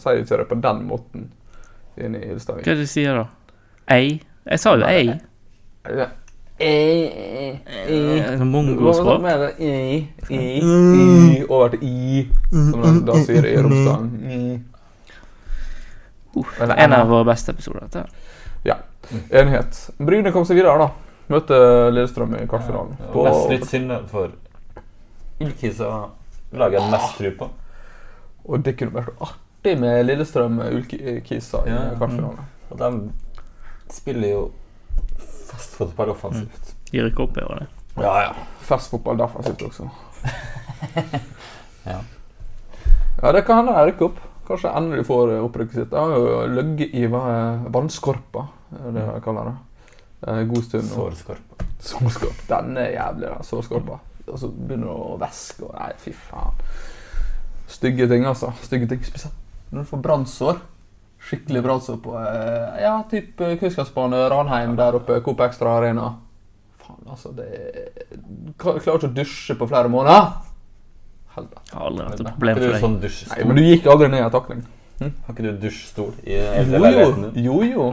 sier 0.00 0.20
ikke 0.22 0.38
det 0.42 0.48
på 0.50 0.58
den 0.66 0.82
måten 0.88 1.30
inne 1.96 2.18
i 2.20 2.34
Hva 2.34 2.58
er 2.58 2.64
det 2.66 2.76
du 2.82 2.86
sier 2.90 3.20
da? 3.20 3.24
Ei? 3.94 4.20
Jeg 4.44 4.60
sa 4.60 4.74
jo 4.76 4.86
ei. 4.88 5.14
Ja. 5.84 6.08
Eh, 6.64 8.42
mongospråk. 8.46 9.22
mer 9.22 9.48
i, 9.58 10.06
i, 10.30 10.40
i, 10.62 11.44
over 11.48 11.72
til 11.74 11.82
i, 11.82 12.28
som 12.50 12.84
de 12.84 12.92
da 13.08 13.16
sier 13.26 13.48
i 13.50 13.56
Romsdalen. 13.58 14.10
Uh, 16.34 16.68
En 16.76 16.92
av 16.92 17.08
våre 17.10 17.24
beste 17.30 17.54
episoder. 17.54 17.88
Dette. 17.88 18.06
Enighet. 19.30 19.90
Bryne 19.98 20.32
kom 20.32 20.46
seg 20.48 20.58
videre, 20.58 20.78
da. 20.80 20.88
Møtte 21.32 21.56
Lillestrøm 21.92 22.34
i 22.38 22.46
kvartfinalen. 22.48 22.96
Ja, 23.00 23.10
På- 23.12 23.24
Mest 23.26 23.50
litt 23.50 23.66
sinne 23.68 24.00
for 24.08 24.32
Ullkisa 25.40 25.90
lager 26.60 26.78
jeg 26.80 26.90
mest 26.90 27.16
tro 27.18 27.30
på. 27.38 27.48
Og 28.44 28.62
det 28.64 28.76
kunne 28.78 28.92
vært 28.98 29.20
artig 29.24 29.78
med 29.80 30.04
Lillestrøm 30.06 30.58
Ulkisa 30.66 31.62
i 31.66 31.70
Ja, 31.72 31.78
kvartfinalen. 31.96 32.44
Og 32.70 32.78
de 32.78 32.90
spiller 33.94 34.28
jo 34.34 34.42
fastfotball 35.50 36.10
offensivt. 36.14 36.74
De 36.90 37.02
rykker 37.06 37.24
opp 37.28 37.38
i 37.40 37.44
år, 37.46 37.62
det. 37.64 37.68
Ja, 38.02 38.12
ja. 38.26 38.32
Festfotball 38.66 39.16
defensivt 39.22 39.62
også. 39.70 39.88
Ja. 41.84 41.98
Ja, 43.22 43.32
det 43.32 43.42
kan 43.46 43.56
hende 43.60 43.72
de 43.76 43.90
rykker 43.90 44.06
opp. 44.08 44.20
Kanskje 44.48 44.70
endelig 44.76 45.06
får 45.08 45.30
opprykket 45.44 45.74
sitt. 45.78 45.92
Jeg 45.92 46.00
har 46.00 46.16
jo 46.20 46.46
ligget 46.52 46.94
i 46.96 47.06
va- 47.12 47.60
vannskorpa, 47.72 48.46
er 48.78 48.90
det 48.96 49.04
jeg 49.04 49.22
kaller 49.24 49.50
det. 49.50 49.54
En 50.32 50.48
god 50.48 50.64
stund. 50.64 50.88
Sårskorpa. 50.88 51.66
Sårskorpa. 51.78 52.08
Sårskorp. 52.08 52.42
Den 52.48 52.76
er 52.80 52.90
jævlig, 52.96 53.28
den 53.30 53.44
sårskorpa. 53.48 53.98
Og 54.28 54.38
så 54.40 54.48
begynner 54.48 54.88
du 54.88 54.92
å 54.94 55.16
væske 55.20 55.66
og 55.66 55.74
Nei, 55.78 55.90
fy 56.00 56.12
faen. 56.16 56.54
Stygge 57.68 58.06
ting, 58.08 58.24
altså. 58.28 58.52
Stygge 58.64 58.88
ting. 58.90 59.02
Spesielt 59.04 59.34
når 59.74 59.82
du 59.84 59.90
får 59.90 60.02
brannsår. 60.04 60.58
Skikkelig 61.24 61.62
brannsår 61.64 61.96
på 62.04 62.12
eh, 62.20 62.82
Ja, 62.84 62.98
typ 63.10 63.40
eh, 63.40 63.54
kunnskapsbane 63.60 64.18
Ranheim 64.30 64.74
der 64.76 64.98
oppe, 65.00 65.16
Coop 65.24 65.40
Extra 65.40 65.78
Arena. 65.78 66.10
Faen, 66.84 67.00
altså, 67.08 67.32
det 67.36 67.48
Kla- 68.60 68.76
Klarer 68.78 69.00
ikke 69.00 69.08
å 69.08 69.14
dusje 69.16 69.56
på 69.58 69.68
flere 69.70 69.88
måneder. 69.92 70.34
Helvete. 71.34 71.62
Har 71.72 71.88
aldri 71.88 72.04
hatt 72.06 72.20
et 72.20 72.28
problem 72.28 72.60
for 72.60 72.66
deg. 72.68 72.82
sånn 72.84 72.98
Nei, 73.32 73.46
men 73.48 73.56
du 73.58 73.62
gikk 73.64 73.88
aldri 73.90 74.10
ned 74.12 74.22
i 74.26 74.30
takling. 74.36 74.60
Har 75.00 75.32
ikke 75.34 75.42
du 75.48 75.56
dusjstol 75.64 76.12
i 76.22 76.36
leiligheten 76.38 77.24
din? 77.34 77.44
jo, 77.48 77.56
jo. 77.66 77.86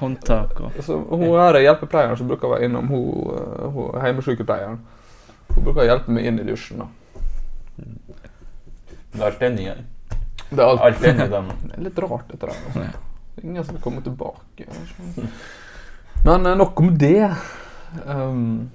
Håndtak 0.00 0.56
og 0.58 0.72
altså, 0.74 0.96
hun 1.12 1.22
her 1.38 1.54
er 1.54 1.62
hjelpepleieren 1.68 2.18
som 2.18 2.26
bruker 2.26 2.48
å 2.48 2.56
være 2.56 2.66
innom 2.66 2.88
hun, 2.90 3.04
eh, 3.36 3.68
hun 3.76 4.00
hjemmesykepleieren. 4.02 4.80
Hun 5.54 5.64
bruker 5.64 5.82
å 5.84 5.88
hjelpe 5.88 6.10
meg 6.14 6.26
inn 6.30 6.38
i 6.40 6.46
dusjen. 6.48 6.78
da. 6.78 6.86
Det 9.14 9.20
er 9.20 9.26
alltid 9.28 9.54
nye. 9.58 9.74
Det 10.50 10.58
er 10.58 10.64
alt- 10.68 10.80
Alltid 10.80 11.08
en 11.10 11.20
i 11.20 11.28
dem. 11.30 11.48
Det 11.64 11.76
er 11.78 11.82
litt 11.88 11.98
rart, 11.98 12.28
dette 12.30 12.46
der. 12.46 12.54
Altså. 12.66 12.80
Ja. 12.80 13.42
Ingen 13.42 13.64
som 13.64 13.74
vil 13.74 13.82
komme 13.82 14.02
tilbake. 14.02 14.66
Men 16.24 16.46
eh, 16.46 16.54
nok 16.56 16.80
om 16.80 16.96
det. 16.98 17.30
Um, 18.06 18.70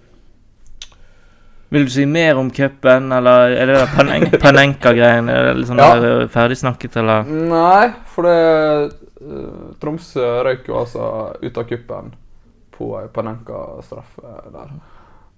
Vil 1.70 1.86
du 1.86 1.92
si 1.94 2.06
mer 2.06 2.38
om 2.40 2.50
cupen, 2.52 3.12
eller 3.14 3.52
er 3.54 3.66
det 3.70 3.82
Panen 3.96 4.26
Panenka-greien? 4.44 5.30
Er 5.30 5.54
det 5.54 5.68
sånn 5.70 5.78
Ja. 5.78 5.92
der, 6.00 6.24
uh, 6.24 6.28
ferdigsnakket, 6.34 6.96
eller? 6.98 7.24
nei, 7.30 7.92
for 8.10 8.24
det 8.26 8.38
eh, 9.22 9.76
Tromsø 9.80 10.30
røyk 10.48 10.68
jo 10.72 10.80
altså 10.80 11.36
ut 11.44 11.58
av 11.62 11.68
cupen 11.70 12.14
på 12.74 12.94
ei 13.02 13.08
Panenka-straffe 13.14 14.34
der. 14.56 14.72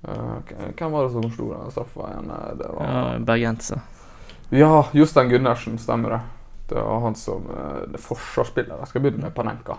Eh, 0.08 0.72
hvem 0.78 0.92
var 0.92 1.04
det 1.06 1.12
som 1.14 1.32
slo 1.32 1.50
den 1.54 1.72
straffa 1.72 2.08
igjen? 2.12 2.30
Eh, 2.32 2.54
Det 2.58 2.70
var 2.74 2.86
Ja, 2.88 3.20
bergenser. 3.20 3.82
Ja, 4.50 4.86
Jostein 4.92 5.30
Gundersen, 5.30 5.78
stemmer 5.80 6.10
det. 6.10 6.22
Det 6.70 6.76
var 6.82 7.00
han 7.00 7.16
som 7.16 7.44
uh, 7.52 7.82
det 7.92 8.00
forsvarsspiller. 8.00 8.78
Jeg 8.80 8.88
skal 8.88 9.02
begynne 9.02 9.24
med 9.28 9.34
Panenka. 9.36 9.76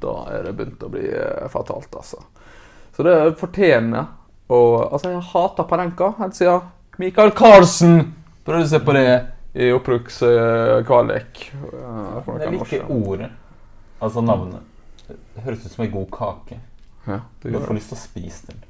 Da 0.00 0.14
er 0.32 0.42
det 0.46 0.52
begynt 0.56 0.82
å 0.84 0.88
bli 0.92 1.04
eh, 1.12 1.48
fatalt, 1.52 1.88
altså. 1.94 2.22
Så 2.96 3.02
det 3.04 3.14
fortjener 3.40 4.06
og 4.48 4.92
Altså, 4.92 5.10
jeg 5.10 5.20
hater 5.32 5.64
Panenka 5.68 6.10
helt 6.18 6.36
siden 6.36 6.60
Michael 6.98 7.30
Carlsen 7.36 8.14
prøvde 8.44 8.68
seg 8.68 8.84
på 8.84 8.92
det 8.92 9.06
i 9.54 9.70
opprykkskvalik. 9.72 11.40
Uh, 11.72 12.36
Jeg 12.40 12.52
liker 12.52 12.90
ordet. 12.92 13.30
Altså 14.00 14.20
navnet. 14.20 14.60
Det 15.08 15.42
høres 15.44 15.64
ut 15.64 15.72
som 15.72 15.84
en 15.84 15.90
god 15.92 16.10
kake. 16.12 16.60
Ja, 17.06 17.20
det 17.42 17.52
Du 17.52 17.58
får 17.58 17.68
det. 17.68 17.74
lyst 17.80 17.88
til 17.92 17.98
å 17.98 18.00
spise 18.00 18.46
den. 18.52 18.62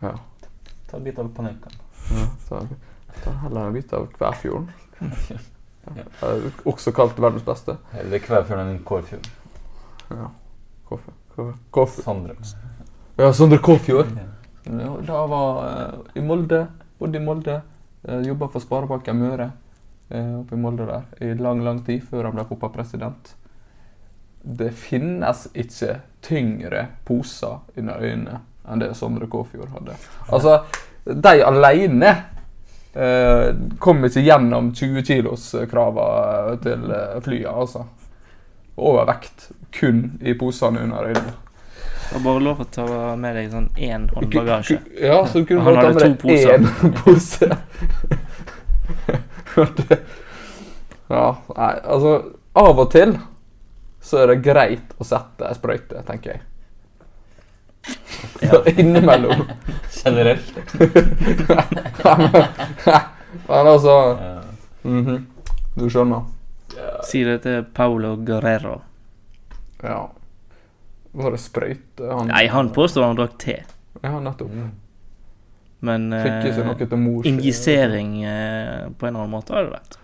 Ja. 0.00 0.14
Ta 0.90 0.96
en 0.96 1.04
bit 1.04 1.18
av 1.18 1.28
panenkaen. 1.34 1.72
Ja, 2.10 2.60
ta 3.24 3.30
heller 3.30 3.66
en 3.66 3.72
bit 3.72 3.92
av 3.92 4.06
Kvæfjorden. 4.06 4.70
Ja. 5.86 6.02
Eh, 6.22 6.50
Også 6.68 6.92
kalt 6.92 7.18
verdens 7.18 7.44
beste. 7.44 7.76
Eller 7.96 8.18
Kvæfjorden 8.18 8.68
enn 8.68 8.82
Kårfjorden. 8.84 9.32
Ja. 10.10 10.30
Kaffe. 10.88 12.02
Sondre. 12.02 12.34
Ja, 13.16 13.32
Sondre 13.32 13.58
Kåfjord. 13.58 14.06
Ja, 14.64 14.96
Da 15.06 15.26
var 15.26 15.64
uh, 15.64 16.00
i 16.14 16.20
Molde, 16.20 16.66
bodde 16.98 17.18
i 17.18 17.24
Molde. 17.24 17.60
Uh, 18.08 18.20
Jobba 18.26 18.48
for 18.48 18.60
Sparebanken 18.60 19.16
Møre 19.16 19.50
uh, 20.10 20.40
oppe 20.40 20.56
i 20.56 20.60
Molde 20.60 20.86
der 20.88 21.24
i 21.24 21.34
lang, 21.38 21.62
lang 21.64 21.80
tid 21.86 22.04
før 22.10 22.28
han 22.28 22.36
ble 22.36 22.44
fotballpresident. 22.48 23.34
Det 24.42 24.70
finnes 24.76 25.46
ikke 25.54 26.00
tyngre 26.24 26.86
poser 27.08 27.60
under 27.76 28.00
øynene 28.00 28.40
enn 28.68 28.82
det 28.82 28.94
Sondre 28.98 29.26
Kåfjord 29.30 29.70
hadde. 29.74 29.96
Altså, 30.28 30.58
de 31.04 31.42
alene 31.46 32.10
eh, 32.92 33.46
kom 33.78 34.04
ikke 34.04 34.24
gjennom 34.26 34.72
20 34.76 35.06
kilos-krava 35.06 36.08
til 36.64 36.90
eh, 36.90 37.20
flyet, 37.24 37.52
altså. 37.52 37.86
Overvekt 38.80 39.50
kun 39.76 40.18
i 40.20 40.34
posene 40.38 40.84
under 40.86 41.10
øynene. 41.10 41.36
Det 42.10 42.16
var 42.16 42.22
bare 42.24 42.42
lov 42.42 42.60
å 42.64 42.66
ta 42.74 42.84
med 43.20 43.36
deg 43.38 43.52
sånn 43.52 43.68
én 43.78 44.08
håndbagasje. 44.10 44.80
Ja, 44.98 45.20
så 45.30 45.42
du 45.42 45.46
kunne 45.46 45.62
Han 45.62 45.76
bare 45.78 45.92
ta 45.94 46.08
med 46.08 46.18
to 46.18 46.28
deg 46.28 46.46
én 46.56 46.64
pose. 47.04 47.48
Ja, 51.10 51.36
nei, 51.56 51.72
altså 51.90 52.10
Av 52.54 52.78
og 52.78 52.90
til 52.92 53.16
så 54.00 54.22
er 54.22 54.30
det 54.30 54.42
greit 54.44 54.92
å 54.96 55.04
sette 55.04 55.44
ei 55.48 55.56
sprøyte, 55.58 56.00
tenker 56.06 56.30
jeg. 56.32 56.40
Så 58.50 58.64
innimellom. 58.76 59.42
Generelt. 60.04 60.54
Men 63.46 63.66
altså 63.66 64.18
mm 64.82 65.06
-hmm. 65.06 65.24
Du 65.74 65.90
skjønner. 65.90 66.22
Si 67.04 67.24
det 67.24 67.38
til 67.42 67.64
Paulo 67.74 68.16
Guerrero. 68.16 68.80
Ja. 69.82 70.10
Var 71.12 71.30
det 71.30 71.38
sprøyte 71.38 72.12
han 72.12 72.28
Nei, 72.30 72.46
han 72.46 72.70
påstår 72.72 73.02
han 73.02 73.16
drakk 73.16 73.38
te, 73.38 73.56
Ja, 74.02 74.20
nettopp. 74.20 74.50
men 75.80 76.12
eh, 76.12 76.44
noe 76.64 76.76
til 76.76 76.98
mors 76.98 77.26
injisering 77.26 78.22
eh, 78.24 78.90
på 78.98 79.06
en 79.06 79.14
eller 79.14 79.24
annen 79.24 79.30
måte 79.30 79.54
har 79.54 79.64
det 79.64 79.72
vært. 79.72 79.96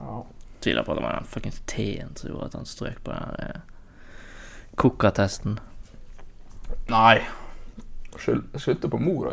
Ja. 0.00 0.24
Tviler 0.64 0.82
på 0.82 0.92
at 0.92 0.98
det 0.98 1.04
var 1.04 1.18
den 1.18 1.28
fuckings 1.28 1.60
teen 1.66 2.16
som 2.16 2.30
gjorde 2.30 2.46
at 2.46 2.56
han 2.58 2.66
strøk 2.66 2.98
på 3.04 3.12
den 3.12 3.36
der, 3.36 3.48
eh, 3.48 3.60
kokatesten. 4.80 5.58
Nei. 6.88 7.20
Skyld- 8.16 8.58
Skyldte 8.60 8.88
på 8.88 8.98
mora. 9.00 9.32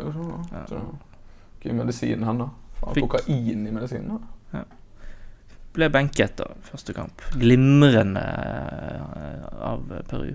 Ja. 0.52 0.62
Hva 0.68 0.78
er 1.64 1.70
i 1.70 1.72
medisinen 1.78 2.24
hennes. 2.26 2.48
Kokain 2.82 3.66
i 3.66 3.70
medisinen. 3.70 4.18
da. 4.52 4.64
Ble 5.72 5.86
benket 5.88 6.34
da, 6.36 6.50
første 6.68 6.92
kamp. 6.92 7.22
Glimrende 7.40 8.20
eh, 8.20 9.44
av 9.64 9.86
Peru. 10.10 10.34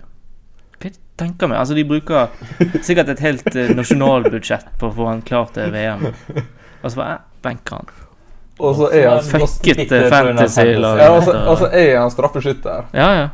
Hva 0.80 0.88
er 0.90 0.96
tenker 1.18 1.50
med? 1.52 1.60
Altså, 1.60 1.76
de 1.78 1.84
bruker 1.86 2.32
sikkert 2.86 3.12
et 3.14 3.22
helt 3.22 3.48
eh, 3.56 3.70
nasjonalbudsjett 3.78 4.72
på 4.82 4.90
å 4.90 4.96
få 4.96 5.08
han 5.12 5.22
klar 5.28 5.52
til 5.54 5.70
VM. 5.76 6.08
Og 6.82 6.90
så 6.90 6.96
bare 6.98 7.12
eh, 7.20 7.22
benker 7.46 7.82
han. 7.84 7.92
Og 8.58 8.74
så 8.80 8.88
er 8.98 9.10
han 9.12 9.22
Fucket 9.28 9.92
fantasy-laget. 10.10 11.04
ja, 11.04 11.12
og 11.52 11.58
så- 11.62 11.70
er 11.70 12.00
han 12.00 12.10
straffeskytter. 12.16 12.88
Ja, 12.98 13.12
ja. 13.20 13.28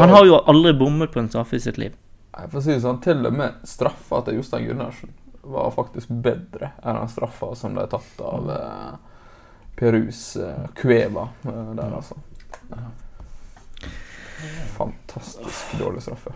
Han 0.00 0.10
har 0.10 0.24
jo 0.26 0.40
aldri 0.50 0.72
bommet 0.74 1.12
på 1.14 1.20
en 1.22 1.28
straffe 1.30 1.60
i 1.60 1.62
sitt 1.62 1.78
liv. 1.78 1.92
For 2.36 2.60
å 2.60 2.64
si 2.64 2.74
det 2.74 2.82
sånn, 2.84 3.00
Til 3.04 3.24
og 3.26 3.36
med 3.36 3.62
straffa 3.64 4.20
til 4.26 4.40
Jostein 4.40 4.66
Gundersen 4.68 5.14
var 5.46 5.70
faktisk 5.70 6.10
bedre 6.10 6.72
enn 6.82 6.98
den 6.98 7.10
straffa 7.10 7.52
som 7.54 7.76
ble 7.76 7.84
tatt 7.90 8.22
av 8.26 8.48
eh, 8.50 8.96
Perus 9.78 10.22
eh, 10.42 10.64
Cueva 10.74 11.28
eh, 11.46 11.68
der, 11.78 11.92
altså. 11.94 12.18
Fantastisk 14.76 15.78
dårlig 15.78 16.02
straffe. 16.02 16.34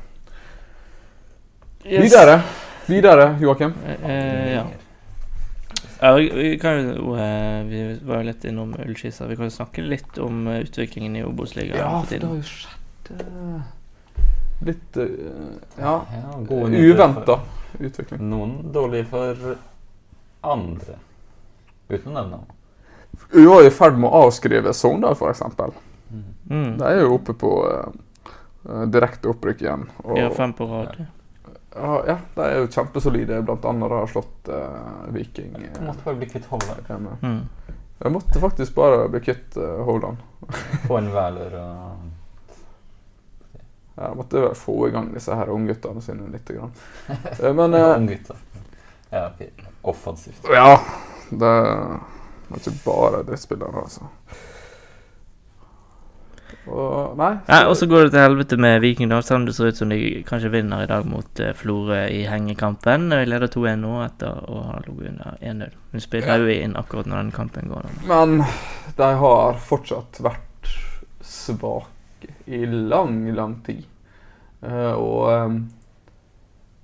Videre, 1.82 2.38
videre, 2.86 3.26
Joakim. 3.42 3.74
Eh, 3.86 4.06
eh, 4.10 4.52
ja. 4.54 4.64
Ja, 6.00 6.14
vi, 6.16 6.30
vi 6.30 6.58
kan 6.58 6.78
jo 6.80 7.16
eh, 7.16 7.64
Vi 7.68 7.82
var 8.04 8.22
jo 8.22 8.28
litt 8.30 8.44
innom 8.48 8.72
Ullskisa. 8.78 9.26
Vi 9.28 9.36
kan 9.36 9.50
jo 9.50 9.56
snakke 9.58 9.84
litt 9.84 10.18
om 10.22 10.46
eh, 10.48 10.62
utviklingen 10.64 11.18
i 11.18 11.24
Obos-ligaen. 11.26 11.82
Ja, 11.82 11.90
for 12.00 12.06
for 12.06 12.22
det 12.22 12.30
har 12.30 12.38
jo 12.38 12.46
skjedd 12.48 13.12
eh, 13.18 13.68
litt 14.66 14.96
eh, 14.96 15.06
Ja, 15.78 15.94
Ja, 16.14 16.38
uventa 16.68 17.40
utvikling. 17.78 18.24
Noen 18.30 18.56
dårlige 18.72 19.10
for 19.10 19.52
andre. 20.40 20.96
Uten 21.88 22.12
å 22.12 22.16
nevne 22.20 22.40
noe. 22.40 22.56
Vi 23.32 23.46
var 23.46 23.66
i 23.66 23.70
ferd 23.70 23.98
med 23.98 24.10
å 24.10 24.26
avskrive 24.26 24.72
Sogndal, 24.74 25.16
f.eks. 25.18 25.42
Mm. 26.50 26.78
De 26.78 26.84
er 26.86 27.00
jo 27.02 27.14
oppe 27.14 27.34
på 27.38 27.50
eh, 27.70 28.84
direkte 28.90 29.30
opprykk 29.30 29.64
igjen. 29.64 29.86
Og, 30.04 30.18
ja, 30.18 30.30
fem 30.34 30.54
på 30.56 30.66
rad. 30.70 30.96
ja, 31.74 31.92
ja, 32.06 32.16
de 32.34 32.46
er 32.46 32.56
jo 32.58 32.70
kjempesolide. 32.70 33.42
Blant 33.46 33.66
annet 33.70 33.94
har 33.94 34.10
slått 34.10 34.50
uh, 34.50 35.06
Viking. 35.14 35.54
Eh, 35.58 35.82
måtte 35.86 36.06
bare 36.06 36.18
bli 36.22 36.30
kvitt 36.30 36.48
Hovland. 36.50 37.10
Mm. 37.22 37.42
Jeg 38.00 38.14
måtte 38.14 38.42
faktisk 38.42 38.74
bare 38.78 39.04
bli 39.12 39.22
kvitt 39.22 39.58
uh, 39.60 39.82
Hovland. 39.86 40.22
Få 40.86 40.98
en 40.98 41.12
Wæler 41.14 41.58
og 41.60 42.09
Jeg 44.00 44.16
måtte 44.16 44.40
vel 44.40 44.54
få 44.56 44.76
i 44.88 44.92
gang 44.94 45.10
disse 45.12 45.34
her 45.36 45.50
ungguttene 45.52 46.00
sine 46.04 46.30
litt. 46.32 46.48
Grann. 46.48 46.72
Eh, 47.40 47.52
Men 47.54 47.74
eh, 47.74 47.96
Unggutter. 47.96 48.36
Ja, 49.10 49.26
okay. 49.26 49.50
Offensivt. 49.82 50.46
ja, 50.54 50.78
det 51.30 51.50
er 51.50 52.56
ikke 52.56 52.72
bare 52.84 53.24
drittspillere, 53.26 53.82
altså. 53.82 54.06
Og, 56.70 57.16
nei. 57.18 57.30
Ja, 57.48 57.64
og 57.70 57.76
så 57.78 57.86
går 57.90 58.04
det 58.06 58.12
til 58.14 58.22
helvete 58.22 58.58
med 58.60 58.80
Viking, 58.84 59.10
da, 59.10 59.18
selv 59.24 59.40
om 59.40 59.46
det 59.48 59.54
ser 59.56 59.72
ut 59.72 59.78
som 59.80 59.90
de 59.90 59.98
kanskje 60.28 60.52
vinner 60.52 60.84
i 60.84 60.88
dag 60.90 61.06
mot 61.08 61.42
uh, 61.42 61.52
Florø 61.56 62.02
i 62.12 62.20
hengekampen. 62.28 63.08
De 63.10 63.22
leder 63.26 63.50
2-1 63.50 63.80
nå 63.82 63.94
etter 64.04 64.42
å 64.50 64.64
ha 64.68 64.80
ligget 64.84 65.14
under 65.14 65.38
1-0. 65.40 65.78
Hun 65.94 66.04
spiller 66.04 66.44
jo 66.44 66.52
inn 66.54 66.76
akkurat 66.78 67.08
når 67.10 67.24
den 67.24 67.32
kampen 67.34 67.72
går. 67.72 67.88
Da. 67.88 67.94
Men 68.12 68.44
de 68.98 69.10
har 69.24 69.58
fortsatt 69.70 70.20
vært 70.22 70.74
svake 71.26 72.34
i 72.46 72.62
lang, 72.66 73.24
lang 73.34 73.58
tid. 73.66 73.86
Eh, 74.62 74.92
og 74.92 75.32
eh, 75.32 75.54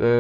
det, 0.01 0.13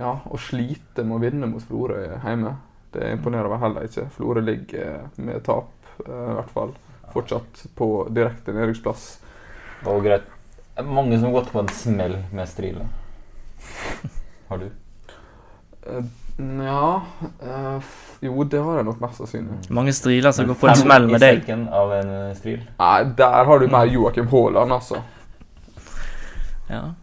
ja, 0.00 0.14
å 0.24 0.40
slite 0.40 1.04
med 1.04 1.16
å 1.16 1.22
vinne 1.22 1.48
mot 1.50 1.64
Florø 1.64 2.02
hjemme, 2.08 2.54
det 2.94 3.12
imponerer 3.14 3.52
meg 3.52 3.62
heller 3.64 3.88
ikke. 3.88 4.08
Florø 4.16 4.44
ligger 4.44 5.08
med 5.20 5.42
tap, 5.46 5.72
eh, 6.06 6.10
i 6.10 6.36
hvert 6.38 6.54
fall. 6.54 6.74
Fortsatt 7.14 7.64
på 7.78 7.90
direkte 8.14 8.54
nedrykksplass. 8.54 9.08
Greit. 10.04 10.28
Det 10.70 10.84
er 10.84 10.88
mange 10.88 11.16
som 11.18 11.30
har 11.30 11.40
gått 11.40 11.52
på 11.52 11.62
en 11.64 11.72
smell 11.74 12.18
med 12.32 12.48
Strile. 12.48 12.86
Har 14.48 14.60
du? 14.60 14.68
Nja 16.40 17.02
ja 17.40 17.76
eh, 17.76 17.82
Jo, 18.20 18.44
det 18.44 18.60
har 18.64 18.80
jeg 18.80 18.86
nok 18.88 19.00
mest 19.02 19.20
sannsynlig. 19.20 19.58
Mange 19.72 19.92
striler 19.96 20.32
som 20.32 20.48
går 20.48 20.58
på 20.60 20.68
en 20.68 20.76
smell 20.80 21.08
med 21.08 21.22
deg. 21.22 21.48
av 21.72 21.92
en 21.96 22.12
eh, 22.16 22.34
stril. 22.36 22.60
Nei, 22.80 22.98
der 23.16 23.48
har 23.48 23.60
du 23.60 23.66
mer 23.72 23.88
Joakim 23.88 24.28
Haaland, 24.28 24.72
altså. 24.76 25.00
Ja. 26.70 26.94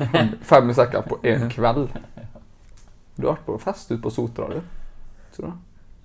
Fem 0.42 0.74
sekker 0.74 1.02
på 1.02 1.18
én 1.26 1.48
kveld. 1.54 1.90
Du 3.16 3.26
har 3.26 3.34
vært 3.34 3.46
på 3.48 3.58
fest 3.60 3.90
ute 3.90 4.00
på 4.02 4.12
Sotra, 4.14 4.48
du? 4.48 4.60
Du? 5.36 5.44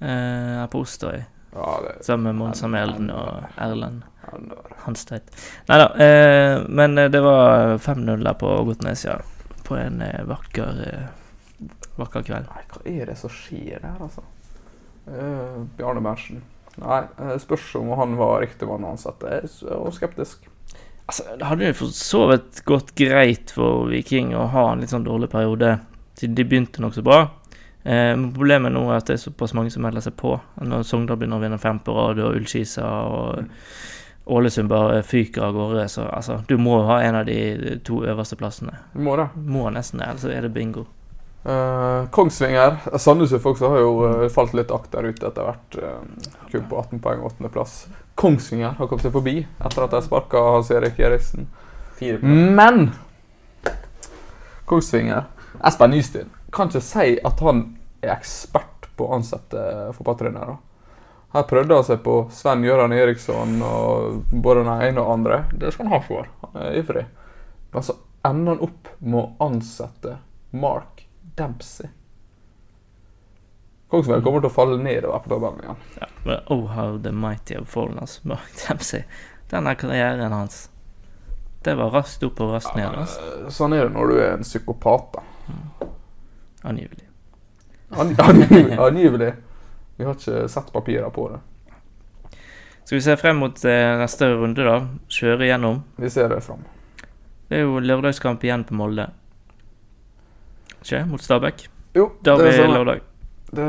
Eh, 0.03 0.09
jeg 0.09 0.61
er 0.61 0.67
på 0.71 0.81
Osterøy 0.83 1.21
Ja, 1.55 1.67
det 1.83 1.93
sammen 2.05 2.27
med 2.27 2.35
Mons 2.41 2.63
Amelden 2.63 3.09
og 3.13 3.45
Erlend 3.61 4.03
Hansteit. 4.83 5.31
Nei 5.69 5.77
da, 5.79 5.87
eh, 6.01 6.65
men 6.67 6.97
eh, 6.99 7.09
det 7.11 7.21
var 7.23 7.77
5-0 7.79 8.33
på 8.39 8.51
på 8.65 8.93
ja. 9.05 9.15
på 9.63 9.77
en 9.79 10.01
eh, 10.01 10.25
vakker, 10.27 10.81
eh, 10.87 11.69
vakker 11.95 12.25
kveld. 12.27 12.49
Nei, 12.51 12.65
hva 12.73 12.81
er 12.91 13.11
det 13.11 13.17
som 13.21 13.31
skjer 13.31 13.79
der, 13.79 13.95
altså? 14.01 14.25
Eh, 15.07 15.61
Bjarne 15.77 16.03
Berntsen. 16.03 16.43
Nei, 16.81 17.05
spørs 17.39 17.69
om 17.79 17.93
han 17.95 18.17
var 18.19 18.41
riktig 18.43 18.67
mann 18.67 18.83
å 18.83 18.91
ansette. 18.97 19.31
Jeg 19.31 19.71
er 19.71 19.95
skeptisk. 19.95 20.49
Altså, 21.05 21.23
det 21.37 21.45
hadde 21.45 21.67
jo 21.69 21.79
for 21.83 21.95
så 21.95 22.21
vidt 22.31 22.61
gått 22.65 22.93
greit 22.97 23.51
for 23.53 23.89
Viking 23.91 24.33
å 24.33 24.47
ha 24.53 24.71
en 24.71 24.81
litt 24.81 24.93
sånn 24.93 25.05
dårlig 25.05 25.29
periode, 25.33 25.77
siden 26.17 26.37
de 26.37 26.45
begynte 26.49 26.81
nokså 26.81 27.03
bra. 27.05 27.19
Eh, 27.85 28.15
problemet 28.33 28.73
nå 28.73 28.87
er 28.89 28.97
at 28.97 29.11
det 29.11 29.19
er 29.19 29.25
såpass 29.27 29.53
mange 29.53 29.73
som 29.73 29.85
melder 29.85 30.01
seg 30.01 30.15
på. 30.17 30.33
Når 30.65 30.87
Sogndal 30.89 31.19
begynner 31.21 31.37
å 31.37 31.45
vinne 31.45 31.61
fem 31.61 31.77
på 31.85 31.93
rad, 31.93 32.21
og 32.25 32.39
Ullskisa 32.39 32.87
og 33.05 33.45
Ålesund 34.25 34.71
bare 34.71 35.03
fyker 35.05 35.45
av 35.45 35.53
gårde, 35.53 35.85
så 35.93 36.07
altså, 36.09 36.39
du 36.49 36.57
må 36.57 36.79
ha 36.87 36.97
en 37.05 37.19
av 37.21 37.27
de 37.29 37.77
to 37.85 38.01
øverste 38.09 38.39
plassene. 38.39 38.73
Du 38.95 39.03
må 39.05 39.13
det. 39.19 39.27
Må 39.37 39.69
nesten 39.69 40.01
det, 40.01 40.09
ellers 40.09 40.25
er 40.25 40.47
det 40.47 40.53
bingo. 40.55 40.87
Eh, 41.45 42.07
Kongsvinger. 42.09 42.97
Sandnes 42.97 43.35
Ulf 43.37 43.45
også 43.45 43.69
har 43.69 43.83
jo 43.83 43.91
eh, 44.07 44.25
falt 44.33 44.55
litt 44.57 44.73
akterut 44.73 45.21
etter 45.21 45.45
hvert. 45.45 45.77
Uh, 45.77 46.39
kun 46.49 46.65
på 46.71 46.79
18 46.81 47.03
poeng, 47.05 47.21
åttendeplass. 47.27 47.83
Kongsvinger 48.16 48.78
har 48.78 48.88
kommet 48.88 49.03
seg 49.03 49.13
forbi 49.16 49.41
etter 49.43 49.86
at 49.86 49.95
de 49.95 50.01
sparka 50.05 50.41
Hans 50.55 50.72
Erik 50.72 50.99
Eriksen. 51.03 51.49
Men 52.24 52.89
Kongsvinger 54.66 55.28
Espen 55.63 55.91
Nystuen 55.91 56.32
kan 56.55 56.72
ikke 56.72 56.84
si 56.84 57.18
at 57.28 57.43
han 57.43 57.66
er 58.03 58.16
ekspert 58.16 58.88
på 58.95 59.07
å 59.07 59.18
ansette 59.18 59.59
fotballtrenere. 59.97 60.55
Her 61.36 61.43
prøvde 61.49 61.76
han 61.76 61.84
seg 61.84 61.99
på 62.05 62.16
Sven 62.32 62.63
Gøran 62.63 62.95
Eriksson 62.95 63.57
og 63.68 64.22
både 64.32 64.63
den 64.63 64.86
ene 64.88 65.03
og 65.03 65.11
andre. 65.18 65.41
Det 65.51 65.74
skal 65.74 65.89
han 65.89 65.97
ha 65.97 65.99
for. 66.05 66.30
Han 66.45 66.61
er 66.63 66.78
ivrig. 66.80 67.03
Men 67.74 67.84
så 67.84 67.97
ender 68.24 68.55
han 68.55 68.63
opp 68.70 68.91
med 69.03 69.20
å 69.20 69.49
ansette 69.49 70.16
Mark 70.55 71.03
Dempsey. 71.36 71.91
Kongsvinger 73.95 74.23
kommer 74.25 74.43
til 74.43 74.51
å 74.51 74.55
falle 74.55 74.77
nedover 74.83 75.23
på 75.23 75.31
tabellen 75.33 75.63
igjen. 75.63 75.81
Ja, 76.01 76.07
men 76.27 76.39
oh 76.53 76.65
how 76.75 76.97
the 77.01 77.11
mighty 77.15 77.55
have 77.55 77.65
fallen, 77.71 77.97
altså. 78.03 78.21
Mark 78.29 78.61
Den 78.67 79.03
Denne 79.49 79.75
karrieren 79.79 80.33
hans. 80.35 80.65
Det 81.65 81.73
var 81.79 81.89
raskt 81.95 82.23
opp 82.27 82.39
og 82.45 82.51
raskt 82.53 82.75
ned, 82.77 82.91
altså. 82.93 83.49
Sånn 83.53 83.73
er 83.73 83.87
det 83.87 83.93
når 83.95 84.11
du 84.11 84.15
er 84.19 84.31
en 84.35 84.43
psykopat. 84.45 85.15
da. 85.15 85.89
Angivelig. 86.65 87.05
An- 87.95 88.15
Angivelig. 88.17 88.77
angivelig. 88.81 89.31
Vi 89.97 90.03
har 90.05 90.17
ikke 90.17 90.47
sett 90.51 90.71
papirer 90.73 91.09
på 91.13 91.29
det. 91.31 91.39
Skal 92.85 92.97
vi 92.97 93.01
se 93.01 93.15
frem 93.17 93.37
mot 93.41 93.63
eh, 93.65 93.95
neste 93.97 94.27
runde, 94.33 94.65
da? 94.65 94.75
Kjøre 95.09 95.47
igjennom. 95.47 95.79
Vi 95.97 96.09
ser 96.13 96.29
det 96.29 96.41
fram. 96.45 96.61
Det 97.49 97.57
er 97.59 97.63
jo 97.65 97.79
lørdagskamp 97.81 98.43
igjen 98.45 98.65
på 98.67 98.75
Molde. 98.77 99.07
Ikke? 100.81 101.01
Mot 101.09 101.21
Stabæk. 101.21 101.67
Jo, 101.97 102.09
det 102.21 102.33
er 102.35 102.57
sånn. 102.59 102.73
lørdag. 102.75 103.01
Det, 103.55 103.67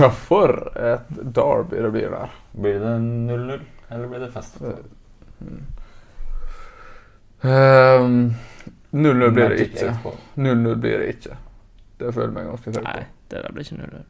ja, 0.00 0.10
for 0.28 0.52
et 0.76 1.08
derby 1.38 1.80
det 1.82 1.90
blir 1.94 2.10
der. 2.12 2.34
Blir 2.52 2.80
det 2.82 2.94
0-0, 2.98 3.60
eller 3.88 4.10
blir 4.12 4.20
det 4.24 4.30
fest? 4.34 4.58
Ehm, 7.42 8.34
0-0 8.90 9.30
blir 9.30 9.48
det 9.48 9.60
ikke. 9.60 9.94
0-0 10.34 10.74
blir 10.74 10.98
det 10.98 11.08
ikke. 11.14 11.38
Det 11.96 12.12
føler 12.12 12.26
jeg 12.28 12.34
meg 12.36 12.48
ganske 12.50 12.72
trygg 12.76 12.84
Nei, 12.84 13.06
det 13.32 13.40
der 13.40 13.54
blir 13.56 13.64
ikke 13.64 13.78
0 13.80 14.04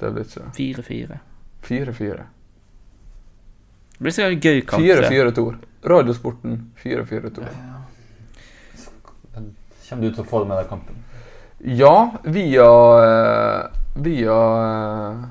Det 0.00 0.12
blir 0.16 0.28
ikke 0.28 0.84
4-4. 0.84 1.18
4-4. 1.64 2.28
Det 3.96 4.04
blir 4.04 4.16
sikkert 4.16 4.32
en 4.32 4.40
gøy 4.40 4.60
kamp. 4.68 4.84
4-4-2. 4.84 5.46
Radiosporten 5.92 6.58
4-4-2. 6.82 7.48
Men 9.34 9.54
Kommer 9.88 10.04
du 10.04 10.14
til 10.14 10.24
å 10.24 10.28
få 10.28 10.42
det 10.42 10.50
med 10.52 10.60
deg 10.60 10.68
kampen? 10.70 11.04
Ja, 11.60 11.94
via 12.24 12.68
eh, 13.04 13.79
Via 13.94 14.38
eh, 15.12 15.24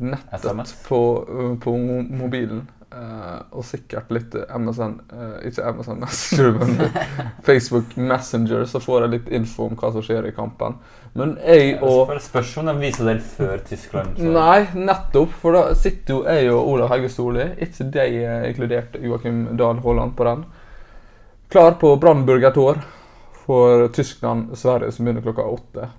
nettet 0.00 0.44
SMS? 0.44 0.74
på, 0.88 1.00
eh, 1.28 1.58
på 1.64 1.76
mobilen. 2.10 2.68
Uh, 2.90 3.36
og 3.54 3.62
sikkert 3.62 4.08
litt 4.10 4.32
MSN 4.34 4.96
uh, 5.14 5.36
Ikke 5.46 5.62
MSN 5.76 6.00
Messenger, 6.02 6.48
men 6.58 6.72
Facebook 7.46 7.92
Messenger, 7.94 8.64
så 8.66 8.80
får 8.82 9.04
jeg 9.04 9.12
litt 9.12 9.28
info 9.38 9.68
om 9.68 9.76
hva 9.78 9.92
som 9.94 10.02
skjer 10.02 10.26
i 10.26 10.32
kampen. 10.34 10.74
Men 11.14 11.36
jeg 11.38 11.76
og 11.86 12.10
spørs 12.24 12.56
om 12.58 12.66
de 12.66 12.74
viser 12.80 13.06
det 13.12 13.20
før 13.22 13.62
Tyskland. 13.68 14.18
så- 14.18 14.32
Nei, 14.34 14.66
nettopp. 14.74 15.30
For 15.38 15.54
da 15.54 15.62
sitter 15.78 16.16
jo 16.16 16.24
jeg 16.26 16.50
og 16.50 16.72
Olav 16.72 16.90
Hauge 16.90 17.12
Storli, 17.14 17.46
ikke 17.62 17.86
de 17.94 18.08
eh, 18.24 18.48
inkludert 18.50 18.98
Joakim 19.06 19.44
Dahl 19.56 19.78
Haaland 19.86 20.16
på 20.18 20.26
den, 20.26 20.44
klar 21.50 21.78
på 21.78 21.94
Brannburger 22.02 22.50
Tor 22.58 22.82
for 23.46 23.86
Tyskland-Sverige, 23.94 24.90
som 24.90 25.06
begynner 25.06 25.22
klokka 25.22 25.46
åtte. 25.46 25.92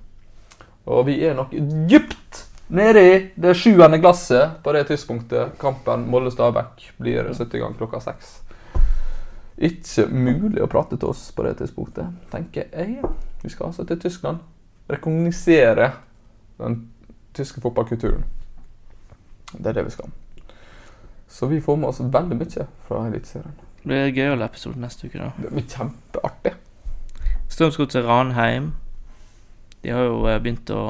Og 0.85 1.05
vi 1.07 1.19
er 1.25 1.35
nok 1.37 1.53
dypt 1.89 2.45
nede 2.71 3.01
i 3.03 3.17
det 3.35 3.55
sjuende 3.59 3.99
glasset 3.99 4.61
på 4.63 4.73
det 4.73 4.85
tidspunktet 4.87 5.57
kampen 5.59 6.07
Molde-Stabæk 6.09 6.87
blir 6.97 7.33
satt 7.37 7.53
i 7.53 7.61
gang 7.61 7.75
klokka 7.77 7.99
seks. 8.01 8.39
Ikke 9.61 10.07
mulig 10.09 10.63
å 10.63 10.69
prate 10.71 10.97
til 10.97 11.11
oss 11.11 11.27
på 11.35 11.45
det 11.45 11.57
tidspunktet, 11.59 12.07
tenker 12.31 12.71
jeg. 12.71 13.03
Vi 13.43 13.51
skal 13.51 13.69
altså 13.69 13.85
til 13.85 13.99
Tyskland. 14.01 14.39
Rekognosere 14.89 15.91
den 16.57 16.79
tyske 17.37 17.61
fotballkulturen. 17.61 18.23
Det 19.51 19.67
er 19.67 19.77
det 19.77 19.85
vi 19.85 19.93
skal. 19.93 20.09
Så 21.27 21.47
vi 21.47 21.61
får 21.61 21.77
med 21.77 21.91
oss 21.91 22.01
veldig 22.01 22.37
mye 22.39 22.65
fra 22.87 23.05
Eliteserien. 23.07 23.53
Det 23.81 23.87
blir 23.87 24.11
gøyal 24.15 24.41
episode 24.45 24.81
neste 24.81 25.07
uke, 25.07 25.19
da. 25.19 25.31
Det 25.41 25.51
blir 25.53 25.67
kjempeartig. 25.69 26.55
Strømsgodset 27.51 28.05
Ranheim. 28.05 28.73
De 29.81 29.89
har 29.95 30.03
jo 30.05 30.25
eh, 30.29 30.39
begynt 30.39 30.69
å 30.75 30.81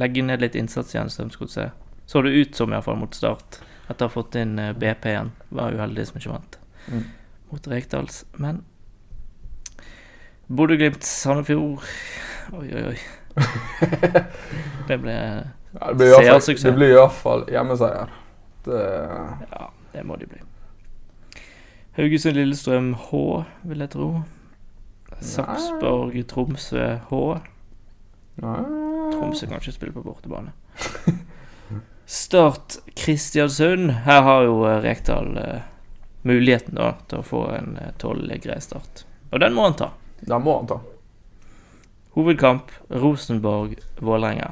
legge 0.00 0.22
ned 0.24 0.40
litt 0.40 0.54
innsats 0.56 0.94
igjen, 0.94 1.10
Strømsgodset. 1.12 1.72
Så 2.06 2.22
det 2.24 2.30
ut 2.32 2.54
som, 2.56 2.72
iallfall, 2.72 2.96
mot 3.00 3.14
start. 3.14 3.60
Etter 3.88 4.06
å 4.06 4.08
ha 4.08 4.12
fått 4.14 4.34
inn 4.40 4.58
eh, 4.58 4.72
BP 4.72 5.08
igjen. 5.12 5.32
Var 5.52 5.72
uheldig 5.78 6.06
som 6.08 6.20
ikke 6.20 6.32
vant 6.36 6.58
Mm. 6.90 7.04
mot 7.52 7.66
Rekdals. 7.70 8.24
Men 8.42 8.64
Bodø-Glimt 10.50 11.04
Sandefjord 11.06 11.84
Oi, 12.58 12.66
oi, 12.74 12.82
oi. 12.88 12.96
Det 14.88 14.96
ble 14.98 15.14
Seersuksess. 15.72 16.64
det 16.66 16.72
blir 16.76 16.90
i 16.90 16.96
hvert 16.98 17.14
fall 17.22 17.44
hjemmeseier. 17.48 18.10
Det, 18.66 18.80
Ja, 19.52 19.68
det 19.94 20.02
må 20.04 20.16
de 20.20 20.26
bli. 20.26 20.42
Haugesund-Lillestrøm 21.96 22.90
H, 23.06 23.22
vil 23.70 23.84
jeg 23.86 23.90
tro. 23.94 24.10
Sarpsborg-Tromsø 25.20 26.84
H. 27.08 27.22
nei. 28.40 28.60
Tromsø 29.12 29.46
kan 29.46 29.60
ikke 29.60 29.74
spille 29.74 29.92
på 29.92 30.04
bortebane. 30.06 30.54
Start 32.06 32.78
Kristiansund. 32.96 33.90
Her 34.06 34.22
har 34.22 34.42
jo 34.48 34.62
eh, 34.68 34.80
Rekdal 34.84 35.36
uh, 35.38 35.60
muligheten 36.28 36.76
da 36.76 36.92
til 37.08 37.22
å 37.22 37.26
få 37.26 37.44
en 37.56 37.78
tolv 38.02 38.26
uh, 38.28 38.36
grei 38.42 38.58
start. 38.60 39.04
Og 39.32 39.40
den 39.40 39.54
må 39.56 39.64
han 39.68 39.78
ta. 39.78 39.92
Den 40.20 40.44
må 40.44 40.58
han 40.58 40.68
ta. 40.68 40.80
Hovedkamp 42.12 42.72
Rosenborg-Vålerenga. 42.88 44.50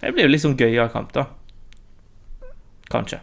Det 0.00 0.12
blir 0.12 0.24
jo 0.24 0.32
litt 0.32 0.44
sånn 0.44 0.56
gøyere 0.56 0.88
kamp, 0.92 1.12
da. 1.12 1.26
Kanskje. 2.88 3.20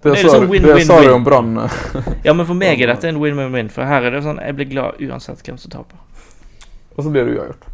Det, 0.00 0.14
Det 0.14 0.30
sånn 0.30 0.46
win, 0.48 0.64
det 0.64 0.86
sa 0.88 0.96
du 1.02 1.10
om 1.12 1.24
Brann. 1.24 1.58
Ja, 2.26 2.32
men 2.32 2.46
for 2.48 2.56
meg 2.56 2.80
er 2.80 2.94
dette 2.94 3.10
en 3.10 3.20
win-win-win, 3.20 3.68
for 3.72 3.84
her 3.84 4.06
er 4.08 4.16
det 4.16 4.22
sånn 4.24 4.40
jeg 4.40 4.56
blir 4.56 4.70
glad 4.70 5.02
uansett 5.04 5.44
hvem 5.44 5.58
som 5.60 5.74
taper. 5.74 6.00
Og 6.96 7.04
så 7.04 7.10
blir 7.12 7.24
det 7.28 7.36
uavgjort. 7.38 7.66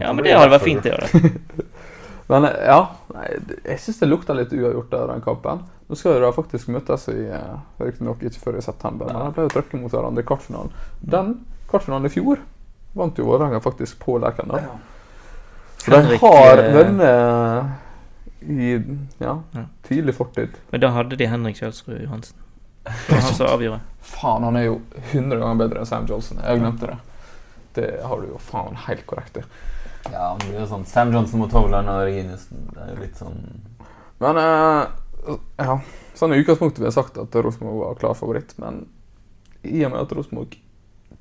Ja, 0.00 0.12
men 0.12 0.24
det 0.24 0.34
hadde 0.36 0.52
vært 0.52 0.66
fint, 0.66 0.84
det 0.84 0.92
gjøre 0.92 1.64
Men 2.30 2.42
ja, 2.50 2.80
nei, 3.14 3.26
jeg 3.62 3.78
syns 3.84 4.00
det 4.02 4.08
lukter 4.10 4.34
litt 4.34 4.50
uavgjort 4.52 4.94
av 4.98 5.12
den 5.12 5.20
kampen. 5.22 5.60
Nå 5.86 5.94
skal 5.98 6.18
de 6.24 6.30
faktisk 6.34 6.72
møtes 6.74 7.04
i 7.12 7.20
eh, 7.30 7.52
Riktignok 7.78 8.24
ikke 8.26 8.42
før 8.42 8.58
i 8.58 8.64
september, 8.66 9.12
men 9.12 9.28
de 9.28 9.36
ble 9.36 9.44
jo 9.46 9.52
trøkket 9.54 9.78
mot 9.78 9.94
hverandre 9.94 10.24
i 10.24 10.26
kvartfinalen. 10.26 10.74
Den 11.06 11.30
kvartfinalen 11.70 12.10
i 12.10 12.12
fjor 12.16 12.42
vant 12.98 13.20
jo 13.20 13.28
Vålerenga 13.28 13.60
faktisk 13.62 14.00
på 14.02 14.18
Lerkendal. 14.18 14.66
Så 15.84 15.94
de 15.94 16.18
har 16.24 16.64
eh, 16.64 16.72
vunnet 16.74 18.50
i 18.50 18.72
ja, 19.22 19.42
Ja. 19.54 19.64
tidlig 19.86 20.14
fortid. 20.18 20.58
Men 20.70 20.82
da 20.82 20.90
hadde 20.98 21.16
de 21.16 21.26
Henrik 21.30 21.56
Kjølsrud 21.62 22.02
Johansen. 22.02 22.36
Det 22.86 23.14
var 23.14 23.22
han 23.22 23.34
som 23.34 23.46
avgjorde. 23.54 23.80
Faen, 24.00 24.42
han 24.50 24.56
er 24.58 24.66
jo 24.68 24.80
100 25.12 25.38
ganger 25.38 25.62
bedre 25.62 25.82
enn 25.82 25.86
Sam 25.94 26.06
Johnson. 26.10 26.42
Jeg 26.42 26.58
glemte 26.58 26.90
det. 26.90 26.98
Det 27.76 27.88
har 28.02 28.20
du 28.20 28.30
jo 28.32 28.40
faen 28.42 28.76
helt 28.86 29.06
korrekt 29.08 29.40
i. 29.40 29.44
Ja, 30.12 30.36
det 30.38 30.46
blir 30.46 30.60
jo 30.60 30.68
sånn 30.70 30.86
Sam 30.88 31.12
Johnson 31.14 31.42
mot 31.42 31.54
Hovland 31.54 31.90
og 31.90 32.04
Reginiussen. 32.06 32.68
Det 32.72 32.82
er 32.82 32.92
jo 32.94 33.02
litt 33.02 33.18
sånn 33.18 33.40
Men 34.22 34.38
uh, 34.40 35.36
ja, 35.58 35.78
sånn 36.16 36.34
i 36.34 36.40
utgangspunktet 36.40 36.80
vi 36.80 36.88
jeg 36.88 36.96
sagt 36.96 37.18
at 37.20 37.34
Rosenborg 37.34 37.82
var 37.82 37.98
klar 38.00 38.14
favoritt, 38.16 38.54
men 38.62 38.84
i 39.66 39.82
og 39.84 39.92
med 39.92 40.04
at 40.04 40.14
Rosenborg 40.14 40.54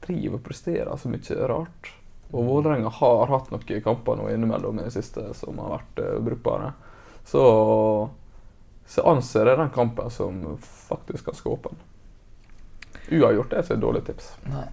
driver 0.05 0.37
og 0.37 0.45
presterer 0.45 1.01
så 1.01 1.09
mye 1.09 1.47
rart. 1.49 1.91
Og 2.31 2.45
Vålerenga 2.45 2.91
har 2.99 3.31
hatt 3.31 3.51
noen 3.53 3.83
kamper 3.83 4.19
nå 4.19 4.29
innimellom 4.33 4.79
i 4.79 4.85
det 4.87 4.93
siste 4.95 5.27
som 5.37 5.59
har 5.63 5.77
vært 5.77 6.03
uh, 6.03 6.13
brukbare. 6.25 6.71
Så, 7.25 7.43
så 8.85 9.05
anser 9.09 9.49
jeg 9.49 9.59
den 9.59 9.73
kampen 9.73 10.13
som 10.13 10.41
faktisk 10.61 11.31
ganske 11.31 11.49
åpen. 11.49 11.85
Uavgjort 13.09 13.53
er 13.53 13.65
ikke 13.65 13.77
et 13.77 13.85
dårlig 13.85 14.03
tips. 14.07 14.33
Nei. 14.49 14.67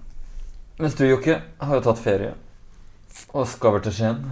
Mens 0.82 0.94
du, 0.98 1.04
Jokke, 1.06 1.36
har 1.62 1.78
jo 1.78 1.84
tatt 1.84 2.00
ferie 2.02 2.32
og 3.36 3.44
skal 3.48 3.74
vel 3.76 3.82
til 3.84 3.92
Skien. 3.94 4.22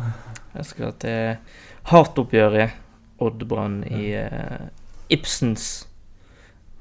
Jeg 0.56 0.66
skal 0.66 0.94
til 1.02 1.58
hardt-oppgjøret 1.92 2.72
Odd 3.22 3.44
Brann 3.48 3.82
i 3.86 4.08
uh, 4.16 4.64
Ibsens 5.12 5.66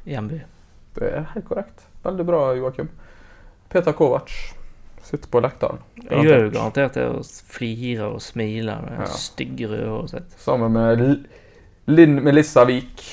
hjemby. 0.07 0.39
Det 0.95 1.09
er 1.11 1.27
helt 1.35 1.45
korrekt. 1.49 1.83
Veldig 2.05 2.25
bra, 2.27 2.39
Joakim. 2.57 2.89
Peter 3.69 3.93
Kovac 3.93 4.31
sitter 5.05 5.29
på 5.31 5.41
lekteren. 5.43 5.83
Jeg 6.07 6.25
gjør 6.25 6.45
jo 6.47 6.53
garantert 6.55 6.95
det 6.97 7.05
og 7.11 7.27
flirer 7.51 8.07
og 8.15 8.23
smiler 8.23 8.81
med 8.87 9.03
Ja. 9.03 9.11
stygge 9.19 9.69
røde 9.69 9.91
håret 9.91 10.15
sitt. 10.15 10.39
Sammen 10.41 10.73
med 10.73 11.03
L 11.05 11.13
Linn 11.89 12.19
Melissa 12.23 12.63
Vik. 12.69 13.03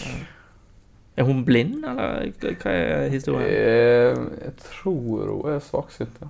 Er 1.17 1.25
hun 1.25 1.45
blind, 1.49 1.79
eller 1.89 2.27
hva 2.41 2.51
hva 2.61 2.73
er 2.77 3.07
historien? 3.13 3.49
Jeg, 3.49 4.27
Jeg 4.45 4.57
tror 4.63 5.31
hun 5.33 5.55
er 5.55 5.63
svaksynt. 5.65 6.19
ja. 6.21 6.27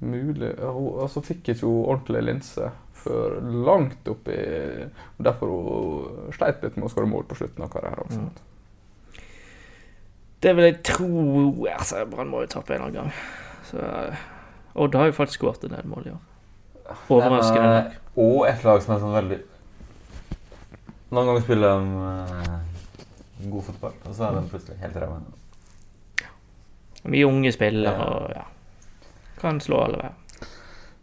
Mulig 0.00 0.54
hun, 0.60 1.00
Altså 1.04 1.20
fikk 1.24 1.50
ikke 1.52 1.66
hun 1.66 1.84
ordentlig 1.92 2.22
linse 2.24 2.70
før 3.00 3.34
langt 3.66 4.08
oppi 4.08 4.36
Derfor 5.20 5.52
hun 5.52 6.32
sleit 6.36 6.62
litt 6.64 6.76
med 6.76 6.86
å 6.88 6.92
skåre 6.92 7.08
mål 7.10 7.26
på 7.28 7.36
slutten 7.40 7.64
av 7.64 7.70
karrieren. 7.72 8.08
Mm. 8.10 8.30
Det 10.40 10.54
vil 10.56 10.64
jeg 10.70 10.78
tro 10.88 11.08
altså, 11.68 12.04
Brann 12.08 12.30
må 12.32 12.40
jo 12.46 12.50
tape 12.54 12.72
en 12.74 12.82
eller 12.86 12.88
annen 12.88 13.10
gang. 13.10 13.12
Så, 13.68 13.76
eh, 13.84 14.26
Odd 14.80 14.94
har 14.96 15.10
jo 15.10 15.16
faktisk 15.18 15.40
skåret 15.42 15.64
en 15.68 15.74
del 15.76 15.88
mål 15.90 16.06
i 16.08 16.12
år. 16.14 16.22
Overraskende 17.12 17.66
nok. 17.74 17.92
eh, 17.92 18.22
Og 18.24 18.46
et 18.48 18.64
lag 18.64 18.80
som 18.82 18.94
er 18.96 19.02
sånn 19.04 19.14
veldig 19.14 19.40
Noen 21.10 21.26
ganger 21.26 21.42
spiller 21.42 21.68
de 21.74 21.84
eh, 22.06 23.50
god 23.50 23.64
fotball, 23.66 23.94
og 24.06 24.14
så 24.14 24.28
er 24.28 24.36
de 24.38 24.48
plutselig 24.52 24.78
helt 24.80 24.96
ræva. 25.02 25.20
Mye 27.10 27.26
unge 27.26 27.52
spillere 27.52 27.94
Ja. 27.96 28.04
og 28.06 28.30
ja. 28.36 28.44
Kan 29.40 29.60
slå 29.60 29.80
alle 29.84 30.00
veier. 30.02 30.16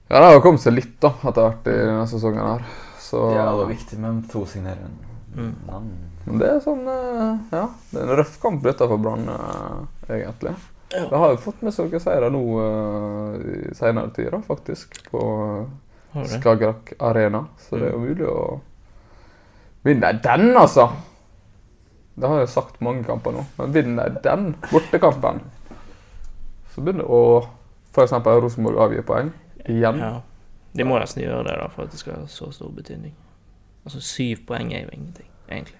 Ja, 0.07 0.19
det 0.21 0.25
har 0.29 0.33
jo 0.37 0.41
kommet 0.45 0.61
seg 0.63 0.73
litt 0.77 0.93
da, 1.03 1.09
etter 1.27 1.41
hvert 1.49 1.67
i 1.67 1.75
denne 1.81 2.05
sesongen 2.07 2.45
her. 2.45 2.61
Så 3.03 3.19
Ja, 3.35 3.49
det 3.51 3.57
var 3.59 3.69
viktig 3.71 3.97
med 3.99 4.23
to 4.31 4.45
signeringer. 4.47 4.93
Mm. 5.35 5.51
Men 6.25 6.39
det 6.41 6.47
er 6.49 6.61
sånn 6.63 6.87
eh, 6.89 7.35
Ja, 7.53 7.65
det 7.91 7.99
er 7.99 8.07
en 8.07 8.17
røff 8.19 8.37
kamp 8.41 8.63
dette 8.65 8.87
for 8.89 8.97
Brann, 9.03 9.27
egentlig. 10.07 10.23
egentlig. 10.23 10.55
Det 11.11 11.19
har 11.19 11.33
jo 11.33 11.41
fått 11.43 11.61
med 11.67 11.73
seg 11.75 11.91
noen 11.91 11.99
seire 11.99 12.29
nå 12.31 12.41
uh, 12.63 13.35
i 13.51 13.73
senere 13.75 14.09
tid, 14.15 14.29
da, 14.31 14.39
faktisk. 14.47 14.95
På? 15.11 15.21
Skagerrak 16.15 16.93
Arena. 17.03 17.43
Så 17.59 17.75
det 17.77 17.89
er 17.89 17.91
jo 17.91 17.99
Mm. 17.99 18.07
mulig 18.07 18.27
å 18.31 18.61
vinne 19.83 20.13
den, 20.23 20.55
altså! 20.57 20.87
Det 22.15 22.27
har 22.31 22.39
jeg 22.39 22.49
sagt 22.49 22.79
mange 22.81 23.03
kamper 23.05 23.31
nå. 23.35 23.43
Men 23.59 23.73
vinner 23.75 24.15
den 24.23 24.55
bortekampen, 24.71 25.43
så 26.73 26.81
begynner 26.81 27.03
det 27.03 27.11
å 27.13 27.47
f.eks. 27.97 28.13
Rosenborg 28.27 28.79
avgir 28.85 29.05
poeng 29.07 29.33
igjen. 29.65 29.99
Ja. 29.99 30.13
De 30.77 30.85
må 30.85 30.99
nesten 31.01 31.23
gjøre 31.23 31.43
det 31.47 31.57
da 31.57 31.67
for 31.73 31.87
at 31.87 31.91
det 31.91 31.99
skal 31.99 32.19
ha 32.19 32.29
så 32.29 32.51
stor 32.53 32.69
betydning. 32.75 33.15
Altså 33.87 34.01
Syv 34.03 34.45
poeng 34.47 34.73
er 34.75 34.85
jo 34.85 34.93
ingenting, 34.93 35.29
egentlig. 35.49 35.79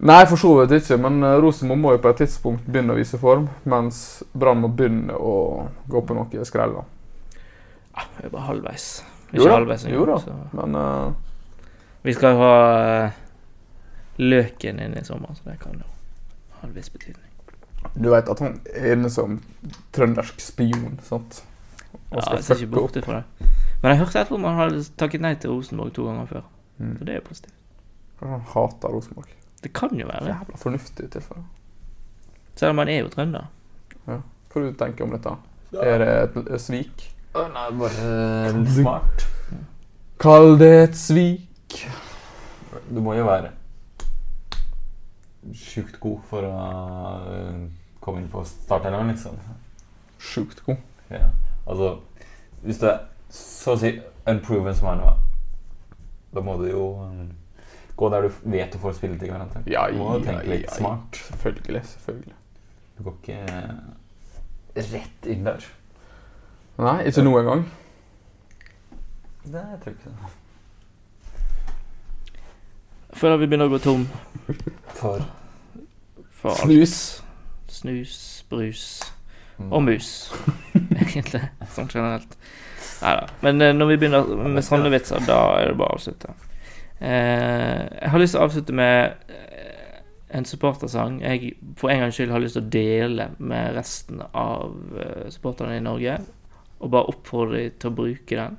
Nei, 0.00 0.22
for 0.24 0.40
så 0.40 0.54
vidt 0.56 0.72
ikke, 0.78 0.96
men 0.96 1.20
eh, 1.24 1.36
Rosenborg 1.42 1.80
må 1.80 1.90
jo 1.92 2.00
på 2.00 2.12
et 2.12 2.22
tidspunkt 2.22 2.64
begynne 2.64 2.94
å 2.94 2.96
vise 2.96 3.18
form, 3.20 3.50
mens 3.68 4.22
Brann 4.32 4.62
må 4.62 4.70
begynne 4.72 5.12
å 5.12 5.34
gå 5.92 6.00
på 6.06 6.16
noe 6.16 6.44
skrell. 6.48 6.78
da. 6.78 6.84
Ja, 7.96 8.06
vi 8.16 8.28
er 8.28 8.32
bare 8.32 8.46
halvveis. 8.46 8.86
Jo 9.32 9.44
da, 9.44 9.58
halvveis 9.58 9.84
jo 9.90 10.06
da. 10.08 10.20
Så. 10.24 10.36
Men 10.56 10.78
uh... 10.78 11.10
Vi 12.00 12.14
skal 12.16 12.38
ha 12.40 12.54
uh, 13.04 13.18
løken 14.16 14.80
inn 14.80 14.96
i 14.96 15.04
sommer, 15.04 15.36
så 15.36 15.50
det 15.50 15.58
kan 15.60 15.76
jo 15.76 15.90
ha 16.56 16.68
en 16.68 16.72
viss 16.76 16.88
betydning. 16.92 17.29
Du 17.94 18.10
vet 18.12 18.28
at 18.28 18.42
han 18.42 18.58
er 18.74 18.92
en 18.94 19.10
sånn 19.10 19.38
trøndersk 19.96 20.42
spion, 20.42 20.98
sant? 21.06 21.42
Og 22.10 22.20
Ja, 22.20 22.36
jeg 22.36 22.44
ser 22.46 22.60
ikke 22.60 22.74
bort 22.76 22.98
ifra 22.98 23.20
det. 23.20 23.50
Men 23.80 23.94
jeg 23.94 24.00
hørte 24.02 24.20
etterpå 24.20 24.38
at 24.38 24.44
man 24.44 24.58
hadde 24.58 24.82
takket 25.00 25.22
nei 25.24 25.34
til 25.40 25.54
Rosenborg 25.54 25.94
to 25.96 26.04
ganger 26.06 26.26
før. 26.28 26.48
Mm. 26.78 26.96
Så 26.98 27.06
det 27.06 27.14
er 27.14 27.20
jo 27.20 27.26
positivt. 27.28 27.54
Han 28.20 28.42
hater 28.52 28.92
Rosenborg. 28.92 29.32
Det 29.62 29.72
kan 29.76 29.94
jo 29.96 30.08
være. 30.08 30.26
Jævla 30.28 30.60
fornuftig 30.60 31.06
i 31.06 31.12
tilfelle. 31.14 31.44
Selv 32.56 32.74
om 32.74 32.80
man 32.82 32.88
er 32.92 33.00
jo 33.00 33.08
trønder. 33.12 33.48
Hva 34.50 34.64
du 34.64 34.72
tenker 34.74 35.06
om 35.06 35.14
dette? 35.14 35.32
Er 35.78 36.02
det 36.02 36.10
et, 36.10 36.38
et 36.56 36.62
svik? 36.62 37.06
Å, 37.38 37.46
nei, 37.54 37.68
bare 37.78 38.64
smart. 38.74 39.26
Kall 40.20 40.56
det 40.60 40.72
et 40.88 40.98
svik. 40.98 41.84
Du 42.90 43.00
må 43.04 43.14
jo 43.14 43.24
være 43.28 43.52
sjukt 45.56 46.00
god 46.00 46.22
for 46.30 46.46
å 46.46 46.54
eh, 47.32 47.64
komme 48.00 48.22
inn 48.22 48.30
på 48.32 48.42
starteren, 48.48 49.10
liksom. 49.12 49.38
Sjukt 50.20 50.62
god. 50.66 50.80
Ja. 51.10 51.28
Altså, 51.66 51.96
hvis 52.64 52.80
du 52.80 52.86
er 52.90 53.04
så 53.30 53.74
å 53.76 53.80
si 53.80 53.92
unproven 54.30 54.76
som 54.76 54.90
er 54.92 55.00
nå, 55.00 55.12
da 56.34 56.44
må 56.44 56.56
du 56.60 56.68
jo 56.70 56.84
eh, 57.06 57.24
gå 58.00 58.10
der 58.12 58.26
du 58.26 58.38
vet 58.52 58.72
du 58.72 58.78
får 58.80 58.96
spilletid 58.98 59.28
garantert. 59.32 59.66
Ja, 59.70 59.88
du 59.90 59.98
må 60.00 60.14
jo 60.14 60.20
ja, 60.20 60.26
tenke 60.30 60.46
litt 60.48 60.66
ja, 60.66 60.70
ja. 60.70 60.78
smart. 60.78 61.22
Selvfølgelig. 61.30 61.84
selvfølgelig. 61.94 62.38
Du 62.96 63.04
går 63.06 63.18
ikke 63.20 63.38
eh, 63.54 64.84
rett 64.94 65.30
inn 65.32 65.48
der. 65.48 65.66
Nei, 66.80 66.98
ikke 67.10 67.24
noen 67.26 67.48
gang. 67.48 67.66
Det 69.44 69.64
tror 69.82 69.92
jeg 69.92 69.98
ikke. 69.98 70.36
Før 73.20 73.36
vi 73.40 73.48
begynner 73.50 73.68
å 73.68 73.72
gå 73.72 73.80
tom 73.82 74.04
For 75.00 75.20
for 76.40 76.50
alt. 76.54 76.64
Snus. 76.66 76.98
Snus, 77.70 78.18
brus 78.50 78.84
Mm. 79.60 79.72
og 79.76 79.82
mus. 79.84 80.06
Egentlig, 81.02 81.42
sånn 81.74 81.90
generelt. 81.92 82.30
Nei 83.02 83.10
da. 83.18 83.26
Men 83.44 83.60
eh, 83.60 83.74
når 83.76 83.90
vi 83.90 83.96
begynner 84.00 84.30
med 84.54 84.64
sånne 84.64 84.88
vitser, 84.94 85.20
da 85.28 85.36
er 85.58 85.66
det 85.68 85.74
bare 85.76 85.92
å 85.92 85.98
avslutte. 85.98 86.30
Eh, 86.96 87.82
jeg 88.00 88.08
har 88.14 88.22
lyst 88.22 88.32
til 88.32 88.40
å 88.40 88.46
avslutte 88.46 88.76
med 88.76 89.28
eh, 89.28 90.00
en 90.38 90.48
supportersang 90.48 91.18
jeg 91.20 91.52
for 91.76 91.92
en 91.92 92.00
gangs 92.06 92.16
skyld 92.16 92.32
har 92.32 92.40
lyst 92.40 92.56
til 92.56 92.64
å 92.64 92.72
dele 92.72 93.28
med 93.36 93.76
resten 93.76 94.24
av 94.32 94.72
eh, 94.96 95.28
supporterne 95.36 95.76
i 95.76 95.84
Norge. 95.84 96.16
Og 96.80 96.94
bare 96.96 97.12
oppfordre 97.12 97.60
dem 97.66 97.76
til 97.76 97.92
å 97.92 97.98
bruke 98.00 98.40
den 98.40 98.56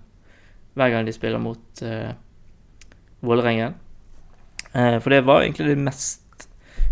hver 0.77 0.93
gang 0.93 1.09
de 1.09 1.17
spiller 1.17 1.41
mot 1.41 1.81
eh, 1.81 2.11
Vålerengen. 3.25 3.73
Eh, 4.73 4.99
for 5.01 5.09
det 5.17 5.23
var 5.25 5.41
egentlig 5.41 5.73
det 5.73 5.81
mest 5.81 6.20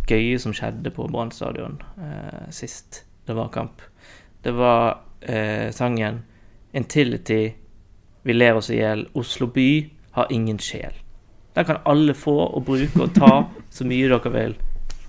gøye 0.09 0.39
som 0.41 0.53
skjedde 0.55 0.91
på 0.93 1.07
Brann 1.11 1.31
stadion 1.33 1.79
eh, 2.01 2.49
sist 2.53 3.03
det 3.29 3.35
var 3.37 3.51
kamp. 3.53 3.81
Det 4.41 4.51
var 4.57 4.97
eh, 5.21 5.71
sangen 5.71 6.23
'Intility', 6.73 7.53
'Vi 8.23 8.33
ler 8.33 8.55
oss 8.55 8.69
i 8.69 8.79
hjel', 8.79 9.07
'Oslo 9.13 9.47
by 9.47 9.89
har 10.11 10.27
ingen 10.29 10.57
sjel'. 10.57 10.97
Den 11.55 11.65
kan 11.65 11.77
alle 11.85 12.13
få 12.13 12.37
og 12.55 12.65
bruke 12.65 13.01
og 13.01 13.13
ta 13.13 13.49
så 13.69 13.85
mye 13.85 14.09
dere 14.09 14.31
vil. 14.33 14.55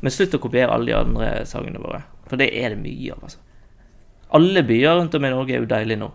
Men 0.00 0.12
slutt 0.12 0.34
å 0.34 0.40
kopiere 0.40 0.72
alle 0.72 0.92
de 0.92 0.96
andre 0.96 1.46
sangene 1.46 1.80
våre, 1.80 2.02
for 2.28 2.36
det 2.36 2.50
er 2.52 2.74
det 2.74 2.78
mye 2.80 3.12
av. 3.12 3.22
altså. 3.22 3.38
Alle 4.32 4.62
byer 4.62 4.96
rundt 4.96 5.14
om 5.14 5.24
i 5.24 5.30
Norge 5.30 5.54
er 5.54 5.60
jo 5.60 5.70
deilige 5.70 6.00
nå. 6.00 6.10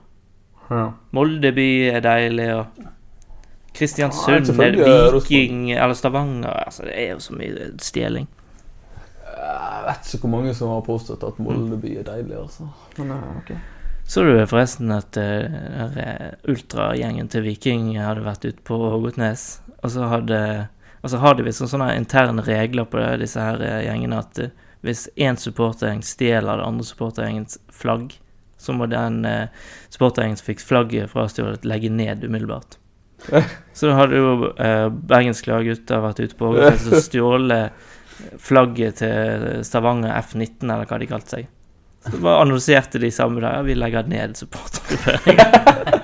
Ja. 0.70 0.92
Molde 1.12 1.52
by 1.54 1.70
er 1.90 2.02
deilig, 2.02 2.50
og 2.54 2.66
Ja, 2.82 2.92
Kristiansund, 3.76 4.50
er 4.62 5.12
Viking 5.12 5.72
eller 5.72 5.94
Stavanger 5.94 6.64
altså 6.66 6.86
Det 6.86 6.94
er 6.96 7.10
jo 7.12 7.20
så 7.20 7.34
mye 7.36 7.72
stjeling. 7.84 8.28
Jeg 9.46 9.86
vet 9.86 10.10
ikke 10.10 10.26
hvor 10.26 10.34
mange 10.34 10.54
som 10.58 10.74
har 10.74 10.86
påstått 10.86 11.24
at 11.28 11.40
Molde 11.44 11.78
by 11.80 11.96
er 12.02 12.06
deilig, 12.08 12.38
altså. 12.40 12.68
Men 12.98 13.16
okay. 13.16 13.58
ok. 13.58 13.74
Så 14.06 14.22
du 14.22 14.36
forresten 14.46 14.94
at 14.94 15.18
uh, 15.18 16.38
ultragjengen 16.50 17.30
til 17.30 17.46
Viking 17.46 17.96
hadde 17.98 18.26
vært 18.26 18.46
ute 18.46 18.62
på 18.66 18.78
Hågotnes, 18.78 19.48
og 19.82 19.94
så 19.94 20.10
hadde 20.12 20.40
og 21.06 21.12
så 21.14 21.20
har 21.22 21.36
de 21.38 21.44
visst 21.46 21.62
sånne 21.70 21.92
interne 22.00 22.42
regler 22.42 22.88
på 22.90 22.98
det, 22.98 23.20
disse 23.22 23.38
her 23.38 23.60
eh, 23.62 23.84
gjengene 23.86 24.24
at 24.24 24.40
uh, 24.42 24.54
hvis 24.86 25.04
én 25.22 25.38
supportergjeng 25.38 26.00
stjeler 26.02 26.58
det 26.58 26.66
andre 26.66 26.86
supportergjengens 26.88 27.60
flagg, 27.70 28.16
så 28.58 28.74
må 28.74 28.88
den 28.90 29.20
uh, 29.22 29.52
supportergjengen 29.94 30.40
som 30.40 30.48
fikk 30.48 30.64
flagget 30.66 31.12
fra 31.14 31.28
stjålet, 31.30 31.68
legge 31.70 31.92
ned 31.94 32.26
umiddelbart. 32.26 32.80
Så 33.78 33.92
da 33.92 34.00
hadde 34.00 34.18
jo 34.18 34.50
uh, 34.58 34.90
bergensklare 34.90 35.68
gutter 35.68 36.02
vært 36.08 36.24
ute 36.24 36.40
på 36.40 36.50
Hågotnes 36.50 36.90
og 36.90 37.06
stjålet 37.06 37.86
flagget 38.40 38.96
til 39.02 39.62
Stavanger 39.68 40.16
F19, 40.22 40.64
eller 40.64 40.86
hva 40.90 41.00
de 41.02 41.08
kalte 41.10 41.36
seg. 41.38 41.48
Så 42.06 42.20
bare 42.22 42.44
annonserte 42.46 43.00
de 43.02 43.10
samme 43.12 43.42
dag. 43.42 43.58
Ja, 43.58 43.62
vi 43.66 43.76
legger 43.76 44.08
ned 44.08 44.36
supportergrupperingen. 44.38 46.02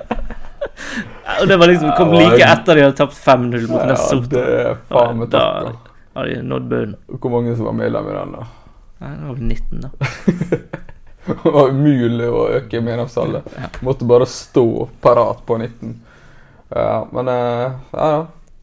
Og 1.42 1.48
det 1.48 1.58
var 1.58 1.70
liksom, 1.72 1.92
kom 1.98 2.12
like 2.18 2.42
etter 2.46 2.76
de 2.76 2.84
hadde 2.86 2.98
tapt 3.00 3.16
5-0 3.18 3.68
mot 3.72 3.82
Ja, 3.88 3.96
det 4.34 4.42
er 4.42 4.76
faen 4.90 5.22
meg 5.22 5.30
Da 5.32 5.44
da. 5.66 5.72
hadde 6.18 6.34
de 6.36 6.42
nådd 6.46 6.68
bunnen. 6.70 6.98
Hvor 7.22 7.32
mange 7.34 7.56
som 7.56 7.70
var 7.70 7.78
medlem 7.78 8.10
i 8.12 8.16
den, 8.18 8.34
da? 8.36 8.48
Nei, 9.02 9.12
det 9.16 9.26
var 9.30 9.38
vel 9.40 9.48
19, 9.48 9.82
da. 9.82 9.90
Det 11.22 11.52
var 11.54 11.70
umulig 11.70 12.28
å 12.34 12.48
øke 12.58 12.80
medlemstallet. 12.82 13.46
Ja. 13.54 13.68
Måtte 13.86 14.08
bare 14.10 14.26
stå 14.26 14.64
parat 15.06 15.44
på 15.46 15.58
19. 15.62 15.92
Ja, 16.74 17.04
men 17.14 17.28
eh, 17.30 17.76
ja, 17.94 18.08
ja. 18.16 18.22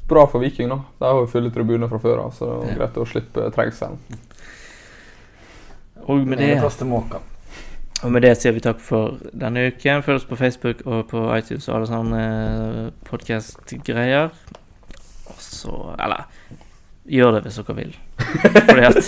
Bra 0.08 0.26
for 0.26 0.40
Viking, 0.40 0.70
da. 0.72 0.80
De 0.98 1.04
har 1.04 1.18
jo 1.20 1.28
fulle 1.30 1.50
tribuner 1.52 1.90
fra 1.90 2.00
før 2.00 2.22
av, 2.24 2.30
så 2.36 2.46
det 2.48 2.60
var 2.60 2.78
greit 2.80 3.00
å 3.02 3.08
slippe 3.08 3.48
trengselen. 3.54 3.98
Og 6.08 6.24
med 6.24 6.38
Det 6.38 6.54
er. 6.56 6.64
Og 7.98 8.12
med 8.14 8.22
det 8.22 8.36
sier 8.38 8.54
vi 8.54 8.62
takk 8.62 8.78
for 8.80 9.18
denne 9.34 9.66
uken. 9.68 10.04
Følg 10.06 10.20
oss 10.20 10.28
på 10.28 10.38
Facebook 10.38 10.84
og 10.86 11.08
på 11.10 11.24
iTunes 11.34 11.66
og 11.68 11.74
alle 11.76 11.90
sånne 11.90 12.22
podkast-greier. 13.10 14.30
Og 15.28 15.42
så 15.42 15.74
Eller 15.98 16.24
gjør 17.08 17.36
det 17.36 17.42
hvis 17.46 17.58
dere 17.60 17.76
vil. 17.78 17.92
Fordi 18.18 18.84
at 18.88 18.98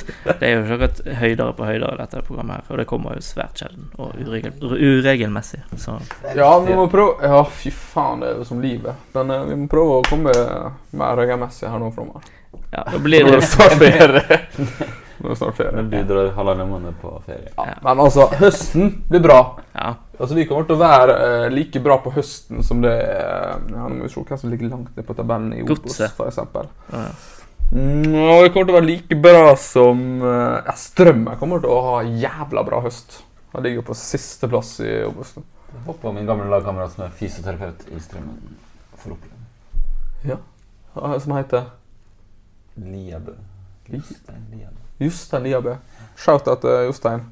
det 0.41 0.49
er 0.49 0.55
jo 0.55 0.61
ikke 0.63 0.77
akkurat 0.77 1.01
høydere 1.21 1.57
på 1.59 1.69
høydere, 1.69 1.97
dette 2.01 2.23
programmet 2.27 2.57
her. 2.61 2.71
Og 2.73 2.81
det 2.81 2.87
kommer 2.91 3.19
jo 3.19 3.25
svært 3.25 3.61
sjelden 3.61 3.91
og 4.01 4.15
uregel, 4.21 4.55
uregelmessig. 4.63 5.63
Så 5.81 5.99
Ja, 6.37 6.53
vi 6.65 6.77
må 6.77 6.87
prøve 6.93 7.21
Ja, 7.27 7.43
fy 7.45 7.73
faen, 7.75 8.25
det 8.25 8.33
er 8.33 8.41
jo 8.41 8.49
som 8.49 8.63
livet. 8.65 8.97
Men 9.15 9.35
uh, 9.35 9.45
vi 9.49 9.59
må 9.61 9.69
prøve 9.71 10.01
å 10.01 10.07
komme 10.09 10.35
mer 10.97 11.21
regelmessig 11.21 11.69
her 11.69 11.83
nå 11.83 11.93
framover. 11.95 12.27
ja, 12.73 12.85
da 12.87 12.99
blir 12.99 13.29
det 13.29 13.43
snart 13.47 13.79
ferie. 13.79 14.41
Nå 15.21 15.29
er 15.29 15.35
det 15.35 15.37
snart 15.37 15.57
ferie. 15.59 15.73
Men 15.77 15.91
du 15.93 15.99
drar 16.09 16.31
halvannen 16.33 16.71
måned 16.71 16.95
på 17.03 17.11
ferie. 17.27 17.51
Ja, 17.57 17.75
men 17.85 18.01
altså, 18.01 18.25
høsten 18.41 19.03
blir 19.11 19.21
bra. 19.21 19.41
Ja. 19.75 19.91
Altså, 20.17 20.35
Vi 20.39 20.47
kommer 20.49 20.65
til 20.69 20.79
å 20.79 20.81
være 20.81 21.17
uh, 21.21 21.49
like 21.53 21.81
bra 21.85 21.99
på 22.01 22.13
høsten 22.15 22.65
som 22.65 22.81
det 22.85 22.93
er 22.93 23.61
ja, 23.69 23.85
Nå 23.85 23.99
må 23.99 24.07
vi 24.07 24.13
se 24.13 24.25
hvem 24.25 24.41
som 24.41 24.53
ligger 24.53 24.73
langt 24.73 24.97
ned 24.97 25.07
på 25.09 25.17
tabellen 25.19 25.53
i 25.57 25.61
Obos, 25.65 26.01
For 26.17 26.29
f.eks. 26.29 26.41
ja. 26.41 26.65
Mm, 26.95 27.13
og 27.71 28.43
det 28.43 28.51
kommer 28.53 28.67
til 28.67 28.75
å 28.75 28.79
være 28.81 28.89
like 28.89 29.17
bra 29.23 29.43
som 29.61 30.01
uh, 30.25 30.59
ja, 30.67 30.73
Strømmen 30.75 31.37
kommer 31.39 31.61
til 31.63 31.71
å 31.71 31.81
ha 31.87 31.99
jævla 32.03 32.65
bra 32.67 32.81
høst. 32.83 33.21
Han 33.53 33.63
ligger 33.67 33.85
på 33.87 33.95
sisteplass 33.99 34.73
i 34.83 34.91
Obos. 35.07 35.37
Håper 35.87 36.13
min 36.17 36.27
gamle 36.27 36.49
lagkamerat 36.51 36.97
som 36.97 37.05
er 37.07 37.13
fysioterapeut 37.15 37.85
i 37.95 38.01
Strømmen, 38.03 38.57
får 38.99 39.15
oppleve 39.15 40.35
Ja, 40.35 40.41
Som 41.23 41.37
heter 41.37 41.69
Liabø. 42.81 43.37
Li- 43.91 44.01
Jostein 44.03 44.43
Liabø. 44.51 44.81
Jostein 45.01 45.43
Liabø. 45.47 45.77
Shout-out 46.19 46.61
til 46.65 46.89
Jostein. 46.91 47.23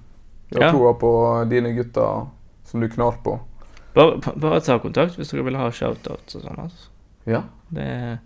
Jeg 0.50 0.62
har 0.62 0.68
Ja. 0.68 0.72
troa 0.72 0.94
på 0.98 1.10
dine 1.50 1.74
gutter 1.76 2.26
som 2.64 2.80
du 2.80 2.88
knar 2.88 3.18
på. 3.24 3.38
Bare, 3.94 4.16
bare 4.36 4.60
ta 4.60 4.78
kontakt 4.78 5.16
hvis 5.18 5.30
dere 5.34 5.42
vil 5.44 5.56
ha 5.56 5.68
shoutouts 5.70 6.36
og 6.38 6.42
sånn. 6.46 6.58
Altså. 6.62 6.88
Ja. 7.26 7.42
Det, 7.70 8.18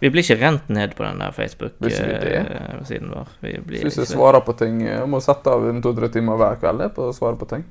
vi 0.00 0.10
blir 0.10 0.22
ikke 0.24 0.38
rent 0.40 0.68
ned 0.72 0.94
på 0.96 1.04
den 1.04 1.18
der? 1.20 1.32
Facebook-siden 1.36 3.10
vår. 3.12 3.28
Vi 3.40 3.52
blir 3.60 3.82
Hvis 3.84 3.96
jeg 3.98 4.06
ikke- 4.06 4.14
svarer 4.16 4.40
på 4.46 4.52
ting 4.58 4.80
Jeg 4.86 5.08
må 5.08 5.20
sette 5.20 5.46
av 5.52 5.68
en 5.68 5.82
to-tre 5.82 6.08
timer 6.08 6.36
hver 6.40 6.56
kveld 6.60 6.94
på 6.96 7.08
å 7.08 7.12
svare 7.16 7.36
på 7.36 7.48
ting. 7.48 7.64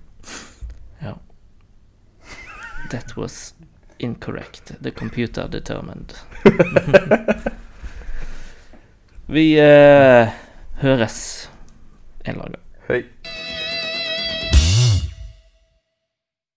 Ja. 1.01 1.15
That 2.91 3.15
was 3.17 3.53
incorrect. 3.99 4.71
The 4.81 4.91
computer 4.91 5.47
determined. 5.47 6.13
vi 9.27 9.59
eh, 9.59 10.29
høres 10.81 11.49
en 12.23 12.35
eller 12.35 12.45
annen 12.45 12.53
gang. 12.53 12.65
Hei. 12.89 13.03